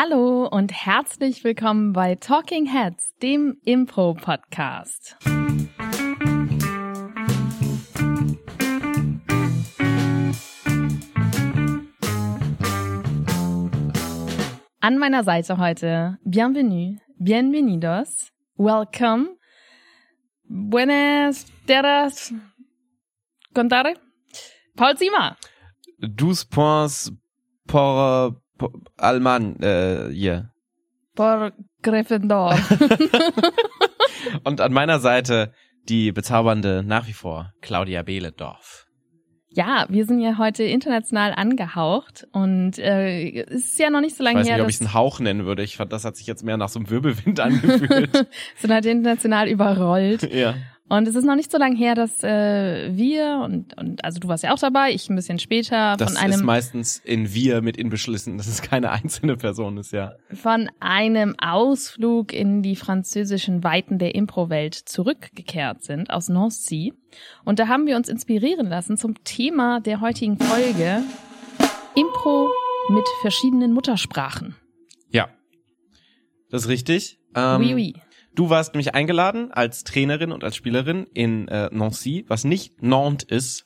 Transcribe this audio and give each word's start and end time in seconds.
Hallo 0.00 0.46
und 0.46 0.70
herzlich 0.70 1.42
willkommen 1.42 1.92
bei 1.92 2.14
Talking 2.14 2.66
Heads, 2.66 3.16
dem 3.20 3.58
Impro-Podcast. 3.64 5.16
An 14.78 14.98
meiner 14.98 15.24
Seite 15.24 15.58
heute, 15.58 16.18
bienvenue, 16.22 16.98
bienvenidos, 17.18 18.30
welcome, 18.56 19.36
buenas 20.44 21.44
tardes, 21.66 22.32
contare, 23.52 23.94
Paul 24.76 24.96
Ziemer. 24.96 25.36
Douze 25.98 26.46
points 26.46 27.12
por, 27.66 28.30
por 28.30 28.47
Alman, 28.96 29.56
äh, 29.60 30.10
hier. 30.12 30.50
Por 31.14 31.52
Gryffindor. 31.82 32.56
Und 34.44 34.60
an 34.60 34.72
meiner 34.72 35.00
Seite 35.00 35.52
die 35.88 36.12
bezaubernde 36.12 36.82
nach 36.84 37.06
wie 37.08 37.12
vor 37.12 37.52
Claudia 37.60 38.02
Behlendorf. 38.02 38.86
Ja, 39.50 39.86
wir 39.88 40.04
sind 40.04 40.20
ja 40.20 40.36
heute 40.36 40.62
international 40.62 41.32
angehaucht 41.32 42.26
und 42.32 42.78
äh, 42.78 43.44
es 43.44 43.64
ist 43.64 43.78
ja 43.78 43.88
noch 43.88 44.02
nicht 44.02 44.14
so 44.14 44.22
Ich 44.22 44.26
lange 44.26 44.40
weiß 44.40 44.46
her, 44.46 44.56
nicht, 44.56 44.62
ob 44.62 44.68
ich 44.68 44.76
es 44.76 44.80
einen 44.82 44.92
Hauch 44.92 45.20
nennen 45.20 45.46
würde. 45.46 45.62
Ich 45.62 45.76
fand, 45.78 45.92
das 45.92 46.04
hat 46.04 46.16
sich 46.16 46.26
jetzt 46.26 46.44
mehr 46.44 46.58
nach 46.58 46.68
so 46.68 46.78
einem 46.78 46.90
Wirbelwind 46.90 47.40
angefühlt. 47.40 48.10
sind 48.56 48.72
halt 48.72 48.84
international 48.84 49.48
überrollt. 49.48 50.32
ja. 50.32 50.54
Und 50.88 51.06
es 51.06 51.14
ist 51.14 51.24
noch 51.24 51.34
nicht 51.34 51.50
so 51.52 51.58
lange 51.58 51.76
her, 51.76 51.94
dass 51.94 52.22
äh, 52.22 52.90
wir 52.96 53.42
und, 53.44 53.76
und 53.76 54.02
also 54.04 54.20
du 54.20 54.28
warst 54.28 54.42
ja 54.42 54.54
auch 54.54 54.58
dabei, 54.58 54.92
ich 54.92 55.10
ein 55.10 55.16
bisschen 55.16 55.38
später 55.38 55.96
Das 55.98 56.14
von 56.14 56.16
ist 56.16 56.22
einem 56.22 56.44
meistens 56.44 56.98
in 57.04 57.34
wir 57.34 57.60
mit 57.60 57.76
inbeschlissen, 57.76 58.38
dass 58.38 58.46
es 58.46 58.62
keine 58.62 58.90
einzelne 58.92 59.36
Person 59.36 59.76
ist, 59.76 59.92
ja. 59.92 60.12
von 60.32 60.70
einem 60.80 61.34
Ausflug 61.38 62.32
in 62.32 62.62
die 62.62 62.76
französischen 62.76 63.62
Weiten 63.64 63.98
der 63.98 64.14
Impro-Welt 64.14 64.74
zurückgekehrt 64.74 65.82
sind 65.82 66.10
aus 66.10 66.28
Nancy. 66.28 66.94
Und 67.44 67.58
da 67.58 67.68
haben 67.68 67.86
wir 67.86 67.96
uns 67.96 68.08
inspirieren 68.08 68.68
lassen 68.68 68.96
zum 68.96 69.22
Thema 69.24 69.80
der 69.80 70.00
heutigen 70.00 70.38
Folge 70.38 71.02
Impro 71.94 72.48
mit 72.90 73.04
verschiedenen 73.20 73.72
Muttersprachen. 73.72 74.56
Ja. 75.10 75.28
Das 76.50 76.62
ist 76.62 76.68
richtig. 76.68 77.18
Ähm, 77.34 77.60
oui, 77.60 77.74
oui. 77.74 77.94
Du 78.38 78.50
warst 78.50 78.72
nämlich 78.72 78.94
eingeladen 78.94 79.50
als 79.50 79.82
Trainerin 79.82 80.30
und 80.30 80.44
als 80.44 80.54
Spielerin 80.54 81.08
in 81.12 81.48
äh, 81.48 81.68
Nancy, 81.72 82.24
was 82.28 82.44
nicht 82.44 82.80
Nantes 82.80 83.28
ist. 83.28 83.64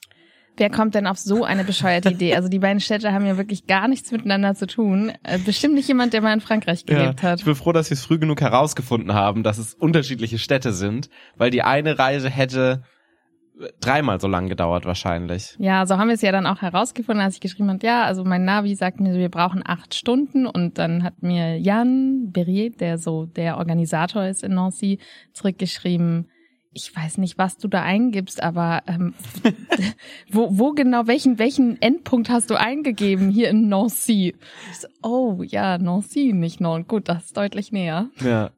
Wer 0.56 0.70
kommt 0.70 0.94
denn 0.94 1.06
auf 1.06 1.18
so 1.18 1.44
eine 1.44 1.62
bescheuerte 1.62 2.08
Idee? 2.08 2.34
Also 2.34 2.48
die 2.48 2.58
beiden 2.58 2.80
Städte 2.80 3.12
haben 3.12 3.26
ja 3.26 3.36
wirklich 3.36 3.66
gar 3.66 3.86
nichts 3.86 4.12
miteinander 4.12 4.54
zu 4.54 4.66
tun. 4.66 5.12
Äh, 5.24 5.36
bestimmt 5.44 5.74
nicht 5.74 5.88
jemand, 5.88 6.14
der 6.14 6.22
mal 6.22 6.32
in 6.32 6.40
Frankreich 6.40 6.86
gelebt 6.86 7.22
ja, 7.22 7.28
hat. 7.32 7.40
Ich 7.40 7.44
bin 7.44 7.54
froh, 7.54 7.72
dass 7.72 7.90
wir 7.90 7.96
es 7.98 8.02
früh 8.02 8.18
genug 8.18 8.40
herausgefunden 8.40 9.12
haben, 9.12 9.42
dass 9.42 9.58
es 9.58 9.74
unterschiedliche 9.74 10.38
Städte 10.38 10.72
sind, 10.72 11.10
weil 11.36 11.50
die 11.50 11.60
eine 11.60 11.98
Reise 11.98 12.30
hätte 12.30 12.82
dreimal 13.81 14.20
so 14.20 14.28
lang 14.28 14.48
gedauert 14.48 14.84
wahrscheinlich. 14.84 15.56
Ja, 15.58 15.86
so 15.86 15.98
haben 15.98 16.08
wir 16.08 16.14
es 16.14 16.22
ja 16.22 16.33
dann 16.33 16.47
auch 16.47 16.62
herausgefunden, 16.62 17.22
als 17.22 17.34
ich 17.34 17.41
geschrieben 17.41 17.70
habe, 17.70 17.86
ja, 17.86 18.05
also 18.05 18.25
mein 18.25 18.45
Navi 18.45 18.75
sagt 18.75 19.00
mir, 19.00 19.14
wir 19.14 19.28
brauchen 19.28 19.62
acht 19.64 19.95
Stunden 19.95 20.47
und 20.47 20.78
dann 20.78 21.03
hat 21.03 21.22
mir 21.22 21.58
Jan 21.58 22.30
Berrier, 22.33 22.70
der 22.70 22.98
so 22.98 23.27
der 23.27 23.58
Organisator 23.58 24.25
ist 24.25 24.42
in 24.42 24.55
Nancy, 24.55 24.98
zurückgeschrieben, 25.33 26.28
ich 26.75 26.95
weiß 26.95 27.19
nicht, 27.19 27.36
was 27.39 27.58
du 27.58 27.69
da 27.69 27.83
eingibst, 27.83 28.42
aber 28.42 28.83
ähm, 28.86 29.14
wo, 30.30 30.48
wo 30.58 30.73
genau, 30.73 31.06
welchen, 31.06 31.39
welchen 31.39 31.80
Endpunkt 31.83 32.30
hast 32.30 32.50
du 32.50 32.58
eingegeben 32.58 33.30
hier 33.30 33.50
in 33.50 33.69
Nancy? 33.69 34.34
So, 34.73 34.89
oh 35.03 35.42
ja, 35.42 35.78
Nancy, 35.78 36.33
nicht 36.33 36.61
Nantes. 36.61 36.89
Gut, 36.89 37.08
das 37.08 37.27
ist 37.27 37.36
deutlich 37.36 37.73
näher. 37.73 38.08
Ja. 38.20 38.50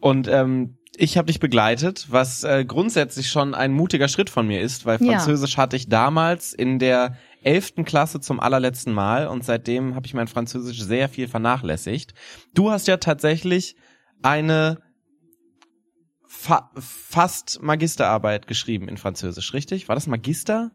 Und 0.00 0.26
ähm, 0.26 0.78
ich 0.96 1.16
habe 1.16 1.26
dich 1.26 1.40
begleitet, 1.40 2.06
was 2.10 2.44
äh, 2.44 2.64
grundsätzlich 2.64 3.28
schon 3.28 3.54
ein 3.54 3.72
mutiger 3.72 4.08
Schritt 4.08 4.30
von 4.30 4.46
mir 4.46 4.60
ist, 4.60 4.86
weil 4.86 5.02
Ja. 5.02 5.12
Französisch 5.12 5.56
hatte 5.56 5.76
ich 5.76 5.88
damals 5.88 6.52
in 6.52 6.78
der 6.78 7.16
elften 7.42 7.84
Klasse 7.84 8.20
zum 8.20 8.38
allerletzten 8.40 8.92
Mal 8.92 9.26
und 9.26 9.44
seitdem 9.44 9.94
habe 9.94 10.06
ich 10.06 10.14
mein 10.14 10.28
Französisch 10.28 10.80
sehr 10.82 11.08
viel 11.08 11.26
vernachlässigt. 11.28 12.12
Du 12.54 12.70
hast 12.70 12.86
ja 12.86 12.98
tatsächlich 12.98 13.76
eine 14.22 14.78
fa 16.26 16.70
fast 16.76 17.62
Magisterarbeit 17.62 18.46
geschrieben 18.46 18.88
in 18.88 18.96
Französisch, 18.98 19.54
richtig? 19.54 19.88
War 19.88 19.94
das 19.94 20.06
Magister? 20.06 20.70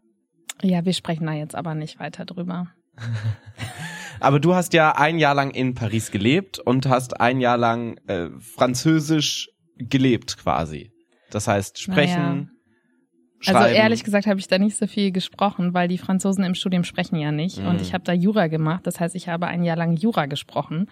Ja, 0.62 0.84
wir 0.84 0.92
sprechen 0.92 1.26
da 1.26 1.32
jetzt 1.32 1.54
aber 1.54 1.74
nicht 1.74 2.00
weiter 2.00 2.24
drüber. 2.24 2.68
Aber 4.20 4.40
du 4.40 4.54
hast 4.54 4.72
ja 4.72 4.92
ein 4.96 5.18
Jahr 5.18 5.34
lang 5.34 5.50
in 5.50 5.74
Paris 5.74 6.10
gelebt 6.10 6.58
und 6.58 6.86
hast 6.86 7.20
ein 7.20 7.40
Jahr 7.40 7.58
lang 7.58 7.98
äh, 8.06 8.30
Französisch 8.40 9.50
gelebt 9.78 10.36
quasi. 10.38 10.90
Das 11.30 11.48
heißt, 11.48 11.80
sprechen, 11.80 12.50
schreiben. 13.40 13.58
Also 13.58 13.74
ehrlich 13.74 14.04
gesagt 14.04 14.26
habe 14.26 14.40
ich 14.40 14.48
da 14.48 14.58
nicht 14.58 14.76
so 14.76 14.86
viel 14.86 15.12
gesprochen, 15.12 15.74
weil 15.74 15.88
die 15.88 15.98
Franzosen 15.98 16.44
im 16.44 16.54
Studium 16.54 16.84
sprechen 16.84 17.16
ja 17.16 17.32
nicht. 17.32 17.60
Mhm. 17.60 17.68
Und 17.68 17.80
ich 17.80 17.94
habe 17.94 18.04
da 18.04 18.12
Jura 18.12 18.46
gemacht. 18.46 18.86
Das 18.86 19.00
heißt, 19.00 19.14
ich 19.14 19.28
habe 19.28 19.46
ein 19.46 19.64
Jahr 19.64 19.76
lang 19.76 19.96
Jura 19.96 20.26
gesprochen. 20.26 20.88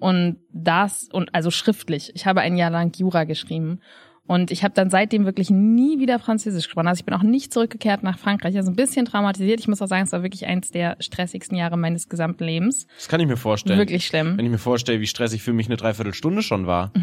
Und 0.00 0.38
das, 0.50 1.08
und 1.12 1.34
also 1.34 1.50
schriftlich. 1.50 2.10
Ich 2.14 2.26
habe 2.26 2.40
ein 2.40 2.56
Jahr 2.56 2.70
lang 2.70 2.92
Jura 2.96 3.24
geschrieben. 3.24 3.80
Und 4.26 4.50
ich 4.50 4.64
habe 4.64 4.72
dann 4.74 4.88
seitdem 4.88 5.26
wirklich 5.26 5.50
nie 5.50 5.98
wieder 5.98 6.18
Französisch 6.18 6.64
gesprochen. 6.64 6.88
Also 6.88 7.00
ich 7.00 7.04
bin 7.04 7.14
auch 7.14 7.22
nicht 7.22 7.52
zurückgekehrt 7.52 8.02
nach 8.02 8.18
Frankreich. 8.18 8.56
Also 8.56 8.70
ein 8.70 8.76
bisschen 8.76 9.04
traumatisiert. 9.04 9.60
Ich 9.60 9.68
muss 9.68 9.82
auch 9.82 9.86
sagen, 9.86 10.04
es 10.04 10.12
war 10.12 10.22
wirklich 10.22 10.46
eins 10.46 10.70
der 10.70 10.96
stressigsten 11.00 11.58
Jahre 11.58 11.76
meines 11.76 12.08
gesamten 12.08 12.44
Lebens. 12.44 12.86
das 12.96 13.08
kann 13.08 13.20
ich 13.20 13.26
mir 13.26 13.36
vorstellen. 13.36 13.78
Wirklich 13.78 14.06
schlimm. 14.06 14.38
Wenn 14.38 14.46
ich 14.46 14.50
mir 14.50 14.58
vorstelle, 14.58 15.00
wie 15.00 15.06
stressig 15.06 15.42
für 15.42 15.52
mich 15.52 15.66
eine 15.66 15.76
Dreiviertelstunde 15.76 16.42
schon 16.42 16.66
war. 16.66 16.92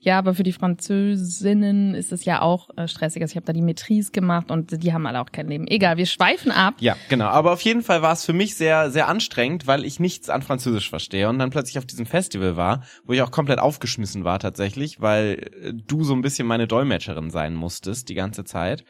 Ja, 0.00 0.18
aber 0.18 0.34
für 0.34 0.42
die 0.42 0.52
Französinnen 0.52 1.94
ist 1.94 2.12
es 2.12 2.24
ja 2.24 2.40
auch 2.40 2.70
äh, 2.76 2.88
stressig. 2.88 3.20
Also 3.20 3.32
ich 3.32 3.36
habe 3.36 3.46
da 3.46 3.52
die 3.52 3.62
Maîtrise 3.62 4.12
gemacht 4.12 4.50
und 4.50 4.82
die 4.82 4.92
haben 4.92 5.06
alle 5.06 5.20
auch 5.20 5.30
kein 5.30 5.48
Leben. 5.48 5.66
Egal, 5.66 5.96
wir 5.96 6.06
schweifen 6.06 6.50
ab. 6.50 6.74
Ja, 6.80 6.96
genau. 7.08 7.26
Aber 7.26 7.52
auf 7.52 7.60
jeden 7.60 7.82
Fall 7.82 8.00
war 8.00 8.12
es 8.12 8.24
für 8.24 8.32
mich 8.32 8.54
sehr, 8.54 8.90
sehr 8.90 9.08
anstrengend, 9.08 9.66
weil 9.66 9.84
ich 9.84 10.00
nichts 10.00 10.30
an 10.30 10.42
Französisch 10.42 10.88
verstehe 10.88 11.28
und 11.28 11.38
dann 11.38 11.50
plötzlich 11.50 11.78
auf 11.78 11.84
diesem 11.84 12.06
Festival 12.06 12.56
war, 12.56 12.82
wo 13.04 13.12
ich 13.12 13.20
auch 13.20 13.30
komplett 13.30 13.58
aufgeschmissen 13.58 14.24
war 14.24 14.38
tatsächlich, 14.38 15.00
weil 15.00 15.50
äh, 15.62 15.72
du 15.74 16.04
so 16.04 16.17
ein 16.18 16.22
bisschen 16.22 16.46
meine 16.46 16.66
Dolmetscherin 16.66 17.30
sein 17.30 17.54
musstest 17.54 18.08
die 18.08 18.14
ganze 18.14 18.44
Zeit. 18.44 18.84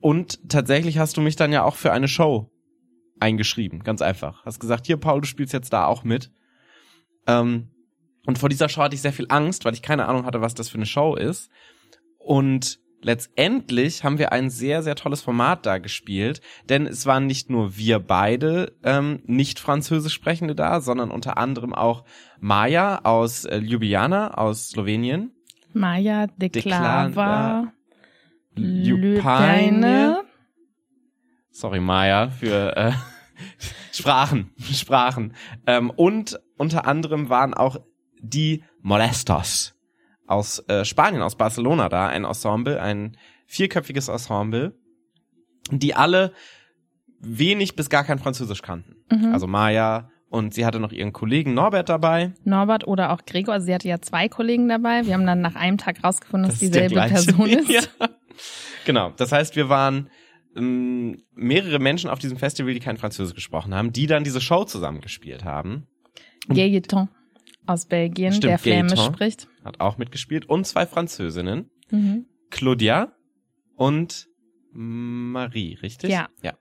Und 0.00 0.48
tatsächlich 0.48 0.98
hast 0.98 1.16
du 1.16 1.20
mich 1.20 1.36
dann 1.36 1.52
ja 1.52 1.62
auch 1.62 1.76
für 1.76 1.92
eine 1.92 2.08
Show 2.08 2.50
eingeschrieben, 3.20 3.80
ganz 3.80 4.00
einfach. 4.02 4.44
Hast 4.44 4.60
gesagt, 4.60 4.86
hier 4.86 4.96
Paul, 4.96 5.20
du 5.20 5.26
spielst 5.26 5.52
jetzt 5.52 5.72
da 5.72 5.84
auch 5.84 6.04
mit. 6.04 6.30
Ähm, 7.26 7.70
und 8.26 8.38
vor 8.38 8.48
dieser 8.48 8.68
Show 8.68 8.82
hatte 8.82 8.94
ich 8.94 9.02
sehr 9.02 9.12
viel 9.12 9.26
Angst, 9.28 9.64
weil 9.64 9.74
ich 9.74 9.82
keine 9.82 10.06
Ahnung 10.06 10.24
hatte, 10.24 10.40
was 10.40 10.54
das 10.54 10.68
für 10.68 10.76
eine 10.76 10.86
Show 10.86 11.14
ist. 11.16 11.50
Und 12.18 12.78
letztendlich 13.02 14.04
haben 14.04 14.18
wir 14.18 14.32
ein 14.32 14.50
sehr, 14.50 14.82
sehr 14.82 14.94
tolles 14.94 15.22
Format 15.22 15.66
da 15.66 15.78
gespielt, 15.78 16.40
denn 16.68 16.86
es 16.86 17.06
waren 17.06 17.26
nicht 17.26 17.50
nur 17.50 17.76
wir 17.76 17.98
beide 17.98 18.76
ähm, 18.82 19.22
nicht 19.24 19.58
Französisch 19.58 20.12
Sprechende 20.12 20.54
da, 20.54 20.80
sondern 20.80 21.10
unter 21.10 21.38
anderem 21.38 21.74
auch 21.74 22.04
Maja 22.40 23.00
aus 23.04 23.44
äh, 23.44 23.58
Ljubljana 23.58 24.34
aus 24.34 24.70
Slowenien, 24.70 25.32
Maja 25.72 26.26
de 26.26 26.48
De 26.48 26.62
Clava, 26.62 27.12
Clava, 27.12 27.72
Lübene. 28.54 29.14
Ljupaine, 29.16 30.22
sorry 31.50 31.80
Maja 31.80 32.30
für 32.30 32.76
äh, 32.76 32.92
Sprachen, 33.92 34.52
Sprachen 34.72 35.34
ähm, 35.66 35.90
und 35.90 36.38
unter 36.56 36.86
anderem 36.86 37.28
waren 37.28 37.54
auch 37.54 37.76
die 38.20 38.64
Molestos 38.82 39.74
aus 40.26 40.60
äh, 40.68 40.84
Spanien, 40.84 41.22
aus 41.22 41.36
Barcelona 41.36 41.88
da, 41.88 42.06
ein 42.08 42.24
Ensemble, 42.24 42.80
ein 42.80 43.16
vierköpfiges 43.46 44.08
Ensemble, 44.08 44.74
die 45.70 45.94
alle 45.94 46.32
wenig 47.18 47.76
bis 47.76 47.90
gar 47.90 48.04
kein 48.04 48.18
Französisch 48.18 48.62
kannten. 48.62 48.96
Mhm. 49.10 49.32
Also 49.32 49.46
Maya 49.46 50.10
und 50.30 50.54
sie 50.54 50.64
hatte 50.64 50.78
noch 50.80 50.92
ihren 50.92 51.12
Kollegen 51.12 51.54
Norbert 51.54 51.88
dabei. 51.88 52.32
Norbert 52.44 52.86
oder 52.86 53.12
auch 53.12 53.26
Gregor. 53.26 53.54
Also 53.54 53.66
sie 53.66 53.74
hatte 53.74 53.88
ja 53.88 54.00
zwei 54.00 54.28
Kollegen 54.28 54.68
dabei. 54.68 55.04
Wir 55.04 55.14
haben 55.14 55.26
dann 55.26 55.40
nach 55.40 55.56
einem 55.56 55.76
Tag 55.76 56.02
rausgefunden, 56.02 56.48
dass 56.48 56.60
der 56.60 56.68
dieselbe. 56.68 56.94
Person 56.94 57.48
ist. 57.48 57.68
Ja. 57.68 57.80
Genau. 58.86 59.12
Das 59.16 59.32
heißt, 59.32 59.56
wir 59.56 59.68
waren 59.68 60.08
ähm, 60.56 61.22
mehrere 61.34 61.80
Menschen 61.80 62.08
auf 62.08 62.20
diesem 62.20 62.38
Festival, 62.38 62.72
die 62.72 62.80
kein 62.80 62.96
Französisch 62.96 63.34
gesprochen 63.34 63.74
haben, 63.74 63.92
die 63.92 64.06
dann 64.06 64.22
diese 64.22 64.40
Show 64.40 64.64
zusammengespielt 64.64 65.44
haben. 65.44 65.88
Gaëtan 66.48 67.08
aus 67.66 67.86
Belgien, 67.86 68.32
Stimmt, 68.32 68.50
der 68.50 68.58
Flämisch 68.58 69.00
spricht. 69.00 69.48
Hat 69.64 69.80
auch 69.80 69.98
mitgespielt. 69.98 70.48
Und 70.48 70.66
zwei 70.66 70.86
Französinnen. 70.86 71.70
Mhm. 71.90 72.26
Claudia 72.50 73.12
und 73.76 74.28
Marie, 74.72 75.74
richtig? 75.82 76.10
Ja. 76.10 76.28
Ja. 76.42 76.54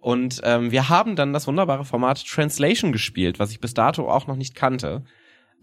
Und 0.00 0.40
ähm, 0.44 0.70
wir 0.70 0.88
haben 0.88 1.16
dann 1.16 1.32
das 1.32 1.46
wunderbare 1.46 1.84
Format 1.84 2.24
Translation 2.24 2.92
gespielt, 2.92 3.38
was 3.38 3.50
ich 3.50 3.60
bis 3.60 3.74
dato 3.74 4.08
auch 4.08 4.26
noch 4.26 4.36
nicht 4.36 4.54
kannte. 4.54 5.04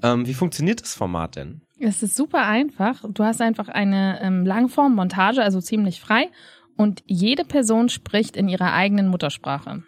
Ähm, 0.02 0.26
wie 0.26 0.34
funktioniert 0.34 0.82
das 0.82 0.96
Format 0.96 1.36
denn? 1.36 1.62
Es 1.80 2.04
ist 2.04 2.16
super 2.16 2.46
einfach. 2.46 3.04
Du 3.08 3.24
hast 3.24 3.42
einfach 3.42 3.70
eine 3.70 4.20
ähm, 4.22 4.46
Langform-Montage, 4.46 5.42
also 5.42 5.62
ziemlich 5.62 6.02
frei. 6.02 6.30
Und 6.76 7.04
jede 7.06 7.46
Person 7.46 7.90
spricht 7.90 8.36
in 8.36 8.50
ihrer 8.50 8.74
eigenen 8.74 9.08
Muttersprache. 9.08 9.84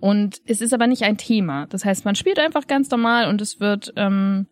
Und 0.00 0.40
es 0.46 0.60
ist 0.60 0.72
aber 0.72 0.86
nicht 0.86 1.02
ein 1.02 1.18
Thema. 1.18 1.66
Das 1.66 1.84
heißt, 1.84 2.04
man 2.04 2.14
spielt 2.14 2.38
einfach 2.38 2.66
ganz 2.68 2.88
normal 2.90 3.28
und 3.28 3.40
es 3.40 3.58
wird 3.58 3.92
ähm, 3.96 4.46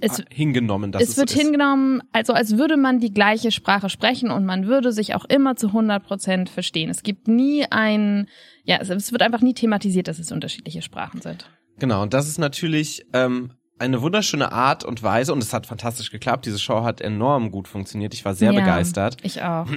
es, 0.00 0.20
Ah, 0.20 0.24
hingenommen, 0.30 0.92
dass 0.92 1.02
es 1.02 1.10
es 1.10 1.16
wird 1.16 1.30
so 1.30 1.40
hingenommen, 1.40 2.02
also 2.12 2.32
als 2.32 2.56
würde 2.56 2.76
man 2.76 3.00
die 3.00 3.12
gleiche 3.12 3.50
Sprache 3.50 3.88
sprechen 3.90 4.30
und 4.30 4.44
man 4.44 4.66
würde 4.66 4.92
sich 4.92 5.14
auch 5.14 5.24
immer 5.24 5.56
zu 5.56 5.68
100 5.68 6.04
Prozent 6.04 6.48
verstehen. 6.50 6.90
Es 6.90 7.02
gibt 7.02 7.28
nie 7.28 7.66
ein, 7.70 8.28
ja, 8.64 8.78
es, 8.80 8.90
es 8.90 9.12
wird 9.12 9.22
einfach 9.22 9.40
nie 9.40 9.54
thematisiert, 9.54 10.08
dass 10.08 10.18
es 10.18 10.32
unterschiedliche 10.32 10.82
Sprachen 10.82 11.20
sind. 11.20 11.48
Genau, 11.78 12.02
und 12.02 12.14
das 12.14 12.28
ist 12.28 12.38
natürlich 12.38 13.06
ähm, 13.12 13.52
eine 13.78 14.02
wunderschöne 14.02 14.50
Art 14.52 14.84
und 14.84 15.02
Weise 15.02 15.32
und 15.32 15.42
es 15.42 15.52
hat 15.52 15.66
fantastisch 15.66 16.10
geklappt. 16.10 16.46
Diese 16.46 16.58
Show 16.58 16.82
hat 16.82 17.00
enorm 17.00 17.50
gut 17.50 17.68
funktioniert. 17.68 18.12
Ich 18.14 18.24
war 18.24 18.34
sehr 18.34 18.52
Ja, 18.52 18.58
begeistert. 18.58 19.16
Ich 19.22 19.42
auch. 19.42 19.68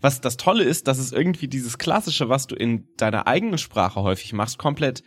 Was 0.00 0.20
das 0.20 0.36
Tolle 0.36 0.64
ist, 0.64 0.88
dass 0.88 0.98
es 0.98 1.12
irgendwie 1.12 1.46
dieses 1.48 1.78
Klassische, 1.78 2.28
was 2.28 2.46
du 2.46 2.56
in 2.56 2.88
deiner 2.96 3.26
eigenen 3.28 3.58
Sprache 3.58 4.02
häufig 4.02 4.32
machst, 4.32 4.58
komplett 4.58 5.02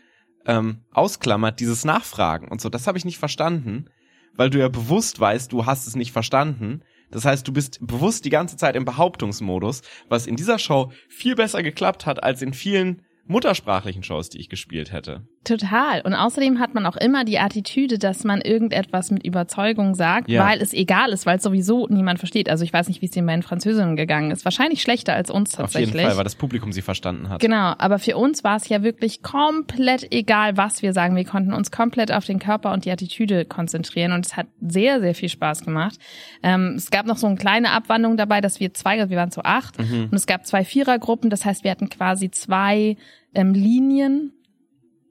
ähm, 0.46 0.86
ausklammert, 0.92 1.60
dieses 1.60 1.84
Nachfragen 1.84 2.48
und 2.48 2.62
so. 2.62 2.70
Das 2.70 2.88
habe 2.88 2.98
ich 2.98 3.04
nicht 3.04 3.18
verstanden, 3.18 3.90
weil 4.36 4.50
du 4.50 4.60
ja 4.60 4.68
bewusst 4.68 5.20
weißt, 5.20 5.52
du 5.52 5.66
hast 5.66 5.88
es 5.88 5.96
nicht 5.96 6.12
verstanden. 6.12 6.82
Das 7.10 7.26
heißt, 7.26 7.48
du 7.48 7.54
bist 7.54 7.80
bewusst 7.82 8.26
die 8.26 8.30
ganze 8.30 8.58
Zeit 8.58 8.76
im 8.76 8.86
Behauptungsmodus, 8.86 9.82
was 10.10 10.28
in 10.28 10.36
dieser 10.36 10.60
Show 10.60 10.92
viel 11.08 11.36
besser 11.36 11.64
geklappt 11.64 12.06
hat 12.06 12.22
als 12.24 12.42
in 12.42 12.54
vielen 12.54 13.02
muttersprachlichen 13.28 14.04
Shows, 14.04 14.30
die 14.30 14.40
ich 14.40 14.50
gespielt 14.50 14.92
hätte. 14.92 15.22
Total. 15.44 16.02
Und 16.02 16.14
außerdem 16.14 16.60
hat 16.60 16.74
man 16.74 16.86
auch 16.86 16.98
immer 16.98 17.24
die 17.24 17.40
Attitüde, 17.40 17.98
dass 18.00 18.26
man 18.26 18.42
irgendetwas 18.42 19.12
mit 19.12 19.24
Überzeugung 19.26 19.96
sagt, 19.96 20.30
Ja. 20.30 20.46
weil 20.46 20.62
es 20.62 20.74
egal 20.74 21.12
ist, 21.12 21.26
weil 21.26 21.38
es 21.38 21.44
sowieso 21.44 21.88
niemand 21.90 22.20
versteht. 22.20 22.50
Also 22.50 22.66
ich 22.66 22.74
weiß 22.74 22.90
nicht, 22.90 23.02
wie 23.02 23.06
es 23.06 23.12
den 23.12 23.26
beiden 23.26 23.44
Französinnen 23.44 23.96
gegangen 23.96 24.32
ist. 24.32 24.44
Wahrscheinlich 24.44 24.82
schlechter 24.82 25.14
als 25.14 25.30
uns 25.32 25.52
Auf 25.54 25.62
tatsächlich. 25.72 25.94
jeden 25.96 26.08
Fall, 26.08 26.18
weil 26.18 26.24
das 26.26 26.36
Publikum 26.36 26.74
sie 26.74 26.82
verstanden 26.82 27.30
hat. 27.30 27.40
Genau, 27.40 27.74
aber 27.78 27.98
für 28.00 28.18
uns 28.18 28.44
war 28.44 28.58
es 28.58 28.68
ja 28.68 28.84
wirklich 28.84 29.22
komplett 29.24 30.12
egal, 30.12 30.58
was 30.58 30.82
wir 30.82 30.92
sagen. 30.92 31.16
Wir 31.16 31.24
konnten 31.26 31.54
uns 31.54 31.72
komplett 31.72 32.12
auf 32.12 32.26
den 32.26 32.40
Körper 32.40 32.74
und 32.74 32.84
die 32.84 32.92
Attitüde 32.92 33.46
konzentrieren 33.46 34.12
und 34.12 34.26
es 34.26 34.36
hat 34.36 34.48
sehr, 34.60 35.00
sehr 35.00 35.16
viel 35.16 35.30
Spaß 35.30 35.64
gemacht. 35.64 35.96
Ähm, 36.44 36.74
es 36.76 36.92
gab 36.92 37.06
noch 37.06 37.18
so 37.18 37.28
eine 37.28 37.38
kleine 37.38 37.72
Abwandlung 37.72 38.18
dabei, 38.18 38.42
dass 38.42 38.60
wir 38.60 38.74
zwei, 38.74 38.98
wir 39.10 39.18
waren 39.18 39.32
zu 39.32 39.46
acht 39.46 39.80
Mhm. 39.80 40.06
und 40.12 40.14
es 40.14 40.26
gab 40.26 40.46
zwei 40.46 40.66
Vierergruppen. 40.66 41.30
Das 41.30 41.46
heißt, 41.46 41.64
wir 41.64 41.72
hatten 41.72 41.90
quasi 41.90 42.32
zwei 42.32 42.98
ähm, 43.38 43.54
Linien. 43.54 44.34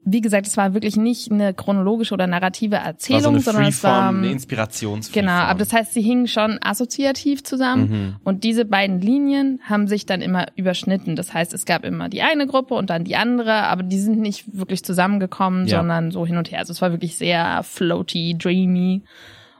Wie 0.09 0.21
gesagt, 0.21 0.47
es 0.47 0.55
war 0.55 0.73
wirklich 0.73 0.95
nicht 0.95 1.29
eine 1.33 1.53
chronologische 1.53 2.13
oder 2.13 2.27
narrative 2.27 2.75
War 2.77 2.81
so 2.83 2.87
Erzählung, 2.87 3.25
eine 3.35 3.39
sondern 3.41 3.65
es 3.65 3.83
war 3.83 3.91
Freeform, 4.03 4.15
ähm, 4.15 4.23
eine 4.23 4.31
Inspirationsform. 4.31 5.13
Genau, 5.13 5.33
aber 5.33 5.59
das 5.59 5.73
heißt, 5.73 5.93
sie 5.93 6.01
hingen 6.01 6.27
schon 6.29 6.59
assoziativ 6.61 7.43
zusammen 7.43 7.89
Mhm. 7.89 8.15
und 8.23 8.45
diese 8.45 8.63
beiden 8.63 9.01
Linien 9.01 9.59
haben 9.63 9.87
sich 9.87 10.05
dann 10.05 10.21
immer 10.21 10.45
überschnitten. 10.55 11.17
Das 11.17 11.33
heißt, 11.33 11.53
es 11.53 11.65
gab 11.65 11.83
immer 11.83 12.07
die 12.07 12.21
eine 12.21 12.47
Gruppe 12.47 12.75
und 12.75 12.89
dann 12.89 13.03
die 13.03 13.17
andere, 13.17 13.63
aber 13.63 13.83
die 13.83 13.99
sind 13.99 14.19
nicht 14.21 14.45
wirklich 14.57 14.81
zusammengekommen, 14.85 15.67
Ja. 15.67 15.79
sondern 15.79 16.11
so 16.11 16.25
hin 16.25 16.37
und 16.37 16.51
her. 16.51 16.59
Also 16.59 16.71
es 16.71 16.81
war 16.81 16.91
wirklich 16.91 17.17
sehr 17.17 17.61
floaty, 17.63 18.37
dreamy 18.37 19.03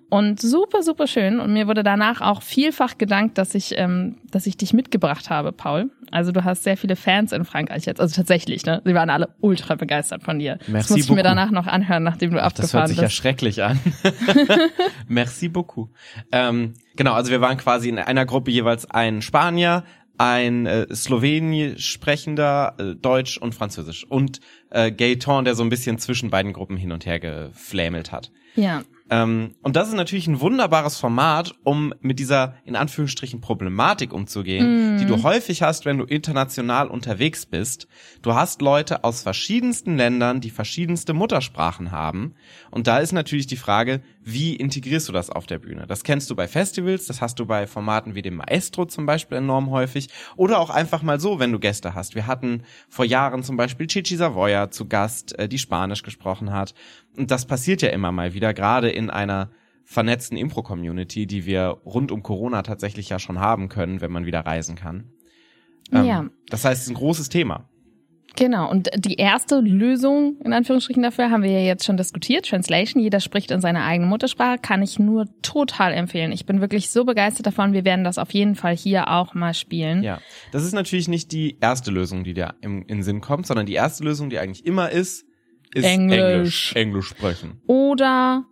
und 0.10 0.40
super, 0.42 0.84
super 0.84 1.06
schön. 1.08 1.40
Und 1.40 1.52
mir 1.54 1.68
wurde 1.68 1.84
danach 1.84 2.22
auch 2.22 2.42
vielfach 2.42 2.98
gedankt, 2.98 3.38
dass 3.38 3.54
ich, 3.56 3.74
ähm, 3.78 4.18
dass 4.32 4.48
ich 4.48 4.56
dich 4.58 4.74
mitgebracht 4.74 5.30
habe, 5.30 5.52
Paul. 5.52 5.90
Also 6.12 6.32
du 6.32 6.44
hast 6.46 6.64
sehr 6.64 6.78
viele 6.78 6.96
Fans 6.96 7.34
in 7.34 7.44
Frankreich 7.44 7.86
jetzt. 7.86 8.00
Also 8.00 8.16
tatsächlich, 8.16 8.66
ne? 8.66 8.82
Sie 8.86 8.94
waren 8.94 9.10
alle 9.10 9.30
ultra 9.42 9.76
begeistert 9.76 10.24
von 10.24 10.40
dir. 10.40 10.56
das 10.60 10.68
Merci 10.70 10.94
muss 10.94 11.02
ich 11.04 11.10
mir 11.10 11.16
beaucoup. 11.18 11.24
danach 11.26 11.52
noch 11.52 11.68
anhören, 11.68 12.04
nachdem 12.04 12.30
du 12.32 12.38
Das 12.38 12.46
abgefahren 12.46 12.82
hört 12.84 12.88
sich 12.90 12.98
ja 12.98 13.04
bist. 13.04 13.16
schrecklich 13.16 13.64
an. 13.64 13.80
Merci 15.08 15.50
beaucoup. 15.50 15.90
Ähm, 16.32 16.74
genau, 16.96 17.14
also 17.14 17.32
wir 17.32 17.42
waren 17.42 17.58
quasi 17.58 17.90
in 17.90 18.00
einer 18.00 18.26
Gruppe 18.26 18.52
jeweils 18.52 18.90
ein 18.90 19.22
Spanier, 19.22 19.84
ein 20.18 20.66
äh, 20.66 20.88
Slowenisch 20.96 21.86
sprechender, 21.92 22.74
äh, 22.80 22.96
Deutsch 22.96 23.38
und 23.38 23.54
Französisch 23.54 24.06
und 24.06 24.40
äh, 24.72 24.92
Gaetan, 24.92 25.46
der 25.46 25.56
so 25.56 25.64
ein 25.64 25.70
bisschen 25.70 26.00
zwischen 26.00 26.30
beiden 26.30 26.54
Gruppen 26.54 26.78
hin 26.78 26.92
und 26.92 27.06
her 27.06 27.20
geflämelt 27.20 28.12
hat. 28.12 28.32
ja. 28.56 28.84
Ähm, 29.10 29.56
und 29.62 29.76
das 29.76 29.88
ist 29.88 29.96
natürlich 29.96 30.28
ein 30.28 30.42
wunderbares 30.42 30.98
Format, 30.98 31.56
um 31.64 31.94
mit 32.02 32.20
dieser 32.20 32.56
in 32.66 32.76
Anführungsstrichen 32.76 33.42
Problematik 33.42 34.14
umzugehen, 34.14 34.98
die 34.98 35.06
du 35.06 35.24
häufig 35.24 35.62
hast, 35.62 35.86
wenn 35.86 35.98
du 35.98 36.04
international 36.04 36.88
unterwegs 36.88 37.46
bist. 37.46 37.88
Du 38.22 38.36
hast 38.36 38.62
Leute 38.62 39.04
aus 39.04 39.22
verschiedensten 39.22 39.98
Ländern, 39.98 40.42
die 40.42 40.50
verschiedenste 40.50 41.14
Muttersprachen 41.14 41.92
haben. 41.92 42.36
Und 42.72 42.88
da 42.88 43.00
ist 43.00 43.14
natürlich 43.14 43.48
die 43.48 43.58
Frage, 43.58 44.02
wie 44.30 44.58
integrierst 44.58 45.08
du 45.08 45.14
das 45.14 45.30
auf 45.30 45.46
der 45.46 45.58
Bühne? 45.58 45.88
Das 45.88 46.04
kennst 46.04 46.30
du 46.30 46.36
bei 46.36 46.50
Festivals, 46.50 47.06
das 47.06 47.22
hast 47.22 47.40
du 47.40 47.46
bei 47.46 47.66
Formaten 47.66 48.14
wie 48.14 48.22
dem 48.22 48.36
Maestro 48.36 48.84
zum 48.84 49.06
Beispiel 49.06 49.38
enorm 49.38 49.70
häufig. 49.70 50.10
Oder 50.36 50.60
auch 50.60 50.70
einfach 50.70 51.02
mal 51.02 51.18
so, 51.18 51.40
wenn 51.40 51.54
du 51.54 51.60
Gäste 51.60 51.96
hast. 51.96 52.14
Wir 52.14 52.28
hatten 52.28 52.64
vor 52.90 53.06
Jahren 53.06 53.42
zum 53.44 53.56
Beispiel 53.56 53.88
Chichi 53.88 54.18
Savoya 54.18 54.70
zu 54.70 54.86
Gast, 54.86 55.40
äh, 55.40 55.48
die 55.48 55.58
Spanisch 55.58 56.04
gesprochen 56.04 56.52
hat. 56.52 56.74
Und 57.16 57.32
das 57.32 57.46
passiert 57.46 57.82
ja 57.82 57.88
immer 57.88 58.12
mal 58.12 58.34
wieder, 58.34 58.54
gerade 58.54 58.90
in 58.90 59.10
einer 59.10 59.50
vernetzten 59.86 60.38
Impro-Community, 60.38 61.26
die 61.26 61.46
wir 61.46 61.78
rund 61.86 62.12
um 62.12 62.22
Corona 62.22 62.64
tatsächlich 62.64 63.08
ja 63.08 63.20
schon 63.20 63.40
haben 63.40 63.70
können, 63.70 64.02
wenn 64.02 64.12
man 64.12 64.26
wieder 64.26 64.42
reisen 64.42 64.76
kann. 64.76 65.10
Ähm, 65.94 66.04
Ja. 66.04 66.30
Das 66.50 66.66
heißt, 66.66 66.82
es 66.82 66.88
ist 66.88 66.92
ein 66.92 66.98
großes 66.98 67.30
Thema. 67.30 67.70
Genau, 68.38 68.70
und 68.70 68.90
die 68.96 69.16
erste 69.16 69.60
Lösung, 69.62 70.40
in 70.46 70.54
Anführungsstrichen 70.54 71.02
dafür, 71.02 71.32
haben 71.32 71.42
wir 71.42 71.50
ja 71.50 71.66
jetzt 71.66 71.86
schon 71.86 71.98
diskutiert. 71.98 72.48
Translation, 72.48 73.02
jeder 73.02 73.20
spricht 73.20 73.50
in 73.50 73.62
seiner 73.62 73.84
eigenen 73.84 74.10
Muttersprache, 74.10 74.60
kann 74.60 74.84
ich 74.84 75.00
nur 75.00 75.26
total 75.42 75.92
empfehlen. 75.92 76.32
Ich 76.32 76.46
bin 76.46 76.62
wirklich 76.62 76.92
so 76.92 77.04
begeistert 77.04 77.48
davon, 77.48 77.74
wir 77.74 77.84
werden 77.84 78.04
das 78.04 78.20
auf 78.20 78.32
jeden 78.32 78.54
Fall 78.54 78.78
hier 78.78 79.10
auch 79.10 79.34
mal 79.34 79.56
spielen. 79.56 80.04
Ja. 80.04 80.20
Das 80.52 80.64
ist 80.64 80.74
natürlich 80.74 81.08
nicht 81.08 81.32
die 81.32 81.58
erste 81.60 81.90
Lösung, 81.90 82.24
die 82.24 82.36
dir 82.36 82.54
im, 82.62 82.86
in 82.86 83.02
Sinn 83.02 83.22
kommt, 83.22 83.48
sondern 83.48 83.66
die 83.66 83.74
erste 83.74 84.04
Lösung, 84.04 84.30
die 84.30 84.38
eigentlich 84.38 84.68
immer 84.68 84.92
ist, 84.92 85.26
ist 85.74 85.84
Englisch. 85.84 86.20
Englisch, 86.20 86.76
Englisch 86.76 87.08
sprechen. 87.08 87.60
Oder 87.66 88.46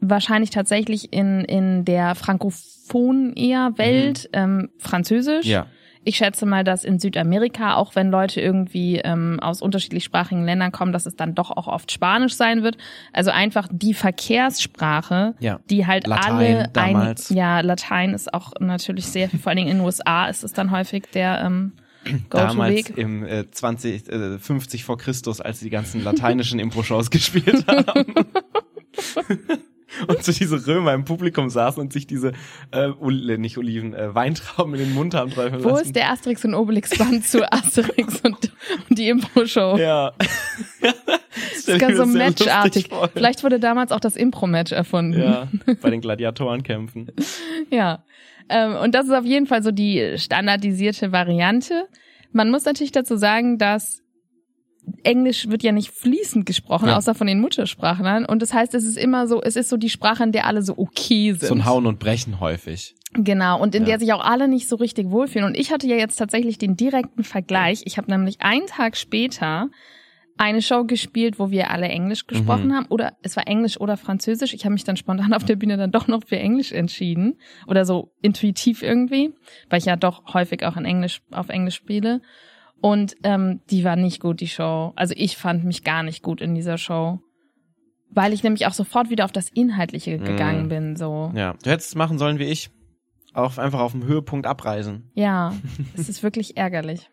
wahrscheinlich 0.00 0.50
tatsächlich 0.50 1.12
in, 1.12 1.44
in 1.44 1.84
der 1.84 2.16
frankophonen 2.16 3.32
eher 3.34 3.78
Welt 3.78 4.28
ähm, 4.32 4.70
Französisch. 4.78 5.46
Ja. 5.46 5.68
Ich 6.08 6.16
schätze 6.16 6.46
mal, 6.46 6.64
dass 6.64 6.84
in 6.84 6.98
Südamerika, 6.98 7.74
auch 7.74 7.94
wenn 7.94 8.10
Leute 8.10 8.40
irgendwie 8.40 8.96
ähm, 8.96 9.38
aus 9.40 9.60
unterschiedlichsprachigen 9.60 10.42
Ländern 10.42 10.72
kommen, 10.72 10.90
dass 10.90 11.04
es 11.04 11.16
dann 11.16 11.34
doch 11.34 11.50
auch 11.50 11.66
oft 11.66 11.92
Spanisch 11.92 12.32
sein 12.32 12.62
wird. 12.62 12.78
Also 13.12 13.30
einfach 13.30 13.68
die 13.70 13.92
Verkehrssprache, 13.92 15.34
Ja. 15.38 15.60
die 15.68 15.86
halt 15.86 16.06
Latein 16.06 16.32
alle 16.32 16.68
damals. 16.72 17.30
Ein, 17.30 17.36
ja, 17.36 17.60
Latein 17.60 18.14
ist 18.14 18.32
auch 18.32 18.52
natürlich 18.58 19.04
sehr 19.04 19.28
viel, 19.28 19.38
vor 19.38 19.50
allen 19.50 19.58
Dingen 19.58 19.68
in 19.68 19.76
den 19.76 19.84
USA 19.84 20.28
ist 20.28 20.44
es 20.44 20.54
dann 20.54 20.70
häufig 20.70 21.04
der 21.12 21.42
ähm, 21.44 21.72
Damals 22.30 22.88
im 22.88 23.26
äh, 23.26 23.50
20, 23.50 24.08
äh, 24.08 24.38
50 24.38 24.84
vor 24.84 24.96
Christus, 24.96 25.42
als 25.42 25.58
sie 25.58 25.66
die 25.66 25.70
ganzen 25.70 26.02
lateinischen 26.02 26.58
Impro-Shows 26.58 27.10
gespielt 27.10 27.66
haben. 27.68 28.14
und 30.06 30.22
so 30.22 30.32
diese 30.32 30.66
Römer 30.66 30.94
im 30.94 31.04
Publikum 31.04 31.48
saßen 31.50 31.80
und 31.80 31.92
sich 31.92 32.06
diese, 32.06 32.32
äh, 32.70 32.88
Ol- 33.00 33.30
äh, 33.30 33.38
nicht 33.38 33.58
Oliven, 33.58 33.94
äh, 33.94 34.14
Weintrauben 34.14 34.74
in 34.74 34.80
den 34.80 34.94
Mund 34.94 35.14
haben 35.14 35.30
träufeln 35.30 35.64
Wo 35.64 35.70
lassen. 35.70 35.86
ist 35.86 35.96
der 35.96 36.10
Asterix 36.12 36.44
und 36.44 36.54
Obelix 36.54 36.96
Band 36.96 37.26
zu 37.26 37.50
Asterix 37.52 38.20
und, 38.20 38.52
und 38.88 38.98
die 38.98 39.08
Impro-Show? 39.08 39.76
Ja. 39.78 40.12
Das 41.66 41.68
ist 41.74 41.80
ganz 41.80 41.96
so 41.98 42.06
matchartig. 42.06 42.88
Vielleicht 43.12 43.44
wurde 43.44 43.60
damals 43.60 43.92
auch 43.92 44.00
das 44.00 44.16
Impro-Match 44.16 44.72
erfunden. 44.72 45.20
Ja, 45.20 45.48
bei 45.82 45.90
den 45.90 46.00
Gladiatorenkämpfen. 46.00 47.12
Ja. 47.70 48.04
Ähm, 48.48 48.76
und 48.76 48.94
das 48.94 49.06
ist 49.06 49.12
auf 49.12 49.24
jeden 49.26 49.46
Fall 49.46 49.62
so 49.62 49.70
die 49.70 50.14
standardisierte 50.16 51.12
Variante. 51.12 51.84
Man 52.32 52.50
muss 52.50 52.64
natürlich 52.64 52.92
dazu 52.92 53.16
sagen, 53.16 53.58
dass 53.58 54.02
Englisch 55.02 55.48
wird 55.48 55.62
ja 55.62 55.72
nicht 55.72 55.90
fließend 55.90 56.46
gesprochen, 56.46 56.88
Ja. 56.88 56.96
außer 56.96 57.14
von 57.14 57.26
den 57.26 57.40
Muttersprachlern. 57.40 58.24
Und 58.24 58.40
das 58.42 58.54
heißt, 58.54 58.74
es 58.74 58.84
ist 58.84 58.96
immer 58.96 59.26
so, 59.26 59.42
es 59.42 59.56
ist 59.56 59.68
so 59.68 59.76
die 59.76 59.90
Sprache, 59.90 60.22
in 60.24 60.32
der 60.32 60.46
alle 60.46 60.62
so 60.62 60.74
okay 60.78 61.32
sind. 61.32 61.48
So 61.48 61.54
ein 61.54 61.66
Hauen 61.66 61.86
und 61.86 61.98
Brechen 61.98 62.40
häufig. 62.40 62.94
Genau, 63.14 63.60
und 63.60 63.74
in 63.74 63.82
Ja. 63.82 63.88
der 63.90 63.98
sich 64.00 64.12
auch 64.12 64.24
alle 64.24 64.48
nicht 64.48 64.68
so 64.68 64.76
richtig 64.76 65.10
wohlfühlen. 65.10 65.46
Und 65.46 65.56
ich 65.56 65.72
hatte 65.72 65.86
ja 65.86 65.96
jetzt 65.96 66.16
tatsächlich 66.16 66.58
den 66.58 66.76
direkten 66.76 67.24
Vergleich. 67.24 67.82
Ich 67.84 67.96
habe 67.98 68.10
nämlich 68.10 68.40
einen 68.40 68.66
Tag 68.66 68.96
später 68.96 69.68
eine 70.40 70.62
Show 70.62 70.84
gespielt, 70.84 71.38
wo 71.40 71.50
wir 71.50 71.70
alle 71.70 71.88
Englisch 71.88 72.26
gesprochen 72.28 72.68
Mhm. 72.68 72.74
haben. 72.74 72.86
Oder 72.90 73.14
es 73.22 73.36
war 73.36 73.48
Englisch 73.48 73.80
oder 73.80 73.96
Französisch. 73.96 74.54
Ich 74.54 74.64
habe 74.64 74.72
mich 74.74 74.84
dann 74.84 74.96
spontan 74.96 75.34
auf 75.34 75.44
der 75.44 75.56
Bühne 75.56 75.76
dann 75.76 75.90
doch 75.90 76.06
noch 76.06 76.22
für 76.26 76.38
Englisch 76.38 76.70
entschieden. 76.70 77.38
Oder 77.66 77.84
so 77.84 78.12
intuitiv 78.22 78.82
irgendwie, 78.82 79.32
weil 79.68 79.80
ich 79.80 79.86
ja 79.86 79.96
doch 79.96 80.32
häufig 80.34 80.64
auch 80.64 80.76
in 80.76 80.84
Englisch, 80.84 81.22
auf 81.32 81.48
Englisch 81.48 81.74
spiele. 81.74 82.20
Und 82.80 83.16
ähm, 83.24 83.60
die 83.70 83.84
war 83.84 83.96
nicht 83.96 84.20
gut, 84.20 84.40
die 84.40 84.46
Show. 84.48 84.92
Also 84.96 85.14
ich 85.16 85.36
fand 85.36 85.64
mich 85.64 85.82
gar 85.84 86.02
nicht 86.02 86.22
gut 86.22 86.40
in 86.40 86.54
dieser 86.54 86.78
Show. 86.78 87.20
Weil 88.10 88.32
ich 88.32 88.42
nämlich 88.42 88.66
auch 88.66 88.72
sofort 88.72 89.10
wieder 89.10 89.24
auf 89.24 89.32
das 89.32 89.48
Inhaltliche 89.50 90.18
gegangen 90.18 90.64
Mhm. 90.64 90.68
bin. 90.68 90.96
So. 90.96 91.32
Ja. 91.34 91.54
Du 91.62 91.70
hättest 91.70 91.90
es 91.90 91.94
machen 91.94 92.18
sollen 92.18 92.38
wie 92.38 92.44
ich. 92.44 92.70
Auch 93.34 93.58
einfach 93.58 93.80
auf 93.80 93.92
dem 93.92 94.04
Höhepunkt 94.04 94.46
abreisen. 94.46 95.10
Ja, 95.14 95.52
es 95.94 96.08
ist 96.08 96.22
wirklich 96.22 96.56
ärgerlich. 96.56 97.10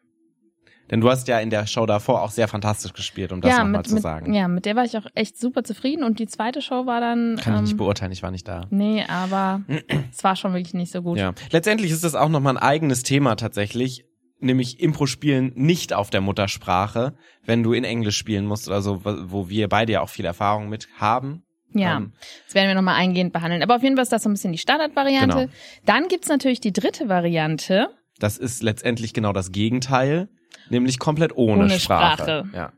Denn 0.91 1.01
du 1.01 1.09
hast 1.09 1.27
ja 1.27 1.39
in 1.39 1.49
der 1.49 1.65
Show 1.65 1.87
davor 1.87 2.21
auch 2.21 2.29
sehr 2.29 2.47
fantastisch 2.47 2.93
gespielt, 2.93 3.31
um 3.31 3.41
das 3.41 3.51
ja, 3.51 3.63
nochmal 3.63 3.83
zu 3.85 3.95
mit, 3.95 4.03
sagen. 4.03 4.33
ja, 4.35 4.47
mit 4.47 4.65
der 4.65 4.75
war 4.75 4.85
ich 4.85 4.95
auch 4.97 5.07
echt 5.15 5.35
super 5.39 5.63
zufrieden 5.63 6.03
und 6.03 6.19
die 6.19 6.27
zweite 6.27 6.61
Show 6.61 6.85
war 6.85 7.01
dann. 7.01 7.37
Kann 7.37 7.55
ich 7.55 7.61
nicht 7.61 7.71
ähm, 7.71 7.77
beurteilen, 7.77 8.11
ich 8.11 8.21
war 8.21 8.29
nicht 8.29 8.47
da. 8.47 8.67
Nee, 8.69 9.03
aber 9.07 9.61
es 10.11 10.23
war 10.23 10.35
schon 10.35 10.53
wirklich 10.53 10.75
nicht 10.75 10.91
so 10.91 11.01
gut. 11.01 11.17
Ja. 11.17 11.33
Letztendlich 11.49 11.91
ist 11.91 12.03
das 12.03 12.13
auch 12.13 12.29
nochmal 12.29 12.55
ein 12.55 12.61
eigenes 12.63 13.01
Thema 13.01 13.35
tatsächlich. 13.35 14.05
Nämlich 14.45 14.79
Impro-Spielen 14.79 15.51
nicht 15.55 15.93
auf 15.93 16.09
der 16.09 16.21
Muttersprache, 16.21 17.15
wenn 17.45 17.63
du 17.63 17.73
in 17.73 17.83
Englisch 17.83 18.17
spielen 18.17 18.45
musst 18.45 18.67
oder 18.67 18.81
so, 18.81 19.01
wo 19.03 19.49
wir 19.49 19.67
beide 19.67 19.93
ja 19.93 20.01
auch 20.01 20.09
viel 20.09 20.25
Erfahrung 20.25 20.69
mit 20.69 20.87
haben. 20.97 21.43
Ja, 21.73 21.97
Ähm, 21.97 22.13
das 22.45 22.55
werden 22.55 22.67
wir 22.69 22.75
nochmal 22.75 22.95
eingehend 22.95 23.33
behandeln. 23.33 23.61
Aber 23.61 23.75
auf 23.75 23.83
jeden 23.83 23.95
Fall 23.95 24.03
ist 24.03 24.11
das 24.11 24.23
so 24.23 24.29
ein 24.29 24.33
bisschen 24.33 24.53
die 24.53 24.57
Standardvariante. 24.57 25.35
Genau. 25.37 25.51
Dann 25.85 26.07
gibt's 26.07 26.29
natürlich 26.29 26.61
die 26.61 26.71
dritte 26.71 27.09
Variante. 27.09 27.89
Das 28.19 28.37
ist 28.37 28.63
letztendlich 28.63 29.13
genau 29.13 29.33
das 29.33 29.51
Gegenteil, 29.51 30.29
nämlich 30.69 30.99
komplett 30.99 31.35
ohne, 31.35 31.63
Ohne 31.63 31.79
Sprache. 31.79 32.21
Sprache. 32.23 32.49
Ja. 32.53 32.71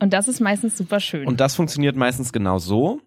Und 0.00 0.12
das 0.12 0.28
ist 0.28 0.40
meistens 0.40 0.76
super 0.76 1.00
schön. 1.00 1.26
Und 1.26 1.40
das 1.40 1.56
funktioniert 1.56 1.96
meistens 1.96 2.32
genau 2.32 2.58
so. 2.58 3.00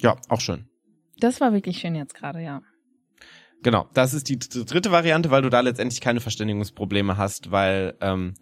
Ja, 0.00 0.16
auch 0.28 0.40
schön. 0.40 0.68
Das 1.20 1.40
war 1.40 1.52
wirklich 1.52 1.78
schön 1.78 1.94
jetzt 1.94 2.14
gerade, 2.14 2.42
ja. 2.42 2.62
Genau, 3.62 3.88
das 3.92 4.14
ist 4.14 4.28
die 4.28 4.38
dritte 4.38 4.92
Variante, 4.92 5.30
weil 5.30 5.42
du 5.42 5.50
da 5.50 5.60
letztendlich 5.60 6.00
keine 6.00 6.20
Verständigungsprobleme 6.20 7.16
hast, 7.16 7.50
weil 7.50 7.96
ähm, 8.00 8.34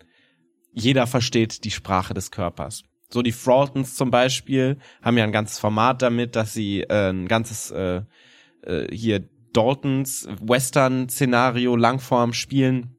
jeder 0.72 1.06
versteht 1.06 1.64
die 1.64 1.70
Sprache 1.70 2.12
des 2.12 2.30
Körpers. 2.30 2.84
So 3.08 3.22
die 3.22 3.32
Fraltons 3.32 3.94
zum 3.94 4.10
Beispiel 4.10 4.78
haben 5.00 5.16
ja 5.16 5.24
ein 5.24 5.32
ganzes 5.32 5.58
Format 5.58 6.02
damit, 6.02 6.36
dass 6.36 6.52
sie 6.52 6.82
äh, 6.82 7.10
ein 7.10 7.28
ganzes 7.28 7.70
äh, 7.70 8.02
äh, 8.62 8.94
hier 8.94 9.26
Daltons 9.52 10.28
Western-Szenario 10.40 11.76
Langform 11.76 12.34
spielen. 12.34 12.96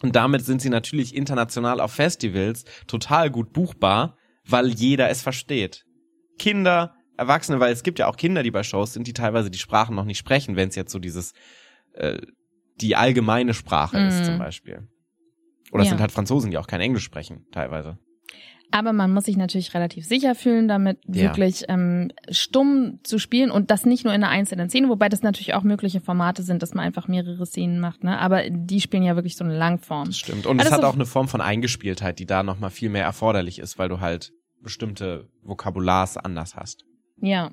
Und 0.00 0.16
damit 0.16 0.44
sind 0.44 0.62
sie 0.62 0.70
natürlich 0.70 1.14
international 1.14 1.80
auf 1.80 1.92
Festivals 1.92 2.64
total 2.86 3.30
gut 3.30 3.52
buchbar, 3.52 4.16
weil 4.46 4.68
jeder 4.68 5.10
es 5.10 5.20
versteht. 5.20 5.84
Kinder, 6.38 6.94
Erwachsene, 7.18 7.60
weil 7.60 7.72
es 7.72 7.82
gibt 7.82 7.98
ja 7.98 8.06
auch 8.08 8.16
Kinder, 8.16 8.42
die 8.42 8.50
bei 8.50 8.62
Shows 8.62 8.92
sind, 8.94 9.06
die 9.06 9.12
teilweise 9.12 9.50
die 9.50 9.58
Sprachen 9.58 9.94
noch 9.96 10.04
nicht 10.04 10.18
sprechen, 10.18 10.56
wenn 10.56 10.68
es 10.68 10.76
jetzt 10.76 10.92
so 10.92 10.98
dieses 10.98 11.32
äh, 11.94 12.18
die 12.80 12.94
allgemeine 12.94 13.54
Sprache 13.54 13.98
ist 13.98 14.20
Mhm. 14.20 14.24
zum 14.24 14.38
Beispiel. 14.38 14.86
Oder 15.72 15.82
es 15.82 15.88
Ja. 15.88 15.90
sind 15.90 16.00
halt 16.00 16.12
Franzosen, 16.12 16.50
die 16.50 16.58
auch 16.58 16.68
kein 16.68 16.80
Englisch 16.80 17.02
sprechen, 17.04 17.44
teilweise. 17.52 17.98
Aber 18.70 18.92
man 18.92 19.12
muss 19.12 19.24
sich 19.24 19.36
natürlich 19.38 19.72
relativ 19.74 20.04
sicher 20.06 20.34
fühlen, 20.34 20.68
damit 20.68 20.98
Ja. 21.08 21.22
wirklich 21.22 21.64
ähm, 21.68 22.12
stumm 22.30 23.00
zu 23.02 23.18
spielen 23.18 23.50
und 23.50 23.70
das 23.70 23.86
nicht 23.86 24.04
nur 24.04 24.12
in 24.14 24.22
einer 24.22 24.30
einzelnen 24.30 24.68
Szene, 24.68 24.88
wobei 24.90 25.08
das 25.08 25.22
natürlich 25.22 25.54
auch 25.54 25.62
mögliche 25.62 26.00
Formate 26.02 26.42
sind, 26.42 26.62
dass 26.62 26.74
man 26.74 26.84
einfach 26.84 27.08
mehrere 27.08 27.46
Szenen 27.46 27.80
macht, 27.80 28.04
ne? 28.04 28.18
Aber 28.18 28.48
die 28.50 28.80
spielen 28.82 29.02
ja 29.02 29.16
wirklich 29.16 29.36
so 29.36 29.44
eine 29.44 29.56
Langform. 29.56 30.08
Das 30.08 30.18
stimmt. 30.18 30.46
Und 30.46 30.60
Aber 30.60 30.66
es 30.68 30.72
hat 30.72 30.84
auch 30.84 30.94
eine 30.94 31.06
Form 31.06 31.28
von 31.28 31.40
Eingespieltheit, 31.40 32.18
die 32.18 32.26
da 32.26 32.42
nochmal 32.42 32.70
viel 32.70 32.90
mehr 32.90 33.04
erforderlich 33.04 33.58
ist, 33.58 33.78
weil 33.78 33.88
du 33.88 34.00
halt 34.00 34.32
bestimmte 34.62 35.28
Vokabulars 35.42 36.16
anders 36.18 36.54
hast. 36.54 36.84
Ja. 37.20 37.50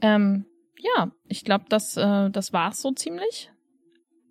Ähm, 0.00 0.46
ja, 0.78 1.10
ich 1.28 1.44
glaube, 1.44 1.64
das, 1.68 1.96
äh, 1.96 2.30
das 2.30 2.52
war's 2.52 2.80
so 2.80 2.92
ziemlich. 2.92 3.50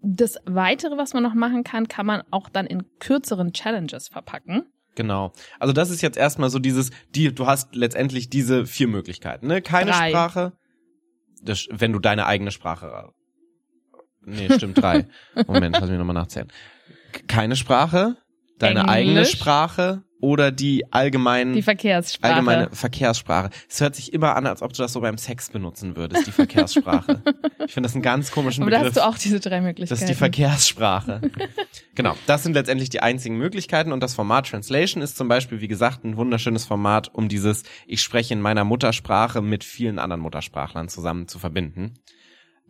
Das 0.02 0.38
Weitere, 0.46 0.98
was 0.98 1.14
man 1.14 1.24
noch 1.24 1.34
machen 1.34 1.64
kann, 1.64 1.88
kann 1.88 2.06
man 2.06 2.24
auch 2.32 2.50
dann 2.50 2.66
in 2.66 2.84
kürzeren 3.00 3.54
Challenges 3.54 4.08
verpacken. 4.08 4.66
Genau. 4.96 5.32
Also 5.60 5.74
das 5.74 5.90
ist 5.90 6.02
jetzt 6.02 6.18
erstmal 6.18 6.50
so 6.50 6.60
dieses, 6.60 6.92
die, 7.14 7.34
du 7.34 7.48
hast 7.48 7.76
letztendlich 7.76 8.30
diese 8.30 8.66
vier 8.66 8.88
Möglichkeiten, 8.88 9.48
ne? 9.48 9.62
Keine 9.62 9.92
Drei. 9.92 10.10
Sprache, 10.10 10.54
das, 11.42 11.68
wenn 11.72 11.94
du 11.94 12.00
deine 12.00 12.26
eigene 12.26 12.52
Sprache. 12.52 13.14
Nee, 14.22 14.50
stimmt, 14.54 14.82
drei. 14.82 15.08
Moment, 15.48 15.78
lass 15.80 15.90
mich 15.90 15.98
nochmal 15.98 16.16
nachzählen. 16.16 16.52
Keine 17.28 17.56
Sprache, 17.56 18.18
deine 18.58 18.82
Englisch. 18.82 18.94
eigene 18.94 19.26
Sprache 19.26 20.04
oder 20.22 20.52
die 20.52 20.92
allgemeinen 20.92 21.54
Die 21.54 21.62
Verkehrssprache. 21.62 22.34
allgemeine 22.34 22.70
Verkehrssprache. 22.72 23.50
Es 23.70 23.80
hört 23.80 23.96
sich 23.96 24.14
immer 24.14 24.36
an, 24.36 24.46
als 24.48 24.62
ob 24.62 24.74
du 24.74 24.82
das 24.82 24.94
so 24.94 25.02
beim 25.02 25.18
Sex 25.18 25.50
benutzen 25.50 25.96
würdest, 25.96 26.28
die 26.28 26.32
Verkehrssprache. 26.32 27.22
ich 27.66 27.74
finde 27.74 27.88
das 27.88 27.96
einen 27.96 28.02
ganz 28.02 28.32
komischen 28.32 28.64
Aber 28.64 28.72
da 28.72 28.80
Begriff. 28.80 28.96
hast 28.96 29.04
du 29.04 29.08
auch 29.08 29.18
diese 29.18 29.40
drei 29.40 29.62
Möglichkeiten. 29.62 29.90
Das 29.90 30.02
ist 30.02 30.10
die 30.10 30.16
Verkehrssprache. 30.16 31.22
genau, 31.96 32.16
das 32.26 32.44
sind 32.44 32.54
letztendlich 32.54 32.90
die 32.90 33.02
einzigen 33.02 33.38
Möglichkeiten 33.38 33.92
und 33.94 34.02
das 34.02 34.14
Format 34.14 34.50
Translation 34.50 35.02
ist 35.02 35.16
zum 35.16 35.30
Beispiel, 35.30 35.62
wie 35.62 35.68
gesagt, 35.70 36.04
ein 36.04 36.18
wunderschönes 36.18 36.66
Format, 36.66 37.14
um 37.14 37.30
dieses 37.30 37.64
Ich 37.88 38.02
spreche 38.02 38.34
in 38.34 38.42
meiner 38.42 38.66
Muttersprache 38.66 39.42
mit 39.42 39.64
vielen 39.64 40.00
anderen 40.00 40.22
Muttersprachlern 40.22 40.90
zusammen 40.90 41.28
zu 41.30 41.40
verbinden, 41.40 41.94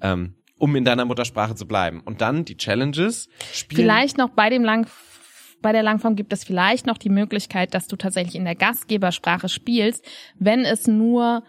ähm, 0.02 0.36
um 0.60 0.76
in 0.76 0.84
deiner 0.84 1.06
Muttersprache 1.06 1.56
zu 1.56 1.68
bleiben. 1.68 2.02
Und 2.02 2.22
dann 2.22 2.46
die 2.46 2.58
Challenges 2.58 3.28
spielen. 3.54 3.82
Vielleicht 3.82 4.18
noch 4.18 4.30
bei 4.30 4.50
dem 4.50 4.64
Lang 4.64 4.88
bei 5.62 5.72
der 5.72 5.84
Langform 5.84 6.16
gibt 6.16 6.32
es 6.34 6.44
vielleicht 6.44 6.86
noch 6.86 6.98
die 6.98 7.10
Möglichkeit, 7.10 7.74
dass 7.74 7.88
du 7.88 7.96
tatsächlich 7.96 8.36
in 8.36 8.46
der 8.46 8.56
Gastgebersprache 8.56 9.50
spielst, 9.50 10.06
wenn 10.38 10.62
es 10.62 10.88
nur, 10.88 11.44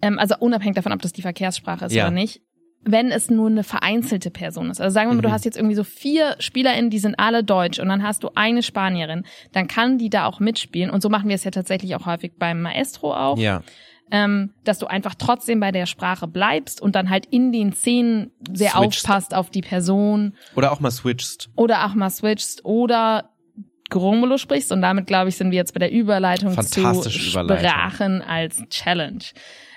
ähm, 0.00 0.18
also 0.18 0.34
unabhängig 0.38 0.76
davon, 0.76 0.92
ob 0.92 1.02
das 1.02 1.12
die 1.12 1.22
Verkehrssprache 1.22 1.86
ist 1.86 1.92
Ja. 1.94 2.04
oder 2.06 2.14
nicht, 2.14 2.40
wenn 2.84 3.12
es 3.12 3.30
nur 3.30 3.48
eine 3.48 3.62
vereinzelte 3.62 4.30
Person 4.32 4.68
ist. 4.70 4.80
Also 4.80 4.92
sagen 4.92 5.08
wir 5.10 5.14
mal, 5.14 5.18
Mhm. 5.18 5.22
du 5.22 5.30
hast 5.30 5.44
jetzt 5.44 5.56
irgendwie 5.56 5.76
so 5.76 5.84
vier 5.84 6.34
SpielerInnen, 6.40 6.90
die 6.90 6.98
sind 6.98 7.14
alle 7.18 7.44
deutsch 7.44 7.78
und 7.78 7.88
dann 7.88 8.02
hast 8.02 8.24
du 8.24 8.30
eine 8.34 8.62
Spanierin, 8.64 9.24
dann 9.52 9.68
kann 9.68 9.98
die 9.98 10.10
da 10.10 10.26
auch 10.26 10.40
mitspielen. 10.40 10.90
Und 10.90 11.00
so 11.02 11.08
machen 11.08 11.28
wir 11.28 11.36
es 11.36 11.44
ja 11.44 11.52
tatsächlich 11.52 11.94
auch 11.94 12.06
häufig 12.06 12.32
beim 12.38 12.60
Maestro 12.60 13.14
auch 13.14 13.38
Ja, 13.38 13.62
ähm, 14.10 14.52
dass 14.64 14.78
du 14.80 14.86
einfach 14.88 15.14
trotzdem 15.14 15.60
bei 15.60 15.70
der 15.70 15.86
Sprache 15.86 16.26
bleibst 16.26 16.82
und 16.82 16.96
dann 16.96 17.08
halt 17.08 17.24
in 17.26 17.50
den 17.52 17.72
Szenen 17.72 18.32
sehr 18.52 18.70
Switchst. 18.72 19.04
aufpasst 19.06 19.32
auf 19.34 19.48
die 19.50 19.62
Person 19.62 20.34
oder 20.56 20.72
auch 20.72 20.80
mal 20.80 20.90
switchst. 20.90 21.50
oder 21.56 21.86
auch 21.86 21.94
mal 21.94 22.10
switchst 22.10 22.64
oder 22.64 23.30
Gromulo 23.92 24.38
sprichst 24.38 24.72
und 24.72 24.82
damit 24.82 25.06
glaube 25.06 25.28
ich 25.28 25.36
sind 25.36 25.50
wir 25.50 25.56
jetzt 25.56 25.74
bei 25.74 25.78
der 25.78 25.92
Überleitung 25.92 26.60
zu. 26.60 27.08
Sprachen 27.10 28.22
als 28.22 28.62
Challenge. 28.68 29.22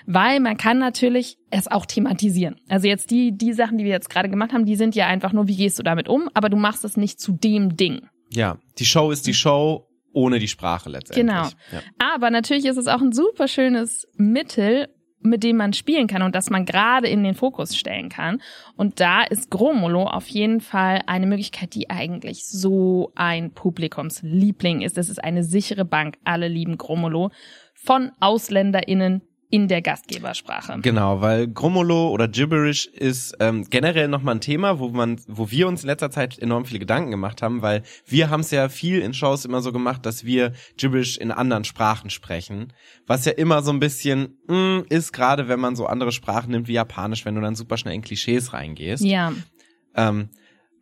Weil 0.06 0.40
man 0.40 0.56
kann 0.56 0.78
natürlich 0.78 1.36
es 1.50 1.68
auch 1.68 1.84
thematisieren. 1.84 2.60
Also 2.68 2.86
jetzt 2.86 3.10
die, 3.10 3.36
die 3.36 3.52
Sachen, 3.52 3.76
die 3.76 3.84
wir 3.84 3.90
jetzt 3.90 4.08
gerade 4.08 4.28
gemacht 4.28 4.52
haben, 4.52 4.64
die 4.64 4.76
sind 4.76 4.94
ja 4.94 5.06
einfach 5.06 5.32
nur, 5.32 5.48
wie 5.48 5.56
gehst 5.56 5.78
du 5.78 5.82
damit 5.82 6.08
um, 6.08 6.30
aber 6.32 6.48
du 6.48 6.56
machst 6.56 6.84
es 6.84 6.96
nicht 6.96 7.20
zu 7.20 7.32
dem 7.32 7.76
Ding. 7.76 8.06
Ja, 8.32 8.58
die 8.78 8.84
Show 8.84 9.10
ist 9.10 9.26
die 9.26 9.34
Show 9.34 9.86
ohne 10.12 10.38
die 10.38 10.48
Sprache 10.48 10.88
letztendlich. 10.88 11.26
Genau. 11.26 11.48
Ja. 11.72 12.14
Aber 12.14 12.30
natürlich 12.30 12.64
ist 12.64 12.78
es 12.78 12.86
auch 12.86 13.02
ein 13.02 13.12
super 13.12 13.48
schönes 13.48 14.06
Mittel, 14.16 14.88
mit 15.26 15.44
dem 15.44 15.56
man 15.56 15.72
spielen 15.72 16.06
kann 16.06 16.22
und 16.22 16.34
das 16.34 16.50
man 16.50 16.64
gerade 16.64 17.08
in 17.08 17.22
den 17.24 17.34
Fokus 17.34 17.76
stellen 17.76 18.08
kann. 18.08 18.40
Und 18.76 19.00
da 19.00 19.22
ist 19.22 19.50
Gromolo 19.50 20.04
auf 20.04 20.26
jeden 20.28 20.60
Fall 20.60 21.02
eine 21.06 21.26
Möglichkeit, 21.26 21.74
die 21.74 21.90
eigentlich 21.90 22.46
so 22.46 23.12
ein 23.14 23.50
Publikumsliebling 23.50 24.82
ist. 24.82 24.98
Es 24.98 25.08
ist 25.08 25.22
eine 25.22 25.44
sichere 25.44 25.84
Bank. 25.84 26.18
Alle 26.24 26.48
lieben 26.48 26.78
Gromolo 26.78 27.30
von 27.74 28.12
AusländerInnen 28.20 29.22
in 29.48 29.68
der 29.68 29.80
Gastgebersprache. 29.80 30.80
Genau, 30.82 31.20
weil 31.20 31.46
Grummolo 31.46 32.08
oder 32.10 32.26
Gibberish 32.26 32.86
ist 32.86 33.36
ähm, 33.38 33.64
generell 33.70 34.08
nochmal 34.08 34.34
ein 34.36 34.40
Thema, 34.40 34.78
wo 34.80 34.88
man, 34.88 35.20
wo 35.28 35.50
wir 35.50 35.68
uns 35.68 35.82
in 35.82 35.86
letzter 35.86 36.10
Zeit 36.10 36.38
enorm 36.38 36.64
viele 36.64 36.80
Gedanken 36.80 37.10
gemacht 37.12 37.42
haben, 37.42 37.62
weil 37.62 37.82
wir 38.06 38.28
haben 38.30 38.40
es 38.40 38.50
ja 38.50 38.68
viel 38.68 39.00
in 39.00 39.14
Shows 39.14 39.44
immer 39.44 39.62
so 39.62 39.72
gemacht, 39.72 40.04
dass 40.04 40.24
wir 40.24 40.52
Gibberish 40.76 41.16
in 41.16 41.30
anderen 41.30 41.64
Sprachen 41.64 42.10
sprechen, 42.10 42.72
was 43.06 43.24
ja 43.24 43.32
immer 43.32 43.62
so 43.62 43.70
ein 43.70 43.78
bisschen 43.78 44.38
mh, 44.48 44.84
ist, 44.88 45.12
gerade 45.12 45.48
wenn 45.48 45.60
man 45.60 45.76
so 45.76 45.86
andere 45.86 46.10
Sprachen 46.12 46.50
nimmt 46.50 46.66
wie 46.66 46.72
Japanisch, 46.74 47.24
wenn 47.24 47.36
du 47.36 47.40
dann 47.40 47.54
super 47.54 47.76
schnell 47.76 47.94
in 47.94 48.02
Klischees 48.02 48.52
reingehst. 48.52 49.04
Ja, 49.04 49.32
Ähm, 49.94 50.30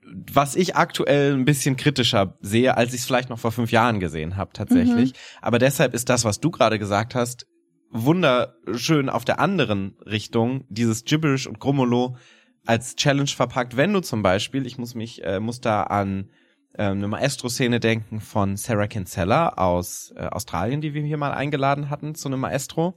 was 0.06 0.54
ich 0.54 0.76
aktuell 0.76 1.32
ein 1.32 1.44
bisschen 1.46 1.76
kritischer 1.76 2.36
sehe, 2.40 2.76
als 2.76 2.92
ich 2.92 3.00
es 3.00 3.06
vielleicht 3.06 3.30
noch 3.30 3.38
vor 3.38 3.52
fünf 3.52 3.72
Jahren 3.72 4.00
gesehen 4.00 4.36
habe, 4.36 4.52
tatsächlich. 4.52 5.14
Aber 5.40 5.58
deshalb 5.58 5.94
ist 5.94 6.10
das, 6.10 6.24
was 6.24 6.40
du 6.40 6.50
gerade 6.50 6.78
gesagt 6.78 7.14
hast, 7.14 7.46
wunderschön 7.94 9.08
auf 9.08 9.24
der 9.24 9.38
anderen 9.38 9.96
Richtung, 10.04 10.64
dieses 10.68 11.04
Gibberish 11.04 11.46
und 11.46 11.60
Grummolo 11.60 12.16
als 12.66 12.96
Challenge 12.96 13.28
verpackt. 13.28 13.76
Wenn 13.76 13.92
du 13.92 14.00
zum 14.00 14.22
Beispiel, 14.22 14.66
ich 14.66 14.78
muss 14.78 14.94
mich, 14.94 15.24
äh, 15.24 15.38
muss 15.38 15.60
da 15.60 15.84
an 15.84 16.30
äh, 16.74 16.86
eine 16.86 17.06
Maestro-Szene 17.06 17.78
denken 17.78 18.20
von 18.20 18.56
Sarah 18.56 18.88
Kinsella 18.88 19.50
aus 19.50 20.12
äh, 20.16 20.26
Australien, 20.26 20.80
die 20.80 20.92
wir 20.92 21.02
hier 21.02 21.18
mal 21.18 21.32
eingeladen 21.32 21.88
hatten 21.88 22.14
zu 22.14 22.28
einem 22.28 22.40
Maestro. 22.40 22.96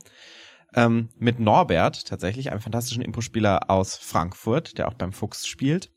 Ähm, 0.74 1.10
mit 1.18 1.40
Norbert 1.40 2.08
tatsächlich, 2.08 2.52
einem 2.52 2.62
fantastischen 2.62 3.04
Impospieler 3.04 3.70
aus 3.70 3.96
Frankfurt, 3.98 4.78
der 4.78 4.88
auch 4.88 4.96
beim 4.96 5.14
Fuchs 5.14 5.48
spielt 5.48 5.92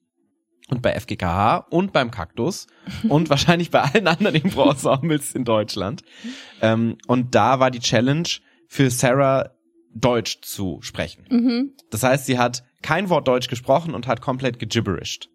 und 0.68 0.82
bei 0.82 0.98
FGKH 0.98 1.66
und 1.70 1.92
beim 1.92 2.10
Kaktus 2.10 2.66
und 3.08 3.30
wahrscheinlich 3.30 3.70
bei 3.70 3.80
allen 3.80 4.06
anderen 4.06 4.36
Impro-Ensembles 4.36 5.34
in 5.34 5.44
Deutschland. 5.44 6.02
Ähm, 6.60 6.98
und 7.06 7.34
da 7.34 7.60
war 7.60 7.70
die 7.70 7.80
Challenge 7.80 8.28
für 8.70 8.88
Sarah 8.88 9.50
Deutsch 9.92 10.42
zu 10.42 10.78
sprechen. 10.80 11.24
mhm. 11.28 11.72
Das 11.90 12.04
heißt, 12.04 12.26
sie 12.26 12.38
hat 12.38 12.62
kein 12.82 13.08
Wort 13.08 13.26
Deutsch 13.26 13.48
gesprochen 13.48 13.94
und 13.94 14.06
hat 14.06 14.20
komplett 14.20 14.60
gejibberished. 14.60 15.28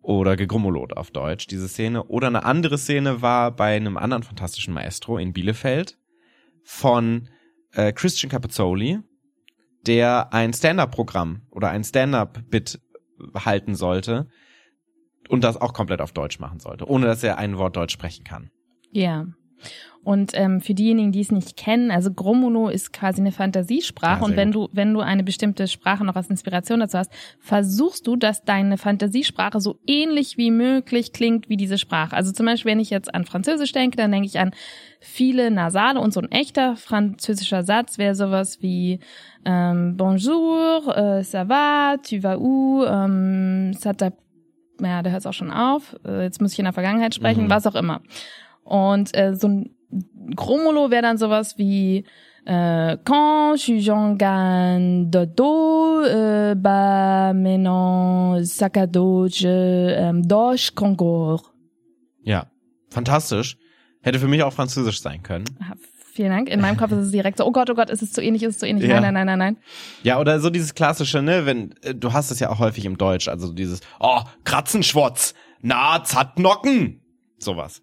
Oder 0.00 0.36
gegrummolot 0.36 0.96
auf 0.96 1.10
Deutsch, 1.10 1.46
diese 1.46 1.68
Szene. 1.68 2.04
Oder 2.04 2.28
eine 2.28 2.44
andere 2.44 2.78
Szene 2.78 3.20
war 3.20 3.54
bei 3.54 3.76
einem 3.76 3.98
anderen 3.98 4.22
fantastischen 4.22 4.72
Maestro 4.72 5.18
in 5.18 5.34
Bielefeld 5.34 5.98
von 6.64 7.28
äh, 7.72 7.92
Christian 7.92 8.30
Capizzoli, 8.30 9.00
der 9.86 10.32
ein 10.32 10.54
Stand-Up-Programm 10.54 11.42
oder 11.50 11.68
ein 11.68 11.84
Stand-Up-Bit 11.84 12.80
halten 13.34 13.74
sollte 13.74 14.28
und 15.28 15.44
das 15.44 15.60
auch 15.60 15.74
komplett 15.74 16.00
auf 16.00 16.12
Deutsch 16.12 16.38
machen 16.38 16.60
sollte, 16.60 16.88
ohne 16.88 17.04
dass 17.04 17.22
er 17.22 17.36
ein 17.36 17.58
Wort 17.58 17.76
Deutsch 17.76 17.92
sprechen 17.92 18.24
kann. 18.24 18.50
ja. 18.90 19.26
Und 20.06 20.30
ähm, 20.34 20.60
für 20.60 20.72
diejenigen, 20.72 21.10
die 21.10 21.18
es 21.20 21.32
nicht 21.32 21.56
kennen, 21.56 21.90
also 21.90 22.12
Gromolo 22.12 22.68
ist 22.68 22.92
quasi 22.92 23.20
eine 23.20 23.32
Fantasiesprache. 23.32 24.20
Ja, 24.20 24.24
und 24.24 24.28
sehr 24.30 24.36
wenn 24.36 24.52
gut. 24.52 24.70
du, 24.70 24.76
wenn 24.76 24.94
du 24.94 25.00
eine 25.00 25.24
bestimmte 25.24 25.66
Sprache 25.66 26.04
noch 26.04 26.14
als 26.14 26.30
Inspiration 26.30 26.78
dazu 26.78 26.96
hast, 26.98 27.10
versuchst 27.40 28.06
du, 28.06 28.14
dass 28.14 28.44
deine 28.44 28.78
Fantasiesprache 28.78 29.58
so 29.60 29.80
ähnlich 29.84 30.36
wie 30.36 30.52
möglich 30.52 31.12
klingt 31.12 31.48
wie 31.48 31.56
diese 31.56 31.76
Sprache. 31.76 32.14
Also 32.14 32.30
zum 32.30 32.46
Beispiel, 32.46 32.70
wenn 32.70 32.78
ich 32.78 32.90
jetzt 32.90 33.12
an 33.12 33.24
Französisch 33.24 33.72
denke, 33.72 33.96
dann 33.96 34.12
denke 34.12 34.28
ich 34.28 34.38
an 34.38 34.52
viele 35.00 35.50
Nasale 35.50 35.98
und 35.98 36.12
so 36.12 36.20
ein 36.20 36.30
echter 36.30 36.76
französischer 36.76 37.64
Satz 37.64 37.98
wäre 37.98 38.14
sowas 38.14 38.62
wie 38.62 39.00
ähm, 39.44 39.96
Bonjour, 39.96 40.96
äh, 40.96 41.20
ça 41.24 41.48
va, 41.48 41.96
tu 41.98 42.22
vas 42.22 42.38
où, 42.38 42.84
ähm, 42.84 43.72
ça 43.74 43.92
t'a 43.92 44.12
ja, 44.80 45.02
der 45.02 45.10
hört 45.10 45.20
es 45.22 45.26
auch 45.26 45.32
schon 45.32 45.50
auf. 45.50 45.96
Äh, 46.06 46.22
Jetzt 46.22 46.40
muss 46.40 46.52
ich 46.52 46.58
in 46.60 46.64
der 46.66 46.74
Vergangenheit 46.74 47.12
sprechen, 47.14 47.46
Mhm. 47.46 47.50
was 47.50 47.66
auch 47.66 47.74
immer. 47.74 48.02
Und 48.62 49.16
äh, 49.16 49.34
so 49.34 49.48
ein 49.48 49.70
Gromolo 50.34 50.90
wäre 50.90 51.02
dann 51.02 51.18
sowas 51.18 51.58
wie 51.58 52.04
äh, 52.44 52.96
Quand 53.04 53.56
je 53.56 53.80
j'en 53.80 54.16
gagne 54.16 55.10
de 55.10 55.24
dos, 55.24 56.04
euh, 56.04 56.54
bah 56.54 57.32
maintenant 57.32 58.42
sac 58.44 58.76
à 58.76 58.86
dos, 58.86 59.28
je 59.28 59.48
ähm, 59.48 60.22
doche 60.22 60.72
Concours. 60.74 61.52
Ja, 62.22 62.46
fantastisch. 62.90 63.56
Hätte 64.02 64.18
für 64.20 64.28
mich 64.28 64.42
auch 64.42 64.52
Französisch 64.52 65.00
sein 65.00 65.22
können. 65.22 65.46
Ah, 65.60 65.74
Vielen 66.16 66.30
Dank. 66.30 66.48
In 66.48 66.62
meinem 66.62 66.78
Kopf 66.78 66.92
ist 66.92 66.98
es 66.98 67.10
direkt 67.10 67.36
so, 67.36 67.44
oh 67.44 67.52
Gott, 67.52 67.68
oh 67.68 67.74
Gott, 67.74 67.90
ist 67.90 68.00
es 68.00 68.10
zu 68.10 68.22
ähnlich, 68.22 68.42
ist 68.42 68.54
es 68.54 68.58
zu 68.60 68.66
ähnlich. 68.66 68.88
Ja. 68.88 69.00
Nein, 69.00 69.12
nein, 69.12 69.26
nein, 69.26 69.38
nein, 69.38 69.54
nein. 69.54 69.64
Ja, 70.02 70.18
oder 70.18 70.40
so 70.40 70.48
dieses 70.48 70.74
klassische, 70.74 71.20
ne, 71.20 71.44
wenn, 71.44 71.74
äh, 71.82 71.94
du 71.94 72.14
hast 72.14 72.30
es 72.30 72.40
ja 72.40 72.48
auch 72.48 72.58
häufig 72.58 72.86
im 72.86 72.96
Deutsch, 72.96 73.28
also 73.28 73.52
dieses, 73.52 73.80
oh, 74.00 74.20
Kratzenschwotz, 74.44 75.34
na, 75.60 76.02
Zatnocken, 76.04 77.02
sowas. 77.38 77.82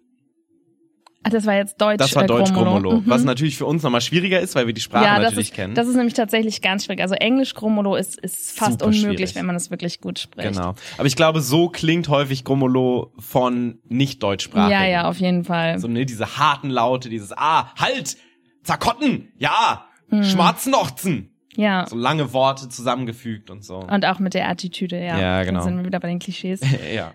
Ach, 1.24 1.30
das 1.30 1.46
war 1.46 1.54
jetzt 1.54 1.80
Deutsch. 1.80 1.98
Das 1.98 2.14
war 2.14 2.24
äh, 2.24 2.26
Deutsch 2.26 2.52
Gromolo. 2.52 3.00
Mhm. 3.00 3.02
was 3.06 3.24
natürlich 3.24 3.56
für 3.56 3.66
uns 3.66 3.82
nochmal 3.82 4.00
schwieriger 4.00 4.40
ist, 4.40 4.54
weil 4.54 4.66
wir 4.66 4.74
die 4.74 4.80
Sprache 4.80 5.04
ja, 5.04 5.16
das 5.16 5.30
natürlich 5.30 5.48
ist, 5.48 5.54
kennen. 5.54 5.74
das 5.74 5.88
ist 5.88 5.96
nämlich 5.96 6.14
tatsächlich 6.14 6.60
ganz 6.62 6.84
schwierig. 6.84 7.00
Also 7.02 7.14
Englisch 7.14 7.54
Gromolo 7.54 7.96
ist, 7.96 8.18
ist 8.20 8.56
fast 8.58 8.72
Super 8.72 8.86
unmöglich, 8.86 9.00
schwierig. 9.30 9.34
wenn 9.34 9.46
man 9.46 9.56
es 9.56 9.70
wirklich 9.70 10.00
gut 10.00 10.18
spricht. 10.18 10.52
genau. 10.52 10.74
Aber 10.98 11.06
ich 11.06 11.16
glaube, 11.16 11.40
so 11.40 11.68
klingt 11.68 12.08
häufig 12.08 12.44
Gromolo 12.44 13.12
von 13.18 13.78
nicht 13.88 14.22
deutschsprachigen. 14.22 14.70
Ja, 14.70 14.86
ja, 14.86 15.08
auf 15.08 15.18
jeden 15.18 15.44
Fall. 15.44 15.78
So, 15.78 15.88
ne, 15.88 16.06
diese 16.06 16.36
harten 16.38 16.70
Laute, 16.70 17.08
dieses, 17.08 17.32
ah, 17.32 17.72
halt, 17.78 18.16
Zakotten, 18.62 19.32
ja, 19.38 19.86
Hm. 20.10 20.22
Schmarznochzen. 20.22 21.33
Ja. 21.56 21.86
So 21.88 21.96
lange 21.96 22.32
Worte 22.32 22.68
zusammengefügt 22.68 23.50
und 23.50 23.64
so. 23.64 23.76
Und 23.78 24.04
auch 24.06 24.18
mit 24.18 24.34
der 24.34 24.48
Attitüde, 24.48 24.98
ja. 24.98 25.18
Ja, 25.18 25.42
genau. 25.44 25.60
Da 25.60 25.64
sind 25.64 25.76
wir 25.78 25.84
wieder 25.84 26.00
bei 26.00 26.08
den 26.08 26.18
Klischees. 26.18 26.60
ja. 26.94 27.12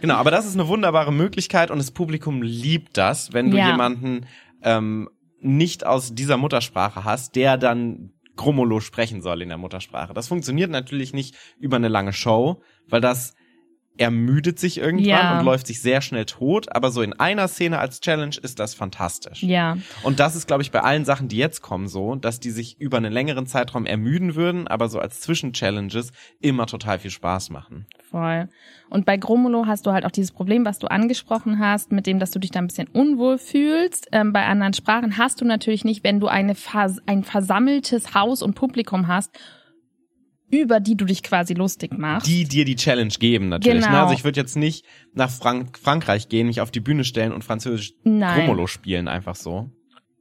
Genau, 0.00 0.14
aber 0.14 0.30
das 0.30 0.46
ist 0.46 0.54
eine 0.54 0.68
wunderbare 0.68 1.12
Möglichkeit 1.12 1.70
und 1.70 1.78
das 1.78 1.90
Publikum 1.90 2.42
liebt 2.42 2.96
das, 2.96 3.32
wenn 3.32 3.50
du 3.50 3.56
Ja. 3.56 3.70
jemanden 3.70 4.26
ähm, 4.62 5.08
nicht 5.40 5.86
aus 5.86 6.14
dieser 6.14 6.36
Muttersprache 6.36 7.04
hast, 7.04 7.36
der 7.36 7.56
dann 7.56 8.10
Gromolo 8.36 8.80
sprechen 8.80 9.20
soll 9.22 9.42
in 9.42 9.48
der 9.48 9.58
Muttersprache. 9.58 10.14
Das 10.14 10.28
funktioniert 10.28 10.70
natürlich 10.70 11.12
nicht 11.12 11.36
über 11.58 11.76
eine 11.76 11.88
lange 11.88 12.12
Show, 12.12 12.62
weil 12.88 13.00
das 13.00 13.34
ermüdet 13.98 14.58
sich 14.58 14.78
irgendwann 14.78 15.04
Ja. 15.06 15.38
und 15.38 15.44
läuft 15.44 15.66
sich 15.66 15.80
sehr 15.80 16.00
schnell 16.00 16.24
tot, 16.24 16.74
aber 16.74 16.90
so 16.90 17.02
in 17.02 17.12
einer 17.12 17.48
Szene 17.48 17.78
als 17.78 18.00
Challenge 18.00 18.36
ist 18.42 18.58
das 18.58 18.74
fantastisch. 18.74 19.42
Ja. 19.42 19.76
Und 20.02 20.20
das 20.20 20.36
ist, 20.36 20.46
glaube 20.46 20.62
ich, 20.62 20.70
bei 20.70 20.80
allen 20.80 21.04
Sachen, 21.04 21.28
die 21.28 21.36
jetzt 21.36 21.60
kommen, 21.62 21.88
so, 21.88 22.14
dass 22.14 22.40
die 22.40 22.50
sich 22.50 22.80
über 22.80 22.96
einen 22.96 23.12
längeren 23.12 23.46
Zeitraum 23.46 23.86
ermüden 23.86 24.34
würden, 24.34 24.68
aber 24.68 24.88
so 24.88 24.98
als 25.00 25.20
Zwischenchallenges 25.20 26.12
immer 26.40 26.66
total 26.66 26.98
viel 26.98 27.10
Spaß 27.10 27.50
machen. 27.50 27.86
Voll. 28.10 28.48
Und 28.90 29.04
bei 29.04 29.16
Gromolo 29.18 29.66
hast 29.66 29.84
du 29.86 29.92
halt 29.92 30.06
auch 30.06 30.10
dieses 30.10 30.32
Problem, 30.32 30.64
was 30.64 30.78
du 30.78 30.86
angesprochen 30.86 31.58
hast, 31.58 31.92
mit 31.92 32.06
dem, 32.06 32.18
dass 32.18 32.30
du 32.30 32.38
dich 32.38 32.50
da 32.50 32.60
ein 32.60 32.66
bisschen 32.68 32.88
unwohl 32.88 33.36
fühlst. 33.36 34.08
Ähm, 34.12 34.32
bei 34.32 34.46
anderen 34.46 34.72
Sprachen 34.72 35.18
hast 35.18 35.40
du 35.40 35.44
natürlich 35.44 35.84
nicht, 35.84 36.04
wenn 36.04 36.20
du 36.20 36.26
eine 36.28 36.54
vers 36.54 36.96
ein 37.06 37.22
versammeltes 37.24 38.14
Haus 38.14 38.42
und 38.42 38.54
Publikum 38.54 39.08
hast, 39.08 39.38
über 40.50 40.80
die 40.80 40.96
du 40.96 41.04
dich 41.04 41.22
quasi 41.22 41.54
lustig 41.54 41.96
machst. 41.98 42.26
die 42.26 42.44
dir 42.44 42.64
die 42.64 42.76
Challenge 42.76 43.12
geben 43.18 43.48
natürlich. 43.48 43.82
Genau. 43.84 43.92
Ne? 43.96 44.02
Also 44.02 44.14
ich 44.14 44.24
würde 44.24 44.40
jetzt 44.40 44.56
nicht 44.56 44.84
nach 45.14 45.30
Frank 45.30 45.78
Frankreich 45.78 46.28
gehen, 46.28 46.46
mich 46.46 46.60
auf 46.60 46.70
die 46.70 46.80
Bühne 46.80 47.04
stellen 47.04 47.32
und 47.32 47.44
französisch 47.44 47.92
Nein. 48.04 48.66
Spielen, 48.66 49.08
einfach 49.08 49.36
so. 49.36 49.70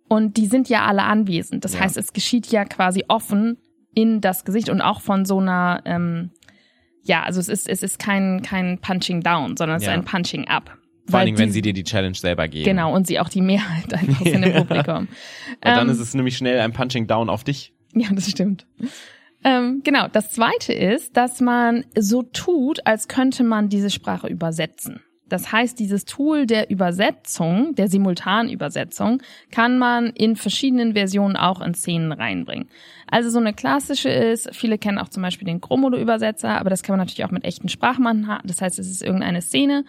Und 0.09 0.37
die 0.37 0.47
sind 0.47 0.69
ja 0.69 0.85
alle 0.85 1.03
anwesend. 1.03 1.65
Das 1.65 1.73
Ja. 1.73 1.81
heißt, 1.81 1.97
es 1.97 2.13
geschieht 2.13 2.47
ja 2.47 2.65
quasi 2.65 3.03
offen 3.07 3.57
in 3.93 4.21
das 4.21 4.45
Gesicht 4.45 4.69
und 4.69 4.81
auch 4.81 5.01
von 5.01 5.25
so 5.25 5.39
einer, 5.39 5.81
ähm, 5.85 6.31
ja, 7.03 7.23
also 7.23 7.39
es 7.39 7.47
ist, 7.49 7.67
es 7.69 7.83
ist 7.83 7.99
kein, 7.99 8.41
kein 8.41 8.79
Punching 8.79 9.21
Down, 9.21 9.57
sondern 9.57 9.77
es 9.77 9.83
Ja. 9.85 9.91
ist 9.91 9.97
ein 9.97 10.05
Punching 10.05 10.47
Up. 10.47 10.77
Vor 11.09 11.19
allen 11.19 11.27
Dingen, 11.27 11.37
wenn 11.37 11.51
sie 11.51 11.61
dir 11.61 11.71
die 11.73 11.85
Challenge 11.85 12.15
selber 12.15 12.49
geben. 12.49 12.65
Genau, 12.65 12.93
und 12.93 13.07
sie 13.07 13.17
auch 13.19 13.29
die 13.29 13.39
Mehrheit 13.41 13.93
einfach 13.93 14.25
sind 14.25 14.43
im 14.43 14.51
Ja. 14.53 14.63
Publikum. 14.63 15.07
Dann 15.61 15.87
Ähm, 15.87 15.89
ist 15.89 15.99
es 15.99 16.13
nämlich 16.13 16.35
schnell 16.35 16.59
ein 16.59 16.73
Punching 16.73 17.07
Down 17.07 17.29
auf 17.29 17.45
dich. 17.45 17.73
Ja, 17.95 18.09
das 18.11 18.29
stimmt. 18.29 18.67
Ähm, 19.43 19.81
genau, 19.83 20.07
das 20.07 20.31
zweite 20.31 20.73
ist, 20.73 21.15
dass 21.15 21.41
man 21.41 21.85
so 21.97 22.23
tut, 22.23 22.85
als 22.85 23.07
könnte 23.07 23.43
man 23.43 23.69
diese 23.69 23.89
Sprache 23.89 24.27
übersetzen. 24.27 25.01
Das 25.29 25.51
heißt, 25.51 25.77
dieses 25.79 26.05
Tool 26.05 26.45
der 26.45 26.69
Übersetzung, 26.69 27.75
der 27.75 27.89
Simultanübersetzung, 27.89 29.21
kann 29.51 29.77
man 29.77 30.07
in 30.07 30.35
verschiedenen 30.35 30.93
Versionen 30.93 31.35
auch 31.35 31.61
in 31.61 31.73
Szenen 31.73 32.13
reinbringen. 32.13 32.69
Also 33.07 33.29
so 33.29 33.39
eine 33.39 33.53
klassische 33.53 34.09
ist, 34.09 34.49
viele 34.55 34.77
kennen 34.77 34.97
auch 34.97 35.09
zum 35.09 35.23
Beispiel 35.23 35.45
den 35.45 35.61
Chromodo-Übersetzer, 35.61 36.57
aber 36.59 36.69
das 36.69 36.81
kann 36.81 36.93
man 36.93 36.99
natürlich 36.99 37.25
auch 37.25 37.31
mit 37.31 37.43
echten 37.43 37.69
Sprachmachen 37.69 38.27
haben. 38.27 38.47
Das 38.47 38.61
heißt, 38.61 38.79
es 38.79 38.89
ist 38.89 39.03
irgendeine 39.03 39.41
Szene 39.41 39.83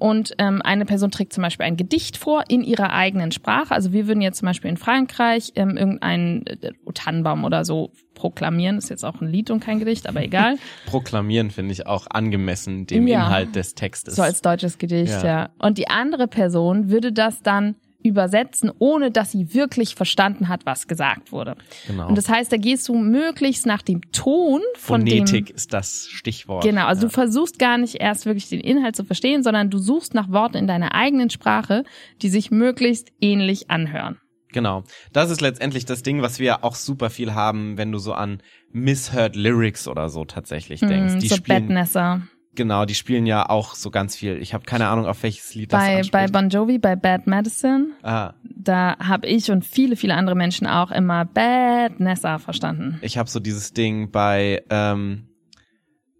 und 0.00 0.32
ähm, 0.38 0.60
eine 0.62 0.86
Person 0.86 1.10
trägt 1.10 1.32
zum 1.32 1.42
Beispiel 1.42 1.66
ein 1.66 1.76
Gedicht 1.76 2.16
vor 2.16 2.44
in 2.48 2.62
ihrer 2.64 2.92
eigenen 2.92 3.30
Sprache. 3.32 3.72
Also 3.72 3.92
wir 3.92 4.08
würden 4.08 4.22
jetzt 4.22 4.38
zum 4.38 4.46
Beispiel 4.46 4.70
in 4.70 4.76
Frankreich 4.76 5.52
ähm, 5.56 5.76
irgendeinen 5.76 6.46
äh, 6.46 6.72
Tannenbaum 6.94 7.44
oder 7.44 7.64
so 7.64 7.92
proklamieren. 8.14 8.78
Ist 8.78 8.88
jetzt 8.90 9.04
auch 9.04 9.20
ein 9.20 9.28
Lied 9.28 9.50
und 9.50 9.60
kein 9.60 9.78
Gedicht, 9.78 10.08
aber 10.08 10.22
egal. 10.22 10.56
Proklamieren 10.86 11.50
finde 11.50 11.72
ich 11.72 11.86
auch 11.86 12.06
angemessen 12.10 12.86
dem 12.86 13.06
Ja. 13.06 13.26
Inhalt 13.26 13.54
des 13.54 13.74
Textes. 13.74 14.16
So 14.16 14.22
als 14.22 14.40
deutsches 14.42 14.78
Gedicht, 14.78 15.22
Ja. 15.22 15.26
ja. 15.26 15.50
Und 15.58 15.78
die 15.78 15.88
andere 15.88 16.26
Person 16.28 16.90
würde 16.90 17.12
das 17.12 17.42
dann 17.42 17.76
übersetzen, 18.02 18.70
ohne 18.78 19.10
dass 19.10 19.32
sie 19.32 19.54
wirklich 19.54 19.94
verstanden 19.94 20.48
hat, 20.48 20.66
was 20.66 20.88
gesagt 20.88 21.32
wurde. 21.32 21.56
genau. 21.86 22.08
Und 22.08 22.16
das 22.16 22.28
heißt, 22.28 22.52
da 22.52 22.56
gehst 22.56 22.88
du 22.88 22.94
möglichst 22.94 23.66
nach 23.66 23.82
dem 23.82 24.00
Ton 24.12 24.60
von 24.76 25.00
Phonetik 25.02 25.46
dem 25.46 25.56
ist 25.56 25.72
das 25.72 26.06
Stichwort. 26.08 26.64
Genau, 26.64 26.86
also 26.86 27.02
ja. 27.02 27.08
du 27.08 27.12
versuchst 27.12 27.58
gar 27.58 27.78
nicht 27.78 27.96
erst 27.96 28.26
wirklich 28.26 28.48
den 28.48 28.60
Inhalt 28.60 28.96
zu 28.96 29.04
verstehen, 29.04 29.42
sondern 29.42 29.70
du 29.70 29.78
suchst 29.78 30.14
nach 30.14 30.30
Worten 30.30 30.56
in 30.56 30.66
deiner 30.66 30.94
eigenen 30.94 31.30
Sprache, 31.30 31.84
die 32.22 32.28
sich 32.28 32.50
möglichst 32.50 33.12
ähnlich 33.20 33.70
anhören. 33.70 34.18
Genau. 34.52 34.82
Das 35.12 35.30
ist 35.30 35.40
letztendlich 35.40 35.84
das 35.84 36.02
Ding, 36.02 36.22
was 36.22 36.38
wir 36.38 36.64
auch 36.64 36.74
super 36.74 37.10
viel 37.10 37.34
haben, 37.34 37.76
wenn 37.78 37.92
du 37.92 37.98
so 37.98 38.12
an 38.12 38.42
misheard 38.72 39.36
Lyrics 39.36 39.86
oder 39.86 40.08
so 40.08 40.24
tatsächlich 40.24 40.80
denkst. 40.80 41.14
Mm, 41.14 41.18
Die 41.20 41.28
so 41.28 41.36
spielen 41.36 41.68
Badnesser. 41.68 42.22
Genau, 42.54 42.84
die 42.84 42.94
spielen 42.94 43.26
ja 43.26 43.48
auch 43.48 43.74
so 43.74 43.90
ganz 43.90 44.16
viel. 44.16 44.36
Ich 44.42 44.54
habe 44.54 44.64
keine 44.64 44.88
Ahnung, 44.88 45.06
auf 45.06 45.22
welches 45.22 45.54
Lied 45.54 45.72
das 45.72 45.80
Bei, 45.80 45.86
bei 45.94 45.98
anspricht. 45.98 46.32
Bon 46.32 46.48
Jovi, 46.48 46.78
bei 46.78 46.96
Bad 46.96 47.26
Medicine, 47.26 47.88
ah, 48.02 48.34
da 48.44 48.96
habe 48.98 49.26
ich 49.26 49.50
und 49.50 49.64
viele, 49.64 49.96
viele 49.96 50.14
andere 50.14 50.36
Menschen 50.36 50.66
auch 50.66 50.90
immer 50.90 51.24
Badnesser 51.24 52.38
verstanden. 52.38 52.98
ich 53.02 53.16
habe 53.18 53.28
so 53.30 53.40
dieses 53.40 53.72
Ding 53.72 54.10
bei 54.10 54.62
ähm, 54.70 55.26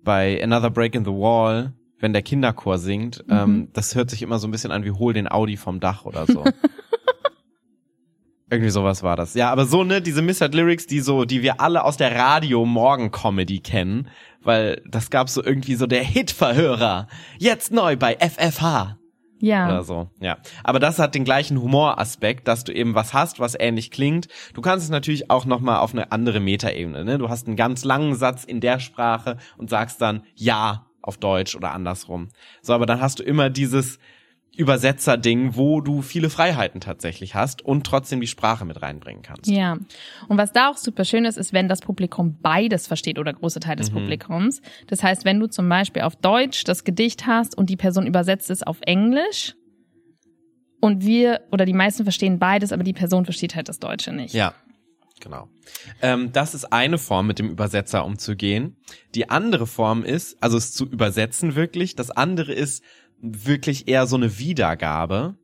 bei 0.03 0.43
Another 0.43 0.71
Break 0.71 0.95
in 0.95 1.05
the 1.05 1.11
Wall, 1.11 1.75
wenn 1.99 2.12
der 2.14 2.23
Kinderchor 2.23 2.79
singt, 2.79 3.23
Mhm. 3.29 3.35
ähm, 3.37 3.69
das 3.75 3.95
hört 3.95 4.09
sich 4.11 4.23
immer 4.23 4.38
so 4.38 4.49
ein 4.49 4.51
bisschen 4.51 4.71
an 4.73 4.85
wie 4.85 4.93
hol 4.93 5.12
den 5.12 5.31
Audi 5.31 5.57
vom 5.59 5.79
Dach 5.81 6.05
oder 6.07 6.25
so. 6.27 6.45
Irgendwie 8.53 8.71
sowas 8.71 9.05
war 9.05 9.14
das. 9.14 9.35
Ja, 9.35 9.53
aber 9.53 9.64
so, 9.64 9.85
ne, 9.85 10.03
diese 10.03 10.23
Misheard 10.23 10.55
Lyrics, 10.57 10.87
die 10.88 10.99
so, 10.99 11.25
die 11.25 11.43
wir 11.43 11.61
alle 11.61 11.85
aus 11.85 11.97
der 11.97 12.16
Radio-Morgen-Comedy 12.16 13.61
kennen, 13.61 14.09
weil 14.42 14.83
das 14.87 15.11
gab 15.11 15.29
so 15.29 15.42
irgendwie 15.44 15.74
so 15.74 15.87
der 15.87 16.03
Hitverhörer. 16.03 17.09
Jetzt 17.38 17.72
neu 17.72 17.96
bei 17.96 18.16
FFH. 18.16 18.96
Ja. 19.42 19.66
Oder 19.66 19.85
so, 19.85 20.11
ja. 20.20 20.37
Aber 20.64 20.79
das 20.79 20.98
hat 20.98 21.14
den 21.14 21.24
gleichen 21.24 21.61
Humoraspekt, 21.61 22.46
dass 22.46 22.64
du 22.64 22.72
eben 22.72 22.94
was 22.94 23.14
hast, 23.14 23.40
was 23.40 23.57
ähnlich 23.59 23.90
klingt. 23.90 24.29
Du 24.53 24.61
kannst 24.61 24.85
es 24.85 24.90
natürlich 24.90 25.31
auch 25.31 25.46
nochmal 25.46 25.79
auf 25.79 25.92
eine 25.92 26.12
andere 26.12 26.40
Metaebene, 26.40 27.05
ne? 27.05 27.16
Du 27.16 27.31
hast 27.31 27.46
einen 27.46 27.57
ganz 27.57 27.85
langen 27.85 28.14
Satz 28.14 28.44
in 28.44 28.61
der 28.61 28.81
Sprache 28.81 29.38
und 29.57 29.70
sagst 29.70 30.03
dann 30.03 30.24
ja 30.35 30.87
auf 31.00 31.16
Deutsch 31.16 31.57
oder 31.57 31.72
andersrum. 31.72 32.29
So, 32.61 32.74
aber 32.74 32.85
dann 32.85 33.00
hast 33.00 33.18
du 33.18 33.22
immer 33.22 33.48
dieses 33.48 33.98
Übersetzer-Ding, 34.57 35.57
wo 35.57 35.81
du 35.81 36.03
viele 36.03 36.29
Freiheiten 36.29 36.81
tatsächlich 36.81 37.35
hast 37.35 37.63
und 37.63 37.85
trotzdem 37.87 38.21
die 38.21 38.27
Sprache 38.27 38.65
mit 38.65 38.83
reinbringen 38.83 39.23
kannst. 39.23 39.47
Ja. 39.51 39.79
Und 40.29 40.39
was 40.39 40.53
da 40.53 40.71
auch 40.71 40.77
super 40.77 41.05
schön 41.05 41.25
ist, 41.25 41.39
ist, 41.39 41.53
wenn 41.53 41.69
das 41.69 41.81
Publikum 41.81 42.39
beides 42.43 42.87
versteht 42.87 43.19
oder 43.19 43.33
große 43.33 43.61
Teil 43.61 43.77
des 43.77 43.91
Mhm. 43.91 43.95
Publikums. 43.95 44.61
Das 44.89 45.03
heißt, 45.03 45.25
wenn 45.25 45.41
du 45.41 45.47
zum 45.47 45.69
Beispiel 45.69 46.03
auf 46.03 46.17
Deutsch 46.17 46.65
das 46.65 46.85
Gedicht 46.85 47.27
hast 47.27 47.57
und 47.57 47.71
die 47.71 47.77
Person 47.77 48.07
übersetzt 48.07 48.51
es 48.51 48.63
auf 48.63 48.79
Englisch 48.83 49.55
und 50.81 51.05
wir 51.05 51.43
oder 51.53 51.65
die 51.65 51.73
meisten 51.73 52.03
verstehen 52.05 52.39
beides, 52.39 52.73
aber 52.73 52.83
die 52.83 52.93
Person 52.93 53.25
versteht 53.25 53.55
halt 53.55 53.69
das 53.69 53.79
Deutsche 53.79 54.13
nicht. 54.13 54.35
Ja, 54.35 54.55
genau. 55.21 55.49
Ähm, 56.03 56.33
das 56.33 56.55
ist 56.55 56.73
eine 56.73 56.99
Form, 56.99 57.27
mit 57.27 57.39
dem 57.39 57.51
Übersetzer 57.51 58.05
umzugehen. 58.05 58.77
Die 59.15 59.31
andere 59.31 59.67
Form 59.67 60.03
ist, 60.05 60.43
also 60.43 60.57
es 60.57 60.73
zu 60.73 60.87
übersetzen 60.87 61.55
wirklich. 61.55 61.95
Das 61.97 62.11
andere 62.11 62.53
ist 62.53 62.83
wirklich 63.20 63.88
eher 63.88 64.06
so 64.06 64.16
eine 64.16 64.38
Wiedergabe. 64.38 65.37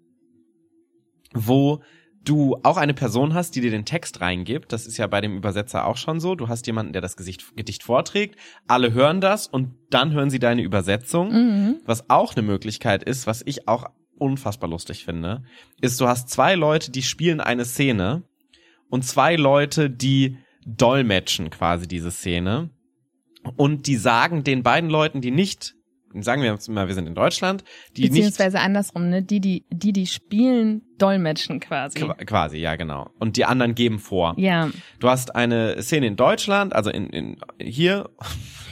wo 1.34 1.82
du 2.24 2.56
auch 2.62 2.76
eine 2.76 2.94
Person 2.94 3.34
hast, 3.34 3.54
die 3.54 3.60
dir 3.60 3.70
den 3.70 3.84
Text 3.84 4.20
reingibt. 4.20 4.72
Das 4.72 4.86
ist 4.86 4.96
ja 4.96 5.06
bei 5.06 5.20
dem 5.20 5.36
Übersetzer 5.36 5.86
auch 5.86 5.96
schon 5.96 6.18
so. 6.20 6.34
Du 6.34 6.48
hast 6.48 6.66
jemanden, 6.66 6.92
der 6.92 7.02
das 7.02 7.16
Gesicht, 7.16 7.56
Gedicht 7.56 7.82
vorträgt. 7.82 8.36
Alle 8.66 8.92
hören 8.92 9.20
das 9.20 9.46
und 9.46 9.74
dann 9.90 10.12
hören 10.12 10.30
sie 10.30 10.38
deine 10.38 10.62
Übersetzung. 10.62 11.32
Mhm. 11.32 11.76
Was 11.84 12.10
auch 12.10 12.34
eine 12.34 12.42
Möglichkeit 12.42 13.04
ist, 13.04 13.26
was 13.26 13.42
ich 13.44 13.68
auch 13.68 13.86
unfassbar 14.18 14.68
lustig 14.68 15.04
finde, 15.04 15.44
ist, 15.80 16.00
du 16.00 16.08
hast 16.08 16.28
zwei 16.28 16.54
Leute, 16.54 16.90
die 16.90 17.02
spielen 17.02 17.40
eine 17.40 17.64
Szene 17.64 18.24
und 18.88 19.04
zwei 19.04 19.36
Leute, 19.36 19.90
die 19.90 20.38
dolmetschen 20.66 21.50
quasi 21.50 21.86
diese 21.86 22.10
Szene. 22.10 22.70
Und 23.56 23.86
die 23.86 23.96
sagen 23.96 24.42
den 24.42 24.64
beiden 24.64 24.90
Leuten, 24.90 25.20
die 25.20 25.30
nicht, 25.30 25.75
sagen 26.22 26.42
wir 26.42 26.50
jetzt 26.50 26.68
mal, 26.68 26.88
wir 26.88 26.94
sind 26.94 27.07
in 27.07 27.14
Deutschland, 27.14 27.64
die 27.96 28.02
nicht 28.02 28.12
Beziehungsweise 28.12 28.61
andersrum, 28.61 29.09
ne? 29.09 29.22
Die, 29.22 29.40
die, 29.40 29.64
die, 29.70 29.92
die 29.92 30.07
spielen, 30.07 30.83
dolmetschen 30.98 31.61
quasi. 31.61 31.98
Qua- 32.00 32.14
Quasi, 32.24 32.59
ja, 32.59 32.76
genau. 32.76 33.11
Und 33.18 33.37
die 33.37 33.44
anderen 33.44 33.74
geben 33.74 33.98
vor. 33.98 34.35
Ja. 34.38 34.70
Du 35.00 35.09
hast 35.09 35.35
eine 35.35 35.82
Szene 35.82 36.06
in 36.06 36.16
Deutschland, 36.16 36.74
also 36.74 36.90
in, 36.90 37.09
in 37.11 37.37
hier, 37.61 38.09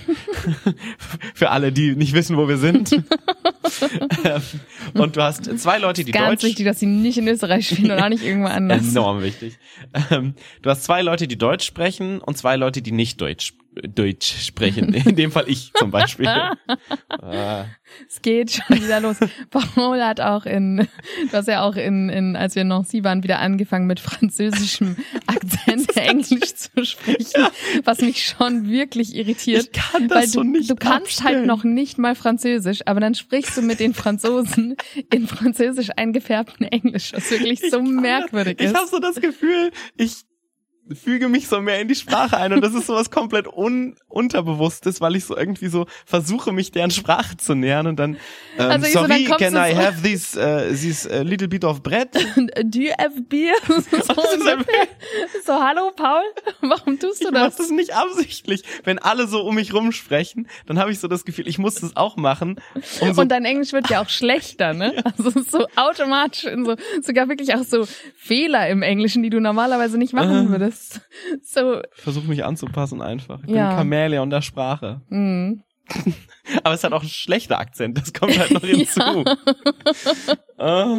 für 1.35 1.51
alle, 1.51 1.73
die 1.73 1.97
nicht 1.97 2.13
wissen, 2.13 2.37
wo 2.37 2.49
wir 2.49 2.59
sind. 2.59 2.91
Ähm, 4.25 4.43
und 4.95 5.17
du 5.17 5.23
hast 5.23 5.59
zwei 5.59 5.79
Leute, 5.79 6.05
die 6.05 6.13
Ganz 6.13 6.41
Deutsch. 6.43 6.51
wichtig, 6.51 6.67
dass 6.67 6.79
sie 6.79 6.87
nicht 6.87 7.19
in 7.19 7.27
Österreich 7.27 7.67
spielen 7.67 7.91
und 7.91 7.99
auch 8.01 8.09
nicht 8.09 8.23
irgendwo 8.23 8.49
anders. 8.51 8.89
Enorm 8.91 9.23
wichtig. 9.23 9.59
Ähm, 10.11 10.35
du 10.63 10.71
hast 10.71 10.85
zwei 10.85 11.03
Leute, 11.03 11.27
die 11.27 11.37
Deutsch 11.39 11.67
sprechen 11.67 12.21
und 12.21 12.37
zwei 12.37 12.57
Leute, 12.57 12.83
die 12.83 12.93
nicht 12.93 13.21
Deutsch, 13.21 13.55
Deutsch 13.83 14.47
sprechen. 14.47 14.93
In 14.95 15.17
dem 15.17 15.33
Fall 15.33 15.45
ich 15.49 15.73
zum 15.75 15.91
Beispiel. 15.91 16.29
Es 18.09 18.23
geht 18.23 18.51
schon 18.53 18.77
wieder 18.83 19.01
los. 19.01 19.17
Paul 19.51 20.03
hat 20.03 20.21
auch 20.21 20.47
in, 20.47 20.89
du 21.31 21.33
hast 21.33 21.49
ja 21.49 21.63
auch 21.63 21.77
in, 21.77 22.09
in, 22.09 22.37
als 22.37 22.55
wir 22.55 22.63
in 22.63 22.69
Nancy 22.69 23.05
waren, 23.05 23.23
wieder 23.23 23.39
angefangen 23.39 23.87
mit 23.87 24.01
französischem 24.01 24.97
Akzent 25.27 25.97
Englisch 25.97 26.55
zu 26.55 26.85
sprechen, 26.85 27.47
was 27.85 28.01
mich 28.01 28.25
schon 28.25 28.69
wirklich 28.69 29.15
irritiert. 29.15 29.65
Ich 29.65 29.73
kann 29.73 30.09
das 30.09 30.19
weil 30.19 30.27
so 30.29 30.43
du, 30.43 30.49
nicht 30.51 30.71
du 30.71 30.75
kannst 30.77 31.23
halt 31.23 31.37
abstellen. 31.37 31.47
noch 31.47 31.65
nicht 31.65 31.99
mal 31.99 32.15
Französisch, 32.15 32.81
aber 32.87 33.01
dann 33.01 33.15
sprichst 33.15 33.57
du 33.57 33.63
mit 33.63 33.81
den 33.81 33.95
Franzosen 33.95 34.77
in 35.13 35.27
französisch 35.27 35.91
eingefärbten 35.97 36.67
Englisch, 36.67 37.13
was 37.13 37.31
wirklich 37.31 37.61
so 37.61 37.67
Ich 37.67 37.73
kann- 37.73 37.95
merkwürdig 37.97 38.57
Ich 38.61 38.67
ist. 38.67 38.75
habe 38.77 38.89
so 38.89 38.99
das 38.99 39.17
Gefühl, 39.17 39.71
ich 39.97 40.23
füge 40.93 41.29
mich 41.29 41.49
so 41.49 41.61
mehr 41.61 41.81
in 41.81 41.89
die 41.89 41.95
Sprache 41.95 42.37
ein 42.37 42.53
und 42.53 42.61
das 42.61 42.75
ist 42.75 42.87
sowas 42.87 43.11
komplett 43.11 43.47
un 43.47 43.97
unterbewusstes, 44.09 45.01
weil 45.01 45.17
ich 45.17 45.25
so 45.25 45.37
irgendwie 45.37 45.69
so 45.69 45.87
versuche, 46.05 46.53
mich 46.53 46.71
deren 46.73 46.91
Sprache 46.91 47.37
zu 47.37 47.55
nähern 47.55 47.87
und 47.87 47.97
dann 47.97 48.15
ähm, 48.59 48.71
Also 48.71 48.87
ich 48.87 48.93
so, 48.93 49.07
dann 49.07 49.25
sorry, 49.25 49.25
can 49.39 49.55
I 49.55 49.73
so- 49.73 49.79
have 49.79 50.03
this 50.03 50.37
uh, 50.37 50.69
this 50.71 51.07
uh, 51.07 51.23
little 51.23 51.49
bit 51.49 51.65
of 51.65 51.83
bread? 51.83 52.09
Do 52.65 52.79
you 52.81 52.93
have 52.99 53.21
beer? 53.29 53.55
So, 54.05 54.15
so, 55.47 55.53
hallo 55.63 55.91
Paul, 55.97 56.23
warum 56.61 56.99
tust 56.99 57.23
du 57.23 57.29
Ich 57.29 57.33
das? 57.35 57.57
das 57.57 57.71
nicht 57.71 57.95
absichtlich. 57.95 58.63
Wenn 58.85 58.99
alle 58.99 59.27
so 59.27 59.43
um 59.43 59.55
mich 59.55 59.73
rumsprechen, 59.73 60.49
dann 60.67 60.79
habe 60.79 60.91
ich 60.93 60.99
so 61.01 61.09
das 61.09 61.25
Gefühl, 61.25 61.49
ich 61.49 61.59
muss 61.59 61.77
das 61.77 61.97
auch 61.97 62.17
machen. 62.17 62.61
Um 63.01 63.15
so 63.15 63.23
Und 63.23 63.29
dein 63.31 63.45
Englisch 63.45 63.73
wird 63.73 63.89
ja 63.91 64.03
auch 64.03 64.09
schlechter, 64.09 64.75
ne? 64.75 65.03
Also 65.05 65.29
es 65.31 65.37
ist 65.37 65.51
so 65.51 65.67
automatisch 65.77 66.45
in 66.45 66.65
so 66.65 66.77
sogar 67.03 67.29
wirklich 67.29 67.55
auch 67.55 67.63
so 67.65 67.87
Fehler 68.17 68.69
im 68.69 68.83
Englischen, 68.83 69.23
die 69.23 69.31
du 69.31 69.41
normalerweise 69.41 69.99
nicht 69.99 70.13
machen 70.13 70.53
Äh. 70.55 70.59
Würdest. 70.75 71.01
So, 71.43 71.81
versuche 71.93 72.27
mich 72.29 72.45
anzupassen 72.45 73.01
einfach. 73.03 73.41
Ich 73.47 73.51
Ja. 73.55 73.69
bin 73.71 73.79
Chamäleon 73.79 74.31
der 74.31 74.43
Sprache. 74.43 75.01
mh. 75.09 75.55
Aber 76.65 76.75
es 76.75 76.83
hat 76.83 76.93
auch 76.95 77.03
ein 77.03 77.09
schlechter 77.09 77.59
Akzent, 77.59 77.99
das 77.99 78.13
kommt 78.15 78.39
halt 78.39 78.51
noch 78.53 78.63
hinzu. 78.65 79.25
Ah. 80.59 80.97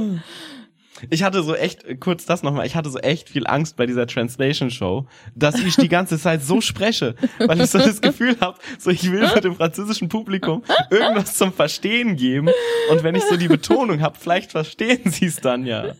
Ich 1.09 1.23
hatte 1.23 1.43
so 1.43 1.55
echt, 1.55 1.99
kurz 1.99 2.25
das 2.25 2.41
nochmal, 2.43 2.65
ich 2.65 2.75
hatte 2.75 2.89
so 2.89 2.99
echt 2.99 3.29
viel 3.29 3.45
Angst 3.47 3.75
bei 3.75 3.85
dieser 3.85 4.07
Translation 4.07 4.71
Show, 4.71 5.07
dass 5.35 5.59
ich 5.59 5.75
die 5.75 5.89
ganze 5.89 6.17
Zeit 6.17 6.41
so 6.41 6.61
spreche, 6.61 7.15
weil 7.39 7.59
ich 7.61 7.69
so 7.69 7.79
das 7.79 7.99
Gefühl 7.99 8.37
habe, 8.39 8.59
so 8.79 8.91
ich 8.91 9.11
will 9.11 9.27
mit 9.33 9.43
dem 9.43 9.55
französischen 9.55 10.07
Publikum 10.07 10.63
irgendwas 10.89 11.35
zum 11.35 11.51
Verstehen 11.51 12.15
geben 12.15 12.49
und 12.91 13.03
wenn 13.03 13.15
ich 13.15 13.23
so 13.23 13.35
die 13.35 13.49
Betonung 13.49 14.01
habe, 14.01 14.17
vielleicht 14.17 14.51
verstehen 14.51 15.11
sie 15.11 15.25
es 15.25 15.37
dann 15.37 15.65
ja. 15.65 15.93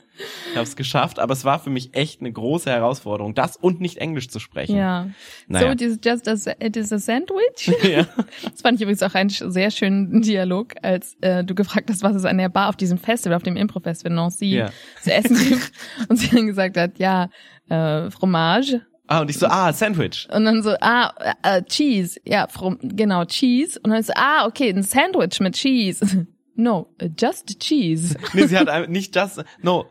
Ich 0.52 0.56
habe 0.56 0.64
es 0.64 0.76
geschafft, 0.76 1.20
aber 1.20 1.34
es 1.34 1.44
war 1.46 1.60
für 1.60 1.70
mich 1.70 1.94
echt 1.96 2.22
eine 2.22 2.32
große 2.32 2.70
Herausforderung, 2.70 3.36
das 3.36 3.58
und 3.58 3.82
nicht 3.82 3.98
Englisch 3.98 4.30
zu 4.30 4.40
sprechen. 4.40 4.76
ja. 4.78 5.10
Naja. 5.48 5.68
So 5.68 5.74
it 5.74 5.82
is 5.82 6.00
just 6.04 6.28
a, 6.28 6.36
it 6.60 6.76
is 6.78 6.92
a 6.94 7.00
sandwich. 7.00 7.72
Ja. 7.84 8.06
Das 8.44 8.62
fand 8.62 8.76
ich 8.78 8.82
übrigens 8.82 9.04
auch 9.04 9.14
einen 9.14 9.30
sehr 9.30 9.72
schönen 9.72 10.22
Dialog, 10.22 10.74
als 10.82 11.16
äh, 11.22 11.44
du 11.44 11.54
gefragt 11.56 11.90
hast, 11.90 12.04
was 12.04 12.16
es 12.16 12.26
an 12.26 12.38
der 12.38 12.50
Bar 12.50 12.70
auf 12.70 12.76
diesem 12.78 12.98
Festival, 12.98 13.36
auf 13.36 13.44
dem 13.44 13.56
Impro-Festival 13.58 14.14
Nancy 14.14 14.46
Ja. 14.56 14.70
zu 15.02 15.14
essen 15.14 15.38
gibt. 15.38 15.72
Und 16.10 16.16
sie 16.18 16.30
dann 16.30 16.48
gesagt 16.48 16.78
hat, 16.78 16.98
ja, 16.98 17.30
äh, 17.70 18.10
Fromage. 18.12 18.82
Ah, 19.08 19.20
und 19.22 19.30
ich 19.30 19.38
so, 19.38 19.46
ah, 19.46 19.72
Sandwich. 19.72 20.28
Und 20.34 20.46
dann 20.46 20.64
so, 20.64 20.74
ah, 20.82 21.14
äh, 21.44 21.62
Cheese. 21.64 22.20
Ja, 22.26 22.48
from, 22.48 22.80
genau, 22.82 23.24
Cheese. 23.26 23.80
Und 23.84 23.92
dann 23.92 24.02
so, 24.02 24.14
ah, 24.16 24.48
okay, 24.48 24.70
ein 24.70 24.82
Sandwich 24.82 25.40
mit 25.42 25.54
Cheese. 25.56 26.26
No, 26.58 26.88
äh, 27.00 27.10
just 27.20 27.60
cheese. 27.60 28.16
Nee, 28.32 28.48
sie 28.48 28.58
hat 28.58 28.90
nicht 28.90 29.14
das, 29.18 29.44
no, 29.62 29.88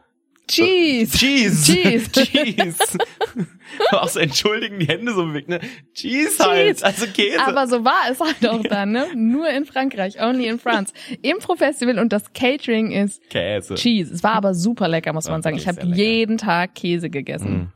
Cheese. 0.47 1.17
Cheese. 1.17 1.65
Cheese. 1.65 2.11
Cheese. 2.13 2.99
auch 3.93 4.09
so 4.09 4.21
entschuldigen, 4.21 4.79
die 4.79 4.87
Hände 4.87 5.15
so 5.15 5.27
bewegt, 5.27 5.49
ne? 5.49 5.61
Cheese 5.95 6.45
halt, 6.45 6.77
Cheese. 6.77 6.85
also 6.85 7.07
Käse. 7.07 7.47
Aber 7.47 7.67
so 7.67 7.85
war 7.85 8.11
es 8.11 8.21
halt 8.21 8.47
auch 8.49 8.63
dann, 8.63 8.93
ne? 8.93 9.07
Nur 9.15 9.49
in 9.49 9.65
Frankreich, 9.65 10.21
only 10.21 10.47
in 10.47 10.59
France. 10.59 10.93
Impro-Festival 11.23 11.99
und 11.99 12.13
das 12.13 12.33
Catering 12.33 12.91
ist 12.93 13.29
Käse. 13.31 13.75
Cheese. 13.77 14.13
Es 14.13 14.23
war 14.23 14.35
aber 14.35 14.55
super 14.55 14.89
lecker, 14.89 15.13
muss 15.13 15.29
man 15.29 15.43
sagen. 15.43 15.57
Ich 15.57 15.67
habe 15.67 15.85
jeden 15.87 16.39
Tag 16.39 16.75
Käse 16.75 17.11
gegessen. 17.11 17.55
Mm. 17.55 17.73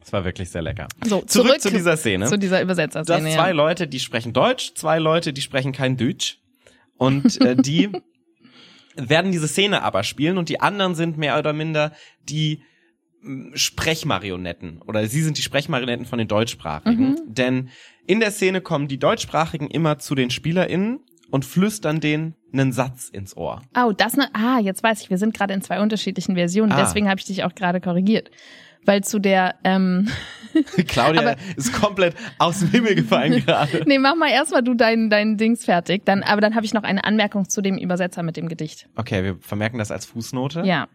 Das 0.00 0.12
war 0.12 0.24
wirklich 0.24 0.50
sehr 0.50 0.62
lecker. 0.62 0.88
So, 1.04 1.20
Zurück, 1.20 1.28
zurück, 1.28 1.60
zu 1.60 1.70
dieser 1.70 1.96
Szene. 1.96 2.26
Zu 2.26 2.38
dieser 2.38 2.60
Übersetzerszene, 2.62 3.28
hast 3.28 3.34
zwei 3.34 3.48
ja. 3.48 3.54
Leute, 3.54 3.86
die 3.86 4.00
sprechen 4.00 4.32
Deutsch, 4.32 4.74
zwei 4.74 4.98
Leute, 4.98 5.32
die 5.32 5.40
sprechen 5.40 5.72
kein 5.72 5.96
Deutsch. 5.96 6.38
Und 6.96 7.40
äh, 7.40 7.56
die 7.56 7.90
werden 8.96 9.32
diese 9.32 9.48
Szene 9.48 9.82
aber 9.82 10.02
spielen 10.02 10.38
und 10.38 10.48
die 10.48 10.60
anderen 10.60 10.94
sind 10.94 11.16
mehr 11.16 11.38
oder 11.38 11.52
minder 11.52 11.92
die 12.28 12.62
mm, 13.22 13.54
Sprechmarionetten 13.54 14.82
oder 14.82 15.06
sie 15.06 15.22
sind 15.22 15.38
die 15.38 15.42
Sprechmarionetten 15.42 16.06
von 16.06 16.18
den 16.18 16.28
Deutschsprachigen. 16.28 17.16
Denn 17.26 17.68
in 18.06 18.20
der 18.20 18.30
Szene 18.30 18.60
kommen 18.60 18.88
die 18.88 18.98
Deutschsprachigen 18.98 19.68
immer 19.68 19.98
zu 19.98 20.14
den 20.14 20.30
SpielerInnen 20.30 21.00
und 21.30 21.44
flüstern 21.44 22.00
denen 22.00 22.34
einen 22.52 22.72
Satz 22.72 23.08
ins 23.08 23.36
Ohr. 23.36 23.62
Oh, 23.76 23.92
das 23.92 24.16
ne, 24.16 24.28
ah, 24.34 24.58
jetzt 24.58 24.82
weiß 24.82 25.02
ich, 25.02 25.10
wir 25.10 25.18
sind 25.18 25.34
gerade 25.34 25.54
in 25.54 25.62
zwei 25.62 25.80
unterschiedlichen 25.80 26.34
Versionen, 26.34 26.72
Ah. 26.72 26.80
deswegen 26.80 27.08
habe 27.08 27.20
ich 27.20 27.26
dich 27.26 27.44
auch 27.44 27.54
gerade 27.54 27.80
korrigiert. 27.80 28.30
Weil 28.86 29.02
zu 29.04 29.18
der, 29.18 29.56
ähm, 29.64 30.08
Claudia 30.88 31.20
Aber- 31.20 31.36
ist 31.56 31.72
komplett 31.72 32.14
aus 32.38 32.60
dem 32.60 32.70
Himmel 32.70 32.94
gefallen 32.94 33.40
gerade. 33.46 33.82
nee, 33.86 33.98
mach 33.98 34.14
mal 34.16 34.30
erstmal 34.30 34.62
du 34.62 34.74
dein, 34.74 35.10
dein 35.10 35.36
Dings 35.36 35.64
fertig, 35.64 36.04
dann, 36.04 36.22
aber 36.22 36.40
dann 36.40 36.54
habe 36.54 36.64
ich 36.66 36.74
noch 36.74 36.82
eine 36.82 37.04
Anmerkung 37.04 37.48
zu 37.48 37.60
dem 37.62 37.78
Übersetzer 37.78 38.22
mit 38.22 38.36
dem 38.36 38.48
Gedicht. 38.48 38.88
Okay, 38.96 39.22
wir 39.22 39.38
vermerken 39.40 39.78
das 39.78 39.90
als 39.90 40.06
Fußnote. 40.06 40.62
Ja. 40.64 40.88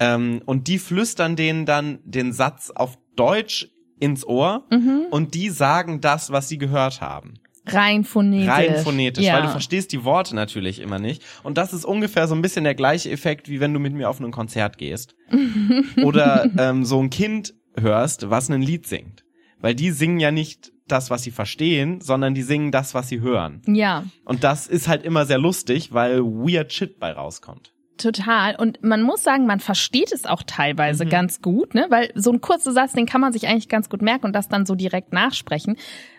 Ähm, 0.00 0.42
und 0.46 0.66
die 0.68 0.78
flüstern 0.78 1.36
denen 1.36 1.66
dann 1.66 1.98
den 2.04 2.32
Satz 2.32 2.70
auf 2.70 2.98
Deutsch 3.16 3.68
ins 4.00 4.26
Ohr 4.26 4.64
Mhm. 4.70 5.06
und 5.10 5.34
die 5.34 5.50
sagen 5.50 6.00
das, 6.00 6.32
was 6.32 6.48
sie 6.48 6.58
gehört 6.58 7.00
haben. 7.00 7.34
Rein 7.66 8.04
phonetisch. 8.04 8.48
Rein 8.48 8.76
phonetisch, 8.76 9.24
ja. 9.24 9.34
weil 9.34 9.42
du 9.42 9.48
verstehst 9.48 9.92
die 9.92 10.04
Worte 10.04 10.34
natürlich 10.34 10.80
immer 10.80 10.98
nicht. 10.98 11.22
Und 11.42 11.58
das 11.58 11.72
ist 11.72 11.84
ungefähr 11.84 12.28
so 12.28 12.34
ein 12.34 12.42
bisschen 12.42 12.64
der 12.64 12.74
gleiche 12.74 13.10
Effekt, 13.10 13.48
wie 13.48 13.60
wenn 13.60 13.72
du 13.72 13.80
mit 13.80 13.94
mir 13.94 14.08
auf 14.08 14.20
ein 14.20 14.30
Konzert 14.30 14.78
gehst. 14.78 15.14
Oder 16.02 16.50
ähm, 16.58 16.84
so 16.84 17.02
ein 17.02 17.10
Kind 17.10 17.54
hörst, 17.76 18.30
was 18.30 18.50
ein 18.50 18.62
Lied 18.62 18.86
singt. 18.86 19.24
Weil 19.60 19.74
die 19.74 19.90
singen 19.90 20.20
ja 20.20 20.30
nicht 20.30 20.72
das, 20.86 21.10
was 21.10 21.22
sie 21.22 21.30
verstehen, 21.30 22.00
sondern 22.00 22.34
die 22.34 22.42
singen 22.42 22.70
das, 22.70 22.94
was 22.94 23.08
sie 23.08 23.20
hören. 23.20 23.62
Ja, 23.66 24.04
Und 24.24 24.44
das 24.44 24.66
ist 24.66 24.88
halt 24.88 25.02
immer 25.02 25.24
sehr 25.24 25.38
lustig, 25.38 25.92
weil 25.92 26.20
weird 26.20 26.72
Shit 26.72 26.98
bei 26.98 27.12
rauskommt. 27.12 27.73
Total. 27.96 28.56
Und 28.56 28.82
man 28.82 29.02
muss 29.02 29.22
sagen, 29.22 29.46
man 29.46 29.60
versteht 29.60 30.12
es 30.12 30.26
auch 30.26 30.42
Mhm. 30.42 30.46
teilweise 30.46 31.06
ganz 31.06 31.40
gut, 31.42 31.74
ne? 31.74 31.86
Weil 31.90 32.10
so 32.14 32.32
ein 32.32 32.40
kurzer 32.40 32.72
Satz, 32.72 32.92
den 32.92 33.06
kann 33.06 33.20
man 33.20 33.32
sich 33.32 33.46
eigentlich 33.46 33.68
ganz 33.68 33.88
gut 33.88 34.02
merken 34.02 34.26
und 34.26 34.32
das 34.32 34.48
dann 34.48 34.66
so 34.66 34.74
direkt 34.74 35.12
nachsprechen. 35.12 35.76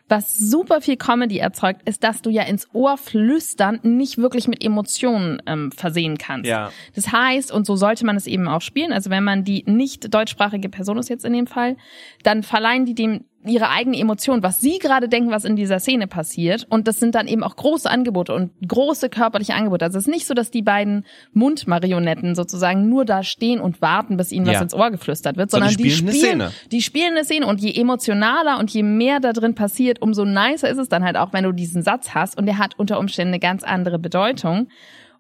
Was 0.08 0.38
super 0.38 0.82
viel 0.82 0.98
Comedy 0.98 1.40
erzeugt, 1.40 1.82
ist, 1.90 2.04
dass 2.04 2.22
du 2.22 2.30
ja 2.30 2.44
ins 2.44 2.68
Ohr 2.74 2.96
flüstern 2.96 3.80
nicht 3.82 4.20
wirklich 4.20 4.48
mit 4.48 4.64
Emotionen 4.64 5.42
ähm, 5.48 5.72
versehen 5.72 6.20
kannst. 6.20 6.46
Ja. 6.48 6.72
Das 6.94 7.12
heißt, 7.12 7.52
und 7.52 7.66
so 7.66 7.76
sollte 7.76 8.06
man 8.06 8.16
es 8.16 8.28
eben 8.28 8.48
auch 8.48 8.62
spielen, 8.62 8.94
also 8.94 9.10
wenn 9.10 9.24
man 9.24 9.44
die 9.44 9.64
nicht 9.66 10.14
deutschsprachige 10.14 10.70
Person 10.70 11.00
ist 11.00 11.10
jetzt 11.10 11.26
in 11.26 11.34
dem 11.34 11.48
Fall, 11.48 11.76
dann 12.22 12.44
verleihen 12.44 12.86
die 12.86 12.94
dem 12.94 13.26
ihre 13.48 13.70
eigene 13.70 13.98
Emotion, 13.98 14.44
was 14.44 14.60
sie 14.62 14.80
gerade 14.80 15.08
denken, 15.10 15.32
was 15.32 15.46
in 15.46 15.56
dieser 15.56 15.80
Szene 15.80 16.08
passiert. 16.08 16.66
Und 16.70 16.88
das 16.88 17.00
sind 17.00 17.16
dann 17.16 17.28
eben 17.28 17.44
auch 17.44 17.56
große 17.56 17.90
Angebote 17.90 18.34
und 18.34 18.52
große 18.68 19.10
körperliche 19.10 19.54
Angebote. 19.54 19.86
Also 19.86 19.98
es 19.98 20.06
ist 20.08 20.12
nicht 20.14 20.26
so, 20.28 20.34
dass 20.34 20.52
die 20.52 20.62
beiden 20.62 21.06
Mundmarionetten 21.34 22.36
sozusagen 22.36 22.90
nur 22.90 23.06
da 23.06 23.24
stehen 23.24 23.60
und 23.60 23.82
warten, 23.82 24.18
bis 24.18 24.32
ihnen 24.32 24.46
was 24.46 24.54
Ja. 24.56 24.62
ins 24.62 24.74
Ohr 24.74 24.92
geflüstert 24.92 25.38
wird, 25.38 25.52
Sondern 25.52 25.70
sondern 25.70 25.84
die 25.84 25.90
die 25.90 25.96
spielen 25.96 26.10
eine 26.10 26.18
spielen, 26.18 26.40
Szene. 26.50 26.70
die 26.72 26.82
spielen 26.82 27.12
eine 27.12 27.24
Szene 27.24 27.48
und 27.48 27.62
je 27.62 27.74
emotionaler 27.80 28.60
und 28.60 28.72
je 28.72 28.84
mehr 28.84 29.20
da 29.20 29.32
drin 29.34 29.56
passiert, 29.56 30.02
umso 30.02 30.26
nicer 30.26 30.70
ist 30.70 30.78
es 30.78 30.90
dann 30.90 31.04
halt 31.04 31.18
auch, 31.18 31.34
wenn 31.34 31.44
du 31.44 31.52
diesen 31.52 31.82
Satz 31.82 32.10
hast 32.14 32.38
und 32.38 32.46
der 32.46 32.58
hat 32.58 32.78
unter 32.78 33.00
Umständen 33.00 33.34
eine 33.34 33.40
ganz 33.40 33.64
andere 33.64 34.00
Bedeutung. 34.00 34.68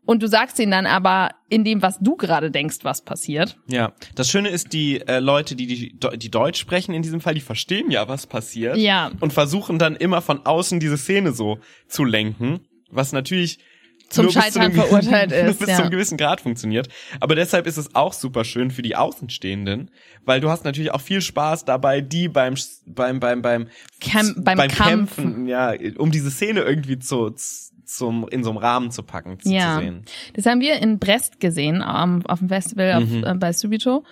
Und 0.05 0.21
du 0.21 0.27
sagst 0.27 0.59
ihnen 0.59 0.71
dann 0.71 0.85
aber 0.85 1.31
in 1.49 1.63
dem, 1.63 1.81
was 1.81 1.97
du 1.99 2.15
gerade 2.15 2.51
denkst, 2.51 2.77
was 2.83 3.03
passiert. 3.03 3.57
Ja, 3.67 3.93
das 4.13 4.29
Schöne 4.29 4.49
ist, 4.49 4.71
die 4.73 5.01
äh, 5.01 5.19
Leute, 5.19 5.55
die, 5.55 5.65
die 5.67 5.97
die 6.17 6.31
Deutsch 6.31 6.59
sprechen 6.59 6.93
in 6.93 7.01
diesem 7.01 7.21
Fall, 7.21 7.33
die 7.33 7.41
verstehen 7.41 7.89
ja, 7.91 8.07
was 8.07 8.27
passiert. 8.27 8.77
Ja. 8.77 9.11
Und 9.19 9.33
versuchen 9.33 9.79
dann 9.79 9.95
immer 9.95 10.21
von 10.21 10.45
außen 10.45 10.79
diese 10.79 10.97
Szene 10.97 11.31
so 11.33 11.59
zu 11.87 12.03
lenken, 12.03 12.59
was 12.91 13.13
natürlich 13.13 13.57
Zum 14.09 14.29
Scheitern 14.29 14.51
zu 14.51 14.59
einem- 14.59 14.73
verurteilt 14.75 15.29
nur 15.31 15.39
ist, 15.39 15.59
bis 15.59 15.69
ja. 15.69 15.75
zu 15.77 15.81
einem 15.81 15.91
gewissen 15.91 16.17
Grad 16.17 16.39
funktioniert. 16.41 16.87
Aber 17.19 17.33
deshalb 17.33 17.65
ist 17.65 17.77
es 17.77 17.95
auch 17.95 18.13
super 18.13 18.43
schön 18.45 18.69
für 18.69 18.83
die 18.83 18.95
Außenstehenden, 18.95 19.89
weil 20.23 20.39
du 20.39 20.49
hast 20.51 20.65
natürlich 20.65 20.91
auch 20.91 21.01
viel 21.01 21.21
Spaß 21.21 21.65
dabei, 21.65 22.01
die 22.01 22.27
beim 22.27 22.53
beim 22.85 23.19
beim 23.19 23.41
beim 23.41 23.67
Camp- 23.99 24.35
beim 24.45 24.57
Kampfen. 24.69 24.75
Kämpfen, 25.23 25.47
ja, 25.47 25.73
um 25.97 26.11
diese 26.11 26.29
Szene 26.29 26.61
irgendwie 26.61 26.99
zu 26.99 27.33
zum 27.85 28.27
in 28.27 28.43
so 28.43 28.49
einem 28.51 28.57
Rahmen 28.57 28.91
zu 28.91 29.03
packen 29.03 29.39
zu, 29.39 29.49
Ja. 29.49 29.75
zu 29.75 29.81
sehen. 29.85 30.01
Das 30.33 30.45
haben 30.45 30.61
wir 30.61 30.81
in 30.81 30.99
Brest 30.99 31.39
gesehen, 31.39 31.81
am- 31.81 32.25
auf 32.25 32.39
dem 32.39 32.49
Festival 32.49 32.93
auf, 32.93 33.09
Mhm. 33.09 33.23
äh, 33.23 33.33
bei 33.35 33.53
Subito. 33.53 34.03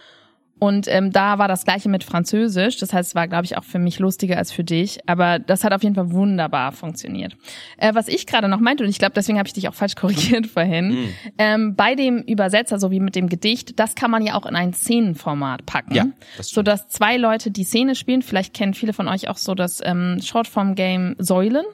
Und 0.60 0.88
ähm, 0.88 1.12
da 1.12 1.40
war 1.40 1.50
das 1.50 1.66
gleiche 1.66 1.90
mit 1.90 2.06
Französisch. 2.06 2.78
Das 2.78 2.94
heißt, 2.94 3.10
es 3.10 3.16
war, 3.16 3.28
glaube 3.28 3.44
ich, 3.44 3.58
auch 3.58 3.66
für 3.66 3.80
mich 3.80 4.00
lustiger 4.00 4.38
als 4.38 4.54
für 4.54 4.64
dich. 4.64 5.00
Aber 5.10 5.38
das 5.40 5.66
hat 5.66 5.74
auf 5.74 5.84
jeden 5.84 5.96
Fall 5.96 6.12
wunderbar 6.12 6.72
funktioniert. 6.72 7.36
Äh, 7.78 7.94
was 7.96 8.08
ich 8.08 8.26
gerade 8.28 8.48
noch 8.48 8.62
meinte, 8.62 8.86
und 8.86 8.90
ich 8.90 8.98
glaube, 8.98 9.12
deswegen 9.14 9.38
habe 9.40 9.48
ich 9.48 9.52
dich 9.54 9.68
auch 9.68 9.74
falsch 9.74 9.96
korrigiert 10.36 10.48
vorhin, 10.48 10.92
Mhm. 10.92 11.10
ähm, 11.38 11.76
bei 11.76 11.96
dem 11.96 12.20
Übersetzer, 12.20 12.80
so 12.80 12.92
wie 12.92 13.02
mit 13.02 13.16
dem 13.16 13.28
Gedicht, 13.28 13.78
das 13.78 13.96
kann 13.96 14.10
man 14.10 14.24
ja 14.26 14.36
auch 14.36 14.46
in 14.46 14.56
ein 14.56 14.72
Szenenformat 14.74 15.66
packen. 15.66 15.96
Ja, 15.96 16.06
das 16.38 16.50
stimmt. 16.52 16.56
so 16.56 16.62
dass 16.72 16.88
zwei 16.88 17.18
Leute 17.18 17.52
die 17.52 17.66
Szene 17.66 17.94
spielen. 17.96 18.22
Vielleicht 18.22 18.54
kennen 18.54 18.74
viele 18.74 18.94
von 18.94 19.10
euch 19.10 19.28
auch 19.28 19.38
so 19.38 19.56
das 19.56 19.82
ähm, 19.84 20.20
Shortform-Game 20.24 21.16
Säulen. 21.18 21.66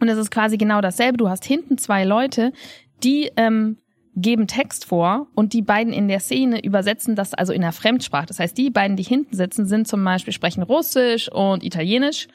Und 0.00 0.08
es 0.08 0.18
ist 0.18 0.30
quasi 0.30 0.56
genau 0.56 0.80
dasselbe. 0.80 1.18
Du 1.18 1.28
hast 1.28 1.44
hinten 1.44 1.78
zwei 1.78 2.04
Leute, 2.04 2.52
die 3.02 3.30
ähm, 3.36 3.78
geben 4.16 4.46
Text 4.46 4.86
vor 4.86 5.26
und 5.34 5.52
die 5.52 5.62
beiden 5.62 5.92
in 5.92 6.08
der 6.08 6.20
Szene 6.20 6.64
übersetzen 6.64 7.14
das 7.16 7.34
also 7.34 7.52
in 7.52 7.60
der 7.60 7.72
Fremdsprache. 7.72 8.26
Das 8.26 8.40
heißt, 8.40 8.56
die 8.56 8.70
beiden, 8.70 8.96
die 8.96 9.02
hinten 9.02 9.36
sitzen, 9.36 9.66
sind 9.66 9.86
zum 9.86 10.02
Beispiel 10.02 10.32
sprechen 10.32 10.62
Russisch 10.62 11.30
und 11.30 11.62
Italienisch. 11.62 12.26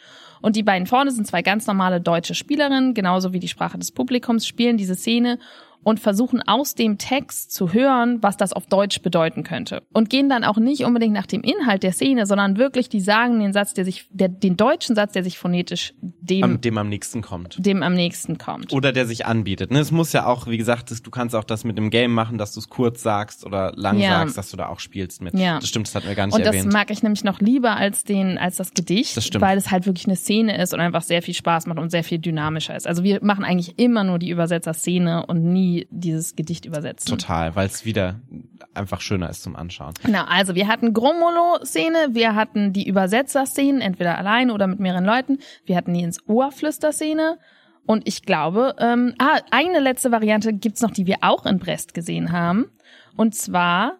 Und 0.42 0.56
die 0.56 0.64
beiden 0.64 0.88
vorne 0.88 1.12
sind 1.12 1.28
zwei 1.28 1.42
ganz 1.42 1.68
normale 1.68 2.02
deutsche 2.02 2.36
Spielerinnen, 2.36 2.94
genauso 2.94 3.34
wie 3.34 3.40
die 3.40 3.48
Sprache 3.48 3.78
des 3.78 3.92
Publikums, 3.92 4.48
spielen 4.48 4.78
diese 4.78 4.96
Szene 4.96 5.40
und 5.84 6.00
versuchen 6.00 6.42
aus 6.46 6.76
dem 6.76 6.98
Text 6.98 7.52
zu 7.52 7.74
hören, 7.74 8.20
was 8.22 8.38
das 8.38 8.54
auf 8.54 8.68
Deutsch 8.68 9.02
bedeuten 9.02 9.44
könnte. 9.44 9.82
Und 9.94 10.10
gehen 10.10 10.30
dann 10.30 10.44
auch 10.44 10.58
nicht 10.58 10.84
unbedingt 10.84 11.14
nach 11.14 11.26
dem 11.26 11.42
Inhalt 11.42 11.84
der 11.84 11.92
Szene, 11.92 12.26
sondern 12.26 12.58
wirklich, 12.58 12.90
die 12.90 13.00
sagen 13.02 13.40
den 13.40 13.54
Satz, 13.54 13.74
der 13.74 13.86
sich, 13.86 14.08
der, 14.12 14.30
den 14.30 14.58
deutschen 14.58 14.96
Satz, 14.96 15.14
der 15.14 15.24
sich 15.24 15.38
phonetisch 15.40 15.94
dem, 16.02 16.44
Am, 16.44 16.62
dem 16.62 16.78
am 16.78 16.90
nächsten 16.90 17.22
kommt. 17.22 17.58
dem 17.66 17.84
am 17.84 17.94
nächsten 17.94 18.38
kommt. 18.38 18.74
Oder 18.74 18.92
der 18.92 19.06
sich 19.06 19.26
anbietet. 19.26 19.72
Ne? 19.72 19.80
Es 19.80 19.92
muss 19.92 20.14
ja 20.14 20.26
auch, 20.26 20.48
wie 20.48 20.58
gesagt, 20.58 20.92
das, 20.92 21.02
du 21.02 21.12
kannst 21.12 21.36
auch 21.36 21.44
das 21.44 21.64
mit 21.64 21.78
dem 21.78 21.90
Game 21.90 22.14
machen, 22.14 22.38
dass 22.38 22.54
du 22.54 22.60
es 22.60 22.70
kurz 22.70 23.02
sagst 23.02 23.46
oder 23.46 23.72
lang 23.76 23.98
Ja. 24.00 24.20
sagst, 24.20 24.38
dass 24.38 24.52
du 24.52 24.58
da 24.58 24.68
auch 24.68 24.80
spielst 24.80 25.22
mit. 25.22 25.34
Ja. 25.34 25.60
Das 25.60 25.68
stimmt, 25.70 25.88
das 25.88 25.96
hatten 25.96 26.08
wir 26.08 26.16
gar 26.16 26.28
nicht 26.28 26.36
Und 26.36 26.46
das 26.46 26.56
erwähnt. 26.56 26.74
mag 26.74 26.92
ich 26.92 27.02
nämlich 27.04 27.24
noch 27.24 27.40
lieber 27.40 27.76
als 27.76 28.04
den, 28.04 28.38
als 28.38 28.58
das 28.58 28.74
Gedicht, 28.74 29.18
Das 29.18 29.26
stimmt. 29.26 29.42
weil 29.44 29.58
es 29.58 29.72
halt 29.72 29.86
wirklich 29.86 30.06
eine 30.06 30.16
Szene 30.16 30.62
ist 30.62 30.74
und 30.74 30.80
einfach 30.80 31.02
sehr 31.02 31.22
viel 31.22 31.34
Spaß 31.34 31.66
macht 31.68 31.80
und 31.80 31.90
sehr 31.90 32.04
viel 32.04 32.20
dynamischer 32.20 32.76
ist. 32.76 32.88
Also 32.88 33.04
wir 33.04 33.20
machen 33.24 33.44
eigentlich 33.44 33.80
immer 33.80 34.04
nur 34.04 34.20
die 34.20 34.30
Übersetzerszene 34.30 35.26
und 35.26 35.44
nie 35.44 35.71
dieses 35.90 36.36
Gedicht 36.36 36.66
übersetzen. 36.66 37.10
Total, 37.10 37.56
weil 37.56 37.68
es 37.68 37.86
wieder 37.86 38.20
einfach 38.74 39.02
schöner 39.02 39.30
ist 39.30 39.44
zum 39.44 39.56
Anschauen. 39.56 39.94
Genau, 40.04 40.24
also 40.26 40.56
wir 40.56 40.68
hatten 40.68 40.94
Gromolo-Szene, 40.94 42.10
wir 42.12 42.36
hatten 42.36 42.74
die 42.74 42.88
Übersetzer-Szenen, 42.88 43.82
entweder 43.82 44.18
alleine 44.18 44.54
oder 44.54 44.68
mit 44.68 44.80
mehreren 44.80 45.06
Leuten, 45.06 45.40
wir 45.66 45.76
hatten 45.76 45.94
die 45.94 46.04
ins 46.04 46.26
Ohr-Flüster-Szene 46.28 47.38
und 47.86 48.08
ich 48.08 48.24
glaube, 48.24 48.76
ähm, 48.80 49.16
ah, 49.18 49.40
eine 49.52 49.80
letzte 49.80 50.12
Variante 50.12 50.54
gibt's 50.54 50.82
noch, 50.82 50.92
die 50.92 51.08
wir 51.08 51.18
auch 51.22 51.46
in 51.46 51.60
Brest 51.60 51.94
gesehen 51.94 52.32
haben 52.32 52.72
und 53.18 53.36
zwar, 53.36 53.98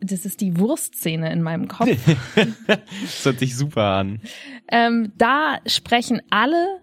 das 0.00 0.24
ist 0.24 0.40
die 0.40 0.58
Wurstszene 0.58 1.32
in 1.32 1.42
meinem 1.42 1.68
Kopf. 1.68 1.88
Das 2.34 3.24
hört 3.24 3.38
sich 3.38 3.56
super 3.56 3.82
an. 3.82 4.20
Ähm, 4.68 5.12
da 5.16 5.58
sprechen 5.66 6.20
alle 6.30 6.80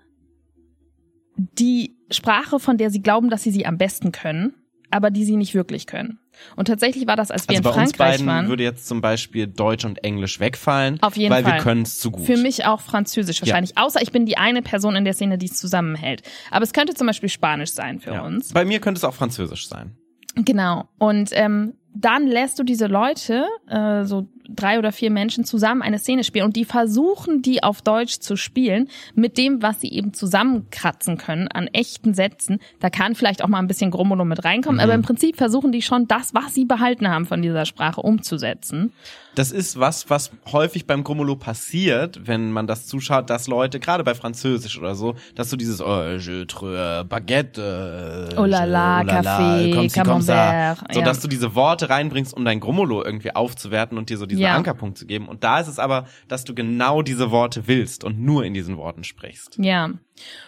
die 1.36 1.96
Sprache, 2.12 2.60
von 2.60 2.78
der 2.78 2.89
sie 2.89 3.02
glauben, 3.02 3.30
dass 3.30 3.43
sie 3.43 3.52
sie 3.52 3.65
am 3.65 3.78
besten 3.78 4.12
können, 4.12 4.54
aber 4.91 5.10
die 5.10 5.26
sie 5.26 5.36
nicht 5.36 5.56
wirklich 5.56 5.88
können. 5.88 6.19
Und 6.56 6.67
tatsächlich 6.67 7.08
war 7.08 7.15
das, 7.15 7.32
als 7.32 7.48
wir 7.48 7.58
Also 7.58 7.69
in 7.69 7.76
bei 7.76 7.82
uns 7.82 7.91
Frankreich 7.91 8.12
beiden 8.17 8.28
waren. 8.28 8.48
würde 8.48 8.63
jetzt 8.63 8.88
zum 8.88 9.02
Beispiel 9.02 9.48
Deutsch 9.48 9.86
und 9.86 10.04
Englisch 10.04 10.39
wegfallen, 10.39 11.02
Auf 11.02 11.15
jeden 11.15 11.32
weil 11.32 11.43
Fall. 11.43 11.54
wir 11.54 11.60
können 11.62 11.84
es 11.84 12.00
zu 12.00 12.12
gut. 12.12 12.26
Für 12.26 12.38
mich 12.38 12.65
auch 12.65 12.82
Französisch 12.82 13.41
wahrscheinlich, 13.41 13.78
außer 13.78 14.02
ich 14.02 14.12
bin 14.12 14.26
die 14.26 14.38
eine 14.38 14.62
Person 14.62 14.96
in 14.96 15.06
der 15.06 15.13
Szene, 15.13 15.38
die 15.38 15.46
es 15.46 15.58
zusammenhält. 15.58 16.24
Aber 16.50 16.63
es 16.63 16.74
könnte 16.74 16.93
zum 16.96 17.08
Beispiel 17.08 17.30
Spanisch 17.30 17.72
sein 17.72 18.00
für 18.00 18.13
ja. 18.13 18.22
uns. 18.24 18.52
Bei 18.52 18.65
mir 18.65 18.80
könnte 18.80 18.98
es 18.98 19.04
auch 19.04 19.13
Französisch 19.13 19.67
sein. 19.67 19.96
Genau. 20.36 20.89
Und 20.98 21.30
ähm, 21.34 21.74
dann 21.95 22.27
lässt 22.27 22.58
du 22.60 22.63
diese 22.63 22.88
Leute, 22.88 23.45
äh, 23.69 24.03
so 24.03 24.27
drei 24.49 24.77
oder 24.77 24.91
vier 24.91 25.10
Menschen 25.10 25.45
zusammen 25.45 25.82
eine 25.82 25.99
Szene 25.99 26.23
spielen 26.23 26.45
und 26.45 26.56
die 26.58 26.65
versuchen, 26.65 27.41
die 27.41 27.63
auf 27.63 27.82
Deutsch 27.82 28.19
zu 28.19 28.36
spielen 28.36 28.89
mit 29.15 29.38
dem, 29.38 29.62
was 29.62 29.79
sie 29.79 29.89
eben 29.91 30.13
zusammenkratzen 30.13 31.17
können 31.17 31.47
an 31.47 31.67
echten 31.67 32.13
Sätzen. 32.13 32.60
Da 32.79 32.89
kann 32.89 33.15
vielleicht 33.15 33.43
auch 33.43 33.47
mal 33.47 33.60
ein 33.60 33.67
bisschen 33.67 33.89
Grummelo 33.91 34.25
mit 34.25 34.43
reinkommen, 34.43 34.82
aber 34.82 34.93
im 34.93 35.01
Prinzip 35.01 35.38
versuchen 35.38 35.71
die 35.71 35.82
schon 35.82 36.08
das, 36.08 36.34
was 36.34 36.53
sie 36.53 36.65
behalten 36.65 37.08
haben 37.10 37.25
von 37.25 37.41
dieser 37.41 37.65
Sprache, 37.65 38.01
umzusetzen. 38.01 38.91
Das 39.36 39.51
ist 39.51 39.79
was, 39.79 40.12
was 40.12 40.29
häufig 40.51 40.86
beim 40.86 41.03
Grummolo 41.03 41.36
passiert, 41.36 42.27
wenn 42.27 42.51
man 42.51 42.67
das 42.67 42.86
zuschaut, 42.86 43.32
dass 43.32 43.47
Leute, 43.47 43.79
gerade 43.79 44.03
bei 44.03 44.13
Französisch 44.13 44.77
oder 44.77 44.93
so, 44.93 45.15
dass 45.34 45.49
du 45.49 45.56
dieses 45.58 45.82
oh, 45.82 46.03
jetre 46.19 47.03
baguette, 47.10 48.29
äh, 48.34 48.39
Oh 48.39 48.45
la 48.45 48.65
la, 48.65 49.01
je- 49.01 49.08
oh 49.08 49.12
Café, 49.12 49.73
comme 49.73 49.89
ci, 49.89 49.99
comme 50.01 50.21
ça. 50.21 50.36
Camembert, 50.36 50.93
So, 50.93 51.01
dass 51.01 51.19
du 51.21 51.27
diese 51.27 51.56
Worte 51.56 51.83
reinbringst, 51.89 52.34
um 52.36 52.46
dein 52.46 52.60
Grummolo 52.60 53.04
irgendwie 53.04 53.36
aufzuwerten 53.36 53.98
und 53.98 54.10
dir 54.10 54.17
so 54.17 54.26
diesen 54.26 54.41
Ja. 54.43 54.56
Ankerpunkt 54.56 54.98
zu 54.98 55.06
geben. 55.06 55.28
Und 55.28 55.43
da 55.43 55.60
ist 55.60 55.67
es 55.67 55.80
aber, 55.80 56.08
dass 56.28 56.43
du 56.43 56.54
genau 56.56 57.02
diese 57.02 57.32
Worte 57.32 57.67
willst 57.67 58.04
und 58.04 58.19
nur 58.19 58.43
in 58.46 58.54
diesen 58.54 58.78
Worten 58.78 59.04
sprichst. 59.04 59.58
Ja. 59.60 59.89